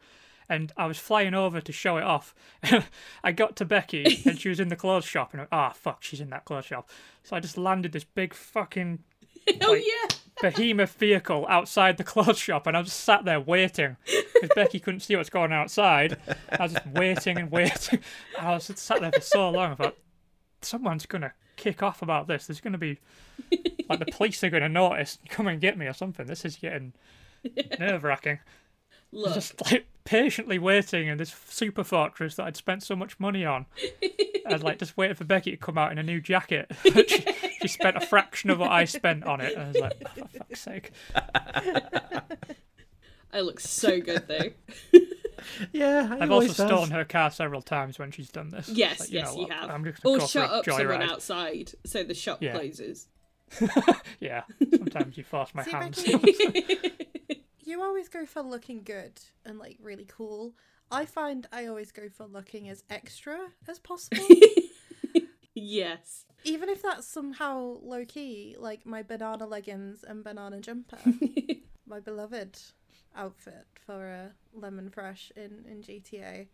[0.49, 2.35] And I was flying over to show it off.
[3.25, 6.03] I got to Becky and she was in the clothes shop, and ah, oh, fuck,
[6.03, 6.89] she's in that clothes shop.
[7.25, 9.01] So I just landed this big fucking
[9.63, 10.17] oh Like- yeah.
[10.43, 15.01] Behemoth vehicle outside the clothes shop, and I'm just sat there waiting because Becky couldn't
[15.01, 16.17] see what's going on outside.
[16.51, 18.01] I was just waiting and waiting.
[18.39, 19.73] I was just sat there for so long.
[19.73, 19.97] I thought,
[20.63, 22.47] someone's gonna kick off about this.
[22.47, 22.99] There's gonna be
[23.89, 26.27] like the police are gonna notice, come and get me or something.
[26.27, 26.93] This is getting
[27.79, 28.39] nerve wracking.
[29.13, 29.35] Look.
[29.35, 33.67] Just like patiently waiting in this super fortress that I'd spent so much money on.
[34.47, 36.71] I was like just waiting for Becky to come out in a new jacket.
[36.85, 37.25] she,
[37.63, 39.57] she spent a fraction of what I spent on it.
[39.57, 40.93] I was like, oh, for fuck's sake.
[43.33, 44.51] I look so good though.
[45.73, 46.71] Yeah, he I've always also does.
[46.71, 48.69] stolen her car several times when she's done this.
[48.69, 49.71] Yes, Like, yes, know you what, have.
[49.71, 51.11] I'm just Or shut for a up someone joyride.
[51.11, 52.53] outside so the shop Yeah.
[52.53, 53.09] closes.
[54.21, 54.43] Yeah,
[54.79, 56.05] sometimes you force my See, hands.
[57.71, 60.57] You always go for looking good and like really cool.
[60.91, 63.39] I find I always go for looking as extra
[63.69, 64.27] as possible,
[65.55, 66.25] yes.
[66.43, 70.99] even if that's somehow low key, like my banana leggings and banana jumper,
[71.87, 72.59] my beloved
[73.15, 76.49] outfit for a lemon fresh in in GTA.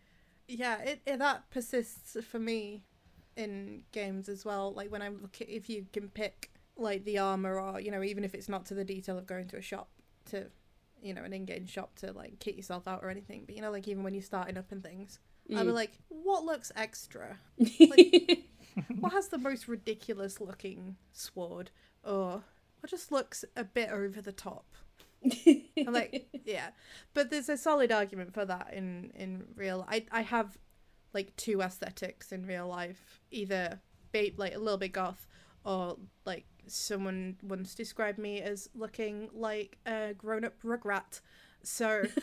[0.49, 2.85] Yeah, it, it that persists for me
[3.39, 4.75] in games as well.
[4.75, 8.03] Like when I look at if you can pick like the armor or you know
[8.03, 9.89] even if it's not to the detail of going to a shop
[10.27, 10.49] to
[11.03, 13.71] you know an in-game shop to like kit yourself out or anything but you know
[13.71, 15.19] like even when you're starting up and things
[15.55, 15.75] i'll be Mm.
[15.75, 17.39] like what looks extra?
[19.01, 21.71] What has the most ridiculous looking sword?
[22.05, 22.43] Or
[22.81, 24.67] what just looks a bit over the top?
[25.25, 26.69] I'm like yeah.
[27.15, 30.59] But there's a solid argument for that in in real i i have
[31.15, 33.81] like two aesthetics in real life either
[34.13, 35.27] ba- like a little bit goth
[35.65, 35.97] or
[36.27, 41.21] like someone once described me as looking like a grown-up rugrat
[41.63, 42.03] so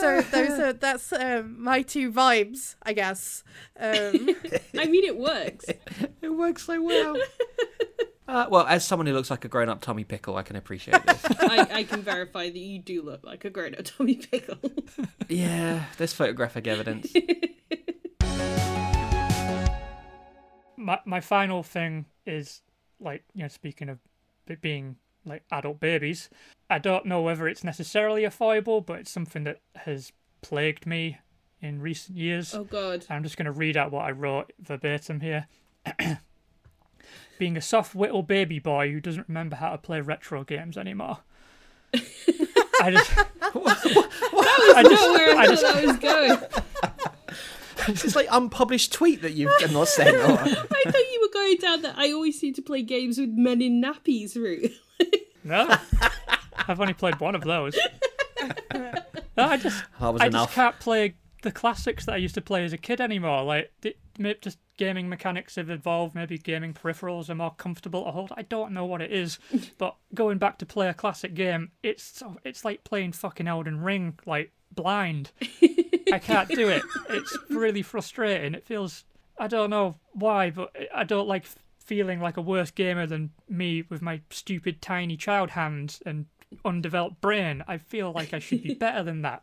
[0.00, 3.44] so those are that's um, my two vibes i guess
[3.78, 4.34] um
[4.78, 5.64] I mean, it works.
[6.22, 7.16] It works so well.
[8.28, 11.24] Uh, well, as someone who looks like a grown-up Tommy Pickle, I can appreciate this.
[11.40, 14.58] I, I can verify that you do look like a grown up Tommy Pickle.
[15.30, 17.10] yeah, there's photographic evidence.
[20.76, 22.62] my my final thing is
[23.00, 23.98] like you know speaking of
[24.46, 24.96] it being
[25.26, 26.30] like adult babies
[26.70, 31.18] i don't know whether it's necessarily a foible but it's something that has plagued me
[31.60, 33.04] in recent years oh god.
[33.10, 35.46] i'm just going to read out what i wrote verbatim here
[37.38, 41.18] being a soft little baby boy who doesn't remember how to play retro games anymore
[42.80, 43.12] i just
[44.70, 46.38] I Not just, where I, I thought just that was going.
[47.88, 50.16] It's this like unpublished tweet that you've not sent.
[50.16, 50.38] Or...
[50.38, 53.62] I thought you were going down that I always seem to play games with men
[53.62, 54.72] in nappies route.
[55.42, 55.74] No,
[56.68, 57.78] I've only played one of those.
[58.74, 58.92] No,
[59.44, 60.46] I just, That was I enough.
[60.48, 63.44] just can't play the classics that I used to play as a kid anymore.
[63.44, 66.14] Like, the, may- just gaming mechanics have evolved.
[66.14, 68.32] Maybe gaming peripherals are more comfortable to hold.
[68.36, 69.38] I don't know what it is,
[69.78, 74.18] but going back to play a classic game, it's it's like playing fucking Elden Ring,
[74.24, 75.32] like blind.
[76.10, 76.82] I can't do it.
[77.10, 78.54] It's really frustrating.
[78.54, 79.04] It feels
[79.38, 81.44] I don't know why, but I don't like
[81.78, 86.26] feeling like a worse gamer than me with my stupid tiny child hands and
[86.64, 87.62] undeveloped brain.
[87.66, 89.42] I feel like I should be better than that,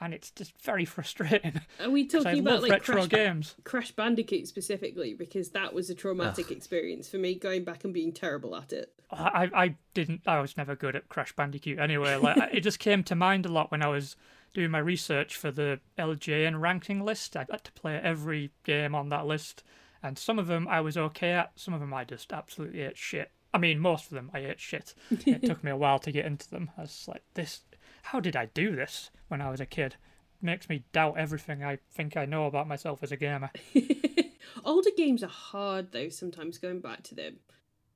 [0.00, 1.60] and it's just very frustrating.
[1.80, 3.54] Are we talking about like retro Crash, games.
[3.64, 5.14] Crash Bandicoot specifically?
[5.14, 8.92] Because that was a traumatic experience for me, going back and being terrible at it.
[9.10, 10.22] I, I didn't.
[10.26, 12.16] I was never good at Crash Bandicoot anyway.
[12.16, 14.16] Like it just came to mind a lot when I was
[14.52, 17.36] doing my research for the LJN ranking list.
[17.36, 19.62] I had to play every game on that list,
[20.02, 21.52] and some of them I was okay at.
[21.56, 23.30] Some of them I just absolutely ate shit.
[23.54, 24.94] I mean, most of them I ate shit.
[25.10, 26.70] it took me a while to get into them.
[26.76, 27.62] I was like, this.
[28.10, 29.96] How did I do this when I was a kid?
[30.40, 33.50] Makes me doubt everything I think I know about myself as a gamer.
[34.64, 36.08] Older games are hard though.
[36.08, 37.36] Sometimes going back to them,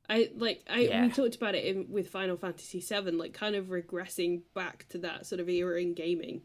[0.08, 1.06] I like I Yeah.
[1.06, 4.98] we talked about it in, with Final Fantasy VII, like kind of regressing back to
[4.98, 6.42] that sort of era in gaming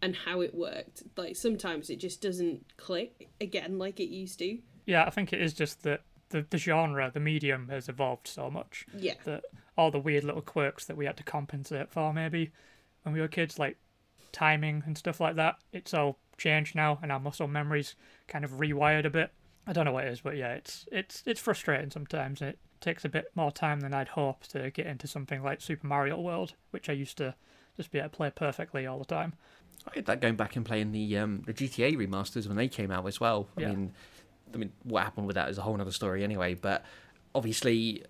[0.00, 1.02] and how it worked.
[1.16, 4.58] Like sometimes it just doesn't click again like it used to.
[4.86, 8.50] Yeah, I think it is just that the, the genre, the medium has evolved so
[8.50, 8.86] much.
[8.96, 9.44] Yeah, that
[9.76, 12.50] all the weird little quirks that we had to compensate for maybe
[13.04, 13.76] when we were kids, like
[14.32, 17.94] timing and stuff like that, it's all changed now and our muscle memory's
[18.26, 19.30] kind of rewired a bit.
[19.66, 22.42] I don't know what it is, but yeah, it's it's it's frustrating sometimes.
[22.42, 25.86] It takes a bit more time than I'd hope to get into something like Super
[25.86, 27.34] Mario World, which I used to
[27.76, 29.34] just be able to play perfectly all the time.
[29.86, 32.90] I had that going back and playing the um, the GTA remasters when they came
[32.90, 33.48] out as well.
[33.56, 33.68] I Yeah.
[33.68, 33.92] mean,
[34.52, 36.54] I mean, what happened with that is a whole other story anyway.
[36.54, 36.84] But
[37.34, 38.04] obviously,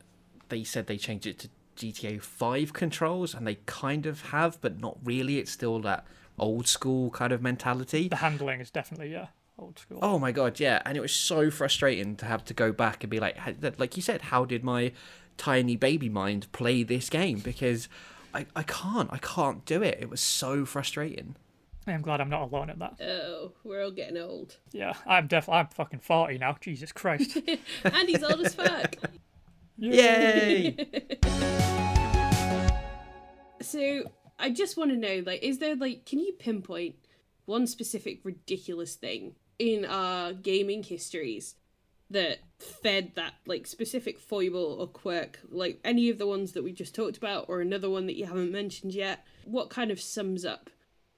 [0.49, 4.81] they said they changed it to GTA Five controls, and they kind of have, but
[4.81, 5.39] not really.
[5.39, 6.07] It's still that
[6.39, 8.09] old school kind of mentality.
[8.09, 9.29] The handling is definitely yeah
[9.59, 9.99] old school.
[10.03, 13.11] Oh my god, yeah, and it was so frustrating to have to go back and
[13.11, 13.37] be like,
[13.79, 14.93] like you said, how did my
[15.37, 17.39] tiny baby mind play this game?
[17.39, 17.89] Because
[18.33, 19.99] I, I can't, I can't do it.
[20.01, 21.37] It was so frustrating.
[21.87, 22.99] I'm glad I'm not alone at that.
[23.03, 24.57] Oh, we're all getting old.
[24.73, 25.61] Yeah, I'm definitely.
[25.61, 26.57] I'm fucking forty now.
[26.61, 27.39] Jesus Christ.
[27.85, 28.97] And he's old as fuck.
[29.79, 30.77] Yay!
[33.61, 34.05] So
[34.39, 36.97] I just want to know, like, is there like, can you pinpoint
[37.47, 41.55] one specific ridiculous thing in our gaming histories
[42.11, 46.73] that fed that like specific foible or quirk, like any of the ones that we
[46.73, 49.27] just talked about, or another one that you haven't mentioned yet?
[49.45, 50.71] What kind of sums up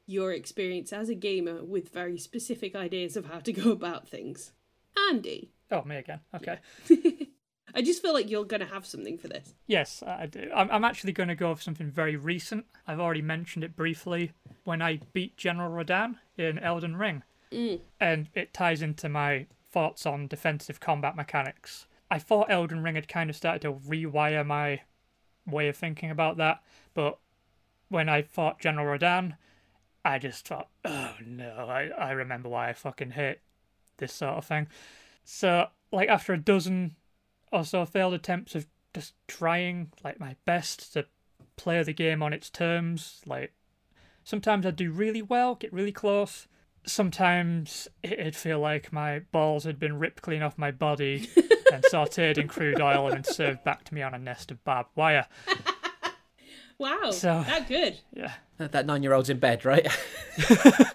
[0.07, 4.53] your experience as a gamer with very specific ideas of how to go about things?
[5.11, 6.21] Andy, oh, me again.
[6.35, 6.59] Okay.
[7.77, 9.55] I just feel like you're gonna have something for this.
[9.67, 10.51] Yes, I do.
[10.55, 12.65] I'm, actually going to go for something very recent.
[12.87, 14.33] I've already mentioned it briefly
[14.65, 17.23] when I beat General Radahn in Elden Ring.
[17.53, 17.81] Mm.
[18.01, 21.87] And it ties into my thoughts on defensive combat mechanics.
[22.11, 24.81] I thought Elden Ring had kind of started to rewire my
[25.47, 26.63] way of thinking about that,
[26.95, 27.19] but
[27.89, 29.37] when I fought General Radahn,
[30.05, 33.39] I just thought, oh no, I, I remember why I fucking hate
[33.99, 34.69] this sort of thing.
[35.25, 36.95] So, like, after a dozen
[37.53, 41.07] or so failed attempts of just trying like my best to
[41.57, 43.21] play the game on its terms.
[43.27, 43.53] Like
[44.25, 46.49] sometimes I'd do really well, get really close.
[46.87, 51.29] Sometimes it'd feel like my balls had been ripped clean off my body
[51.73, 54.63] and sauteed in crude oil and then served back to me on a nest of
[54.65, 55.27] barbed wire.
[56.79, 57.99] Wow, So- that good.
[58.13, 58.33] Yeah.
[58.59, 59.87] that nine-year-old's in bed, right?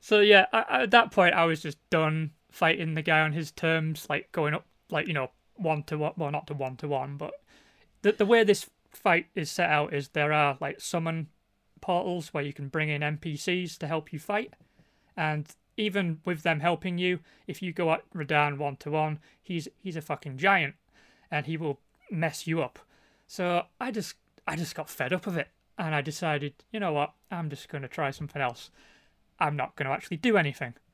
[0.00, 3.32] So yeah, I, I- at that point I was just done fighting the guy on
[3.32, 6.12] his terms, like going up, like you know, one to one.
[6.16, 7.34] Well, not to one to one, but
[8.02, 11.28] the the way this fight is set out is there are like summon
[11.80, 14.54] portals where you can bring in NPCs to help you fight,
[15.16, 19.68] and even with them helping you, if you go at Radahn one to one, he's
[19.82, 20.74] he's a fucking giant,
[21.30, 22.78] and he will mess you up.
[23.26, 24.14] So I just
[24.46, 25.48] I just got fed up of it,
[25.78, 28.70] and I decided, you know what, I'm just going to try something else.
[29.38, 30.74] I'm not going to actually do anything.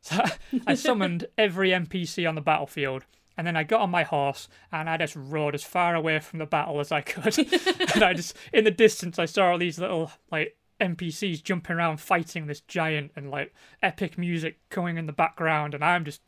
[0.00, 0.22] So
[0.64, 3.04] I summoned every NPC on the battlefield,
[3.38, 6.40] and then I got on my horse and I just rode as far away from
[6.40, 7.38] the battle as I could.
[7.94, 12.00] and I just, in the distance, I saw all these little like NPCs jumping around
[12.00, 16.20] fighting this giant, and like epic music going in the background, and I'm just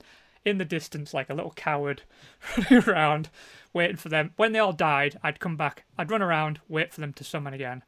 [0.45, 2.03] in the distance like a little coward
[2.57, 3.31] running around
[3.73, 4.32] waiting for them.
[4.37, 7.55] When they all died, I'd come back, I'd run around, wait for them to summon
[7.55, 7.82] again,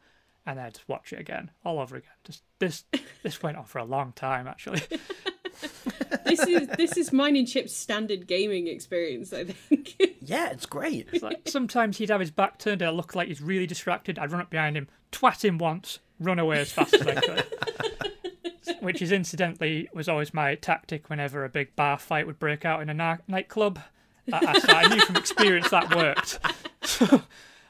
[0.47, 2.11] and then I'd just watch it again, all over again.
[2.24, 2.85] Just this
[3.23, 4.82] this went on for a long time actually.
[6.24, 9.32] this is this is mine and Chip's standard gaming experience.
[9.32, 10.16] I think.
[10.20, 11.09] yeah, it's great.
[11.12, 14.18] It's like sometimes he'd have his back turned, and I look like he's really distracted.
[14.18, 17.47] I'd run up behind him, twat him once, run away as fast as I could.
[18.80, 22.82] Which is incidentally was always my tactic whenever a big bar fight would break out
[22.82, 23.80] in a na- nightclub.
[24.32, 26.39] I, I, I knew from experience that worked.
[26.84, 27.22] So,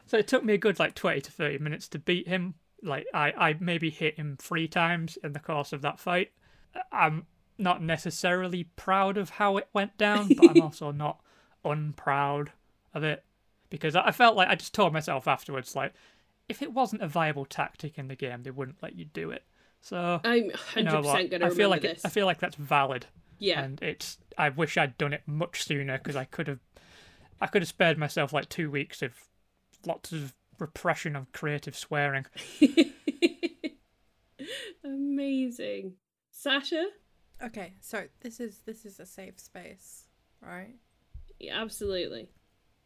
[0.07, 2.55] so it took me a good like twenty to thirty minutes to beat him.
[2.83, 6.31] Like I, I maybe hit him three times in the course of that fight.
[6.91, 7.27] I'm
[7.59, 11.21] not necessarily proud of how it went down, but I'm also not
[11.65, 12.53] unproud
[12.95, 13.25] of it
[13.71, 15.95] because I felt like I just told myself afterwards, like,
[16.49, 19.45] if it wasn't a viable tactic in the game, they wouldn't let you do it.
[19.81, 21.15] So I'm hundred know what?
[21.15, 22.01] percent gonna I remember feel like it.
[22.05, 23.07] I feel like that's valid,
[23.39, 24.19] yeah, and it's.
[24.39, 26.61] I wish I'd done it much sooner because I could have,
[27.41, 29.13] I could have spared myself like two weeks of
[29.85, 32.27] lots of repression of creative swearing.
[34.85, 35.95] amazing.
[36.31, 36.87] Sasha,
[37.43, 40.05] Okay, so this is this is a safe space,
[40.41, 40.75] right?
[41.41, 42.29] yeah, absolutely.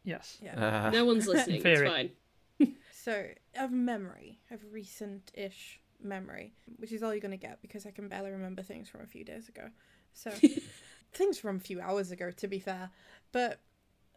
[0.03, 0.37] Yes.
[0.41, 0.87] Yeah.
[0.87, 1.61] Uh, No one's listening.
[1.63, 2.11] it's fine.
[2.91, 3.25] So
[3.57, 8.31] of memory, of recent-ish memory, which is all you're gonna get because I can barely
[8.31, 9.69] remember things from a few days ago.
[10.13, 10.31] So
[11.13, 12.89] things from a few hours ago, to be fair.
[13.31, 13.59] But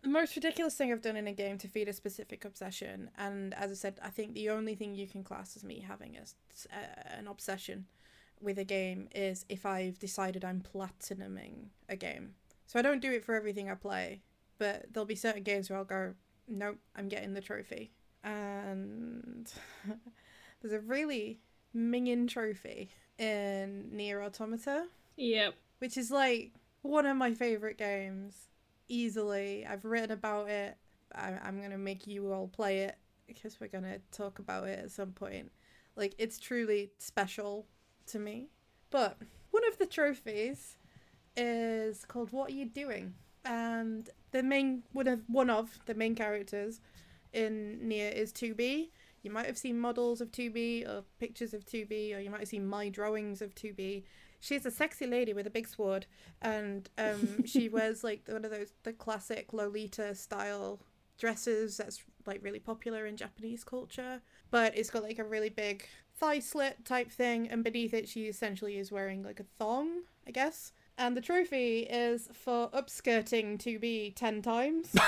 [0.03, 3.55] the most ridiculous thing I've done in a game to feed a specific obsession, and
[3.55, 6.21] as I said, I think the only thing you can class as me having a,
[6.23, 6.35] s-
[6.73, 7.87] uh, an obsession
[8.41, 12.35] with a game is if I've decided I'm platinuming a game.
[12.67, 14.23] So I don't do it for everything I play,
[14.59, 16.15] but there'll be certain games where I'll go,
[16.49, 17.91] nope, I'm getting the trophy.
[18.23, 19.51] And
[20.63, 21.41] there's a really
[21.77, 24.87] minging trophy in NieR Automata,
[25.17, 25.55] Yep.
[25.79, 26.53] which is like
[26.83, 28.49] one of my favorite games
[28.89, 29.67] easily.
[29.67, 30.77] I've written about it.
[31.15, 32.97] I, I'm going to make you all play it
[33.27, 35.51] because we're going to talk about it at some point.
[35.97, 37.67] Like, it's truly special
[38.11, 38.49] to me.
[38.91, 39.19] But
[39.51, 40.77] one of the trophies
[41.37, 43.15] is called What Are You Doing?
[43.45, 46.81] And the main, one of, one of the main characters
[47.33, 48.91] in NieR is 2B.
[49.23, 52.49] You might have seen models of 2B or pictures of 2B, or you might have
[52.49, 54.05] seen my drawings of 2B.
[54.41, 56.07] She's a sexy lady with a big sword,
[56.41, 60.81] and um, she wears like one of those the classic Lolita style
[61.19, 64.23] dresses that's like really popular in Japanese culture.
[64.51, 65.87] But it's got like a really big
[66.21, 70.31] thigh slit type thing, and beneath it, she essentially is wearing like a thong, I
[70.31, 70.73] guess.
[70.99, 74.95] And the trophy is for upskirting 2B 10 times.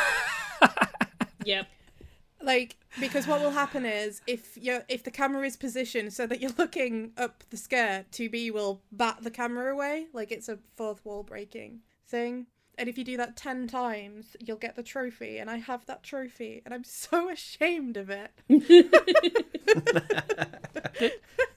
[1.44, 1.66] Yep.
[2.40, 6.40] like because what will happen is if you if the camera is positioned so that
[6.40, 11.04] you're looking up the skirt 2b will bat the camera away like it's a fourth
[11.04, 12.46] wall breaking thing
[12.78, 16.04] and if you do that 10 times you'll get the trophy and i have that
[16.04, 18.30] trophy and i'm so ashamed of it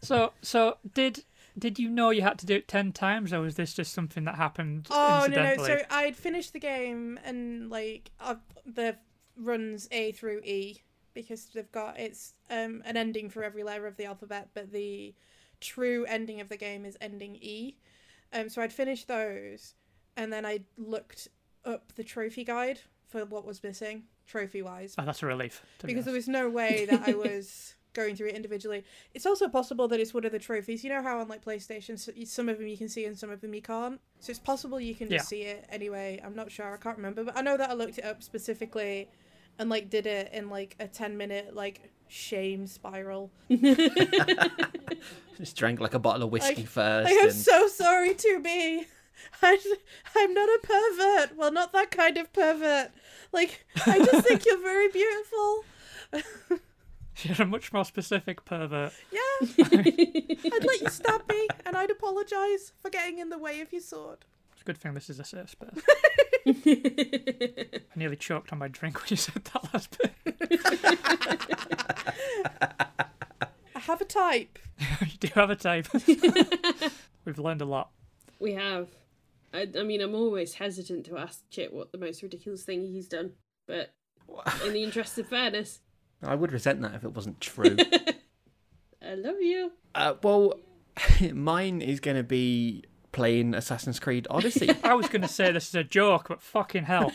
[0.08, 1.24] So so did
[1.58, 4.26] did you know you had to do it ten times, or was this just something
[4.26, 8.98] that happened oh no no so i'd finished the game and like uh, the
[9.38, 10.82] runs a through e
[11.14, 15.14] because they've got it's um an ending for every letter of the alphabet but the
[15.62, 17.78] true ending of the game is ending e.
[18.34, 19.76] Um so i'd finished those
[20.18, 21.30] and then i looked
[21.64, 25.64] up the trophy guide for what was missing trophy wise Oh, that's a relief.
[25.80, 28.84] to be because there was no way that I was going through it individually.
[29.14, 30.84] It's also possible that it's one of the trophies.
[30.84, 31.98] You know how on like PlayStation,
[32.28, 34.00] some of them you can see and some of them you can't.
[34.20, 36.22] So it's possible you can just see it anyway.
[36.24, 36.74] I'm not sure.
[36.74, 39.10] I can't remember, but I know that I looked it up specifically,
[39.58, 43.32] and like did it in like a ten minute like shame spiral.
[45.38, 47.10] Just drank like a bottle of whiskey first.
[47.12, 47.34] I'm and...
[47.34, 48.86] so sorry to be.
[49.42, 49.78] I,
[50.16, 51.38] I'm not a pervert.
[51.38, 52.92] Well, not that kind of pervert.
[53.32, 55.66] Like, I just think you're very beautiful.
[57.24, 58.94] You're a much more specific pervert.
[59.12, 59.20] Yeah.
[59.60, 63.82] I'd let you stab me, and I'd apologise for getting in the way of your
[63.82, 64.26] sword.
[64.54, 65.70] It's a good thing this is a safe space.
[66.48, 67.66] I
[67.96, 70.14] nearly choked on my drink when you said that last bit.
[73.76, 74.60] I have a type.
[75.02, 75.88] you do have a type.
[77.26, 77.92] We've learned a lot.
[78.40, 78.90] we have.
[79.54, 83.08] I, I mean, I'm always hesitant to ask Chip what the most ridiculous thing he's
[83.08, 83.32] done,
[83.68, 83.94] but
[84.66, 85.80] in the interest of fairness,
[86.26, 87.78] I would resent that if it wasn't true.
[89.02, 89.72] I love you.
[89.94, 90.60] uh, well,
[91.34, 94.70] mine is going to be playing Assassin's Creed Odyssey.
[94.84, 97.12] I was going to say this is a joke, but fucking hell.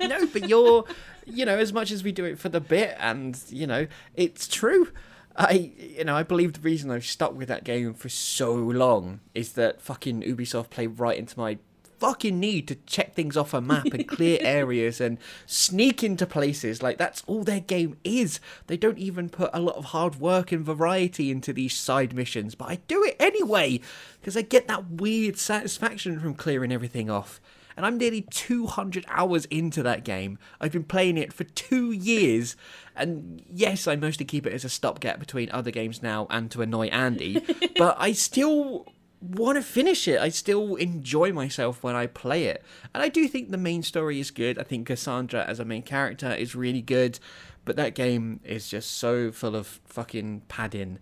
[0.00, 0.84] no, but you're,
[1.26, 4.48] you know, as much as we do it for the bit, and you know, it's
[4.48, 4.88] true.
[5.36, 9.20] I, you know, I believe the reason I've stuck with that game for so long
[9.34, 11.58] is that fucking Ubisoft played right into my
[12.02, 16.82] fucking need to check things off a map and clear areas and sneak into places.
[16.82, 18.40] Like that's all their game is.
[18.66, 22.56] They don't even put a lot of hard work and variety into these side missions,
[22.56, 23.80] but I do it anyway
[24.20, 27.40] because I get that weird satisfaction from clearing everything off.
[27.76, 30.38] And I'm nearly 200 hours into that game.
[30.60, 32.56] I've been playing it for two years.
[32.96, 36.62] And yes, I mostly keep it as a stopgap between other games now and to
[36.62, 37.42] annoy Andy.
[37.78, 38.91] but I still
[39.22, 40.20] want to finish it.
[40.20, 42.62] I still enjoy myself when I play it.
[42.92, 44.58] And I do think the main story is good.
[44.58, 47.18] I think Cassandra as a main character is really good.
[47.64, 50.98] But that game is just so full of fucking padding.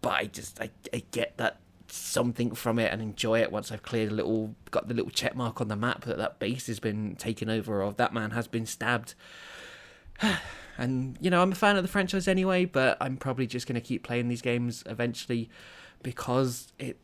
[0.00, 3.82] But I just, I, I get that something from it and enjoy it once I've
[3.82, 6.78] cleared a little, got the little check mark on the map that that base has
[6.78, 9.14] been taken over or that man has been stabbed.
[10.78, 13.74] and you know, I'm a fan of the franchise anyway, but I'm probably just going
[13.74, 15.50] to keep playing these games eventually
[16.02, 16.98] because it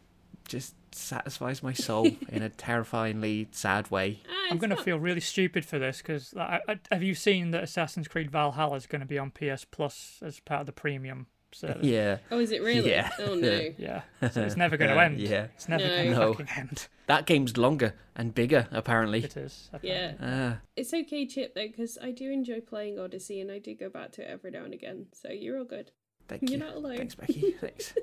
[0.51, 4.20] just satisfies my soul in a terrifyingly sad way.
[4.28, 7.14] Ah, I'm going to not- feel really stupid for this because I, I, have you
[7.14, 10.66] seen that Assassin's Creed Valhalla is going to be on PS Plus as part of
[10.66, 11.85] the premium service?
[11.86, 12.18] Yeah.
[12.31, 12.90] Oh, is it really?
[12.90, 13.10] Yeah.
[13.20, 13.70] Oh no.
[13.78, 14.02] Yeah.
[14.32, 15.20] So it's never going to end.
[15.20, 15.47] Yeah.
[15.55, 15.89] It's never No.
[15.97, 16.32] going to No.
[16.32, 16.89] fucking end.
[17.06, 19.22] That game's longer and bigger, apparently.
[19.24, 19.70] It is.
[19.82, 20.10] Yeah.
[20.12, 20.28] apparently.
[20.28, 23.89] Ah, It's okay, Chip, though, because I do enjoy playing Odyssey and I do go
[23.89, 25.06] back to it every now and again.
[25.12, 25.93] So you're all good.
[26.31, 26.59] Thank You're you.
[26.59, 26.97] not alone.
[26.97, 27.51] Thanks, Becky.
[27.61, 27.94] Thanks.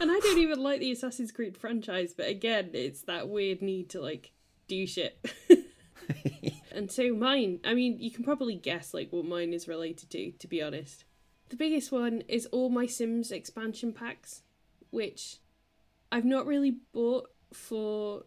[0.00, 3.90] And I don't even like the Assassin's Creed franchise, but again, it's that weird need
[3.90, 4.32] to like
[4.68, 5.24] do shit.
[6.72, 10.32] and so mine, I mean, you can probably guess like what mine is related to,
[10.32, 11.04] to be honest.
[11.48, 14.42] The biggest one is all my Sims expansion packs,
[14.90, 15.38] which
[16.10, 18.24] I've not really bought for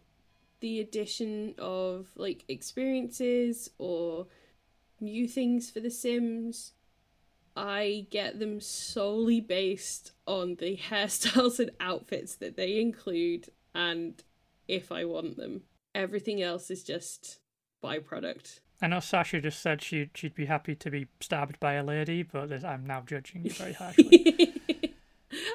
[0.60, 4.26] the addition of like experiences or
[5.00, 6.72] new things for the Sims.
[7.58, 14.22] I get them solely based on the hairstyles and outfits that they include and
[14.68, 15.62] if I want them.
[15.92, 17.40] Everything else is just
[17.82, 18.60] byproduct.
[18.80, 22.22] I know Sasha just said she'd she'd be happy to be stabbed by a lady,
[22.22, 24.54] but I'm now judging you very harshly.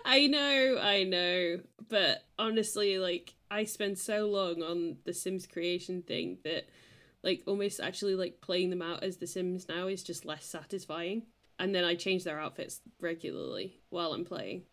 [0.05, 1.59] I know, I know.
[1.87, 6.67] But honestly, like I spend so long on the Sims creation thing that
[7.23, 11.23] like almost actually like playing them out as the Sims now is just less satisfying.
[11.63, 14.63] And then I change their outfits regularly while I'm playing.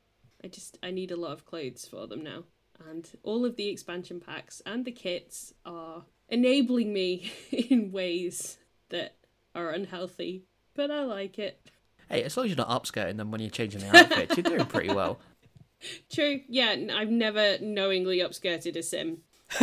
[0.42, 2.42] I just I need a lot of clothes for them now.
[2.90, 8.58] And all of the expansion packs and the kits are enabling me in ways
[8.88, 9.14] that
[9.54, 10.42] are unhealthy.
[10.74, 11.60] But I like it.
[12.08, 14.66] Hey, as long as you're not upskirting them when you're changing their outfits, you're doing
[14.66, 15.20] pretty well.
[16.12, 16.40] True.
[16.48, 19.18] Yeah, I've never knowingly upskirted a sim.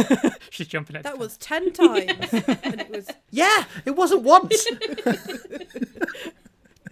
[0.49, 2.08] She's jumping at That was 10 times.
[2.64, 3.10] and it was.
[3.32, 4.66] Yeah, it wasn't once.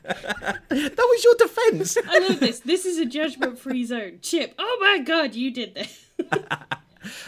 [0.69, 1.97] that was your defence.
[2.07, 2.59] I love this.
[2.59, 4.19] This is a judgment free zone.
[4.21, 6.05] Chip, oh my god, you did this.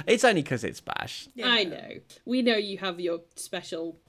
[0.07, 1.27] It's only because it's Bash.
[1.43, 1.99] I know.
[2.25, 3.99] We know you have your special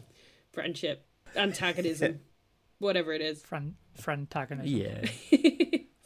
[0.51, 2.21] friendship, antagonism,
[2.79, 3.43] whatever it is.
[3.43, 4.67] friend friend antagonism.
[4.75, 5.09] Yeah.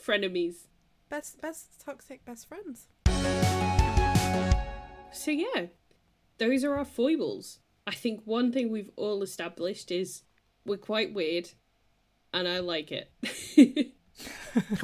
[0.04, 0.66] Frenemies.
[1.08, 2.88] Best, best toxic best friends.
[5.12, 5.66] So yeah,
[6.38, 7.60] those are our foibles.
[7.86, 10.22] I think one thing we've all established is
[10.64, 11.50] we're quite weird,
[12.32, 13.10] and I like it.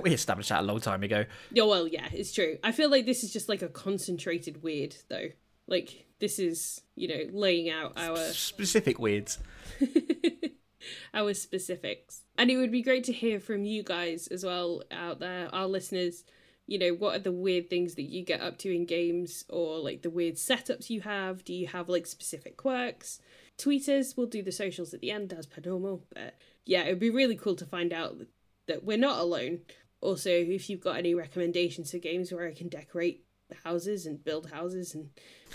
[0.03, 1.25] we established that a long time ago.
[1.53, 2.59] Yeah, well, yeah, it's true.
[2.63, 5.29] I feel like this is just like a concentrated weird, though.
[5.67, 9.39] Like this is, you know, laying out our Specific weirds.
[11.15, 12.23] our specifics.
[12.37, 15.67] And it would be great to hear from you guys as well out there, our
[15.67, 16.25] listeners.
[16.67, 19.79] You know, what are the weird things that you get up to in games or
[19.79, 21.45] like the weird setups you have?
[21.45, 23.21] Do you have like specific quirks?
[23.57, 26.05] Tweet us, we'll do the socials at the end as per normal.
[26.15, 26.35] But
[26.69, 28.19] yeah, it would be really cool to find out
[28.67, 29.61] that we're not alone.
[30.03, 33.25] Also, if you've got any recommendations for games where I can decorate
[33.65, 35.09] houses and build houses and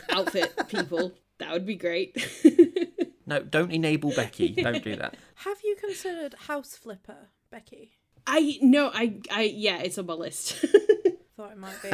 [0.09, 2.17] outfit people, that would be great.
[3.25, 4.49] No, don't enable Becky.
[4.49, 5.15] Don't do that.
[5.35, 7.93] Have you considered House Flipper, Becky?
[8.27, 10.55] I no, I I yeah, it's on my list.
[11.37, 11.89] Thought it might be.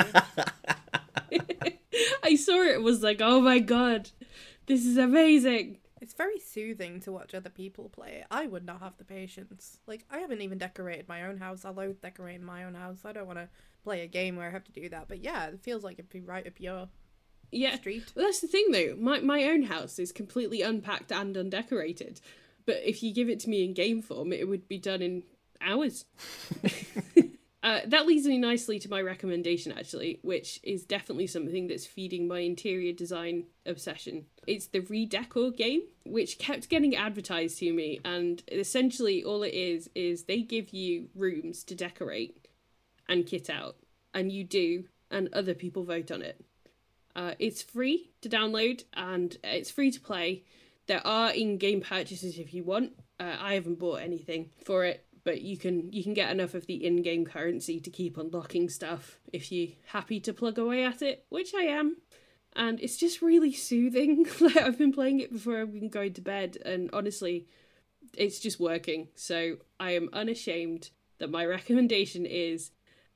[2.23, 4.09] I saw it was like, oh my god,
[4.65, 5.77] this is amazing.
[6.01, 8.23] It's very soothing to watch other people play.
[8.31, 9.79] I would not have the patience.
[9.85, 11.65] Like, I haven't even decorated my own house.
[11.65, 12.99] I loathe decorating my own house.
[13.05, 13.49] I don't want to
[13.83, 15.07] play a game where I have to do that.
[15.07, 16.87] But yeah, it feels like it'd be right up your
[17.51, 18.13] Yeah, street.
[18.15, 18.95] well, that's the thing though.
[18.97, 22.21] My my own house is completely unpacked and undecorated,
[22.65, 25.23] but if you give it to me in game form, it would be done in
[25.61, 26.05] hours.
[27.61, 32.25] Uh, that leads me nicely to my recommendation, actually, which is definitely something that's feeding
[32.25, 34.25] my interior design obsession.
[34.49, 39.91] It's the Redecor game, which kept getting advertised to me, and essentially all it is
[39.93, 42.47] is they give you rooms to decorate
[43.07, 43.75] and kit out,
[44.11, 46.43] and you do, and other people vote on it.
[47.15, 50.43] Uh, it's free to download and it's free to play.
[50.87, 52.93] There are in-game purchases if you want.
[53.19, 56.65] Uh, I haven't bought anything for it, but you can you can get enough of
[56.65, 61.25] the in-game currency to keep unlocking stuff if you're happy to plug away at it,
[61.29, 61.97] which I am.
[62.59, 64.27] And it's just really soothing.
[64.41, 67.47] like I've been playing it before I've been going to bed, and honestly,
[68.15, 69.07] it's just working.
[69.15, 72.71] So I am unashamed that my recommendation is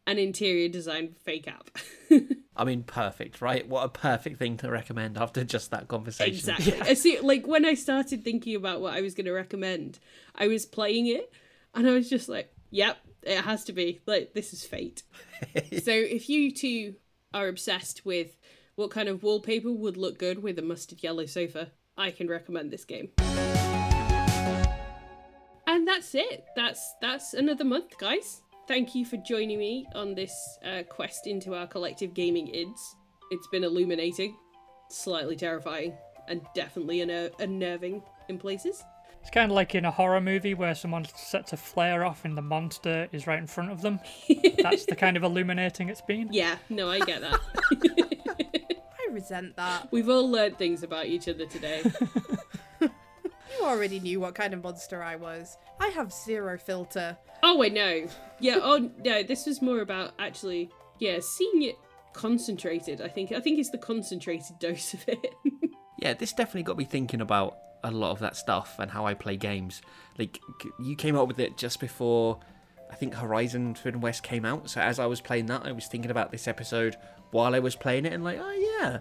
[0.08, 1.78] an interior design fake app.
[2.56, 3.68] I mean, perfect, right?
[3.68, 6.52] What a perfect thing to recommend after just that conversation.
[6.52, 6.80] Exactly.
[6.82, 10.00] I see, like when I started thinking about what I was going to recommend,
[10.36, 11.34] I was playing it,
[11.76, 14.00] and I was just like, "Yep, it has to be.
[14.06, 15.04] Like this is fate."
[15.84, 16.96] so if you two
[17.34, 18.38] are obsessed with
[18.76, 22.72] what kind of wallpaper would look good with a mustard yellow sofa, I can recommend
[22.72, 23.10] this game.
[25.68, 26.46] And that's it.
[26.56, 28.42] That's that's another month, guys.
[28.68, 32.96] Thank you for joining me on this uh, quest into our collective gaming ids.
[33.32, 34.38] It's been illuminating,
[34.90, 35.94] slightly terrifying,
[36.28, 38.84] and definitely unner- unnerving in places.
[39.22, 42.38] It's kind of like in a horror movie where someone sets a flare off and
[42.38, 44.00] the monster is right in front of them.
[44.62, 46.28] That's the kind of illuminating it's been.
[46.32, 47.40] Yeah, no, I get that.
[49.14, 49.92] I resent that.
[49.92, 51.84] We've all learned things about each other today.
[53.60, 55.60] You already knew what kind of monster I was.
[55.80, 57.16] I have zero filter.
[57.44, 58.08] Oh, I know.
[58.40, 58.58] Yeah.
[58.60, 61.78] Oh no, this was more about actually, yeah, seeing it
[62.14, 63.00] concentrated.
[63.00, 63.32] I think.
[63.32, 65.36] I think it's the concentrated dose of it.
[66.00, 69.14] Yeah, this definitely got me thinking about a lot of that stuff and how I
[69.14, 69.82] play games.
[70.18, 70.40] Like,
[70.80, 72.40] you came up with it just before
[72.92, 74.70] I think Horizon Forbidden West came out.
[74.70, 76.98] So as I was playing that, I was thinking about this episode
[77.34, 79.00] while I was playing it and like, oh yeah,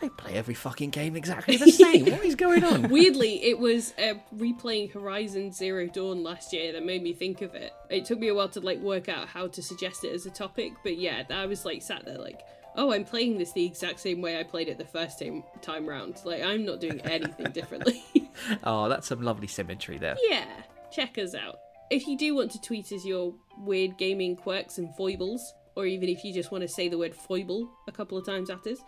[0.00, 2.06] I play every fucking game exactly the same.
[2.06, 2.88] what is going on?
[2.88, 7.54] Weirdly, it was uh, replaying Horizon Zero Dawn last year that made me think of
[7.54, 7.72] it.
[7.90, 10.30] It took me a while to like work out how to suggest it as a
[10.30, 12.40] topic, but yeah, I was like sat there like,
[12.76, 15.86] oh, I'm playing this the exact same way I played it the first time time
[15.86, 16.20] round.
[16.24, 18.04] Like I'm not doing anything differently.
[18.64, 20.16] oh, that's some lovely symmetry there.
[20.28, 20.46] Yeah,
[20.90, 21.56] check us out.
[21.90, 26.08] If you do want to tweet us your weird gaming quirks and foibles, or even
[26.08, 28.78] if you just want to say the word foible a couple of times at us,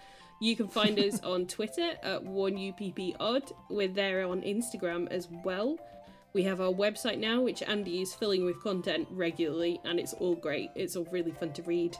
[0.40, 3.52] you can find us on Twitter at 1UPPOdd.
[3.70, 5.78] We're there on Instagram as well.
[6.32, 10.34] We have our website now, which Andy is filling with content regularly, and it's all
[10.34, 10.70] great.
[10.74, 11.96] It's all really fun to read,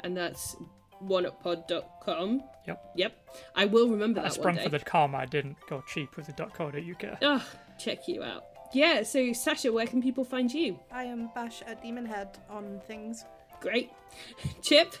[0.00, 0.56] and that's
[1.04, 2.42] oneupod.com.
[2.66, 2.92] Yep.
[2.96, 3.28] Yep.
[3.54, 5.14] I will remember I that sprung one for the com.
[5.14, 7.18] I didn't go cheap with the .co.uk.
[7.22, 7.44] Oh,
[7.78, 8.44] check you out.
[8.72, 10.78] Yeah, so Sasha, where can people find you?
[10.90, 13.24] I am Bash at Demonhead on things.
[13.60, 13.90] Great.
[14.62, 14.94] Chip?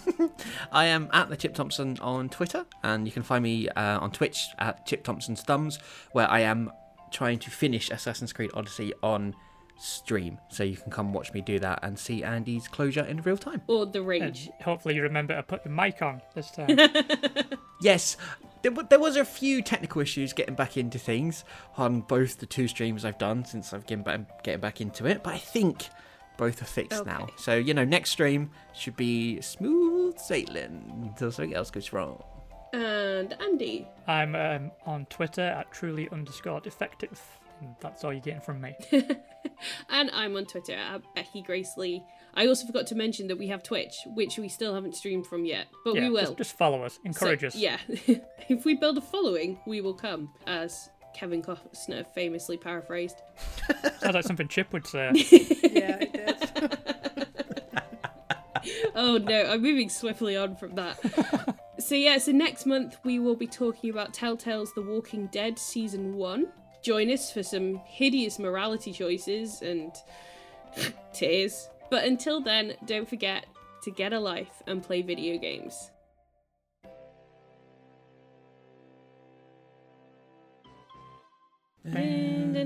[0.72, 4.10] I am at the Chip Thompson on Twitter, and you can find me uh, on
[4.10, 5.78] Twitch at Chip Thompson's Thumbs,
[6.12, 6.70] where I am
[7.10, 9.34] trying to finish Assassin's Creed Odyssey on
[9.78, 10.38] stream.
[10.50, 13.62] So you can come watch me do that and see Andy's closure in real time.
[13.66, 14.50] or the And Rage?
[14.62, 16.76] hopefully you remember to put the mic on this time.
[17.80, 18.16] Yes,
[18.62, 21.44] there, there was a few technical issues getting back into things
[21.76, 25.22] on both the two streams I've done since I've getting back, getting back into it,
[25.22, 25.86] but I think
[26.38, 27.28] both are fixed now.
[27.36, 32.22] So, you know, next stream should be smooth sailing until something else goes wrong.
[32.72, 33.86] And Andy.
[34.06, 37.20] I'm um, on Twitter at truly underscore defective.
[37.80, 38.74] That's all you're getting from me.
[39.90, 42.02] And I'm on Twitter at Becky Grace Lee.
[42.34, 45.44] I also forgot to mention that we have Twitch, which we still haven't streamed from
[45.44, 46.26] yet, but yeah, we will.
[46.26, 46.94] Just, just follow us.
[46.94, 47.56] So, Encourage us.
[47.56, 47.78] Yeah.
[48.48, 53.22] if we build a following, we will come, as Kevin Costner famously paraphrased.
[53.98, 55.10] Sounds like something Chip would say.
[55.14, 56.82] Yeah, it does.
[58.94, 61.58] oh no, I'm moving swiftly on from that.
[61.80, 66.14] so yeah, so next month we will be talking about Telltale's The Walking Dead season
[66.14, 66.46] one.
[66.82, 69.90] Join us for some hideous morality choices and
[71.12, 71.68] tears.
[71.90, 73.46] But until then, don't forget
[73.82, 75.90] to get a life and play video games.
[81.84, 82.58] Da.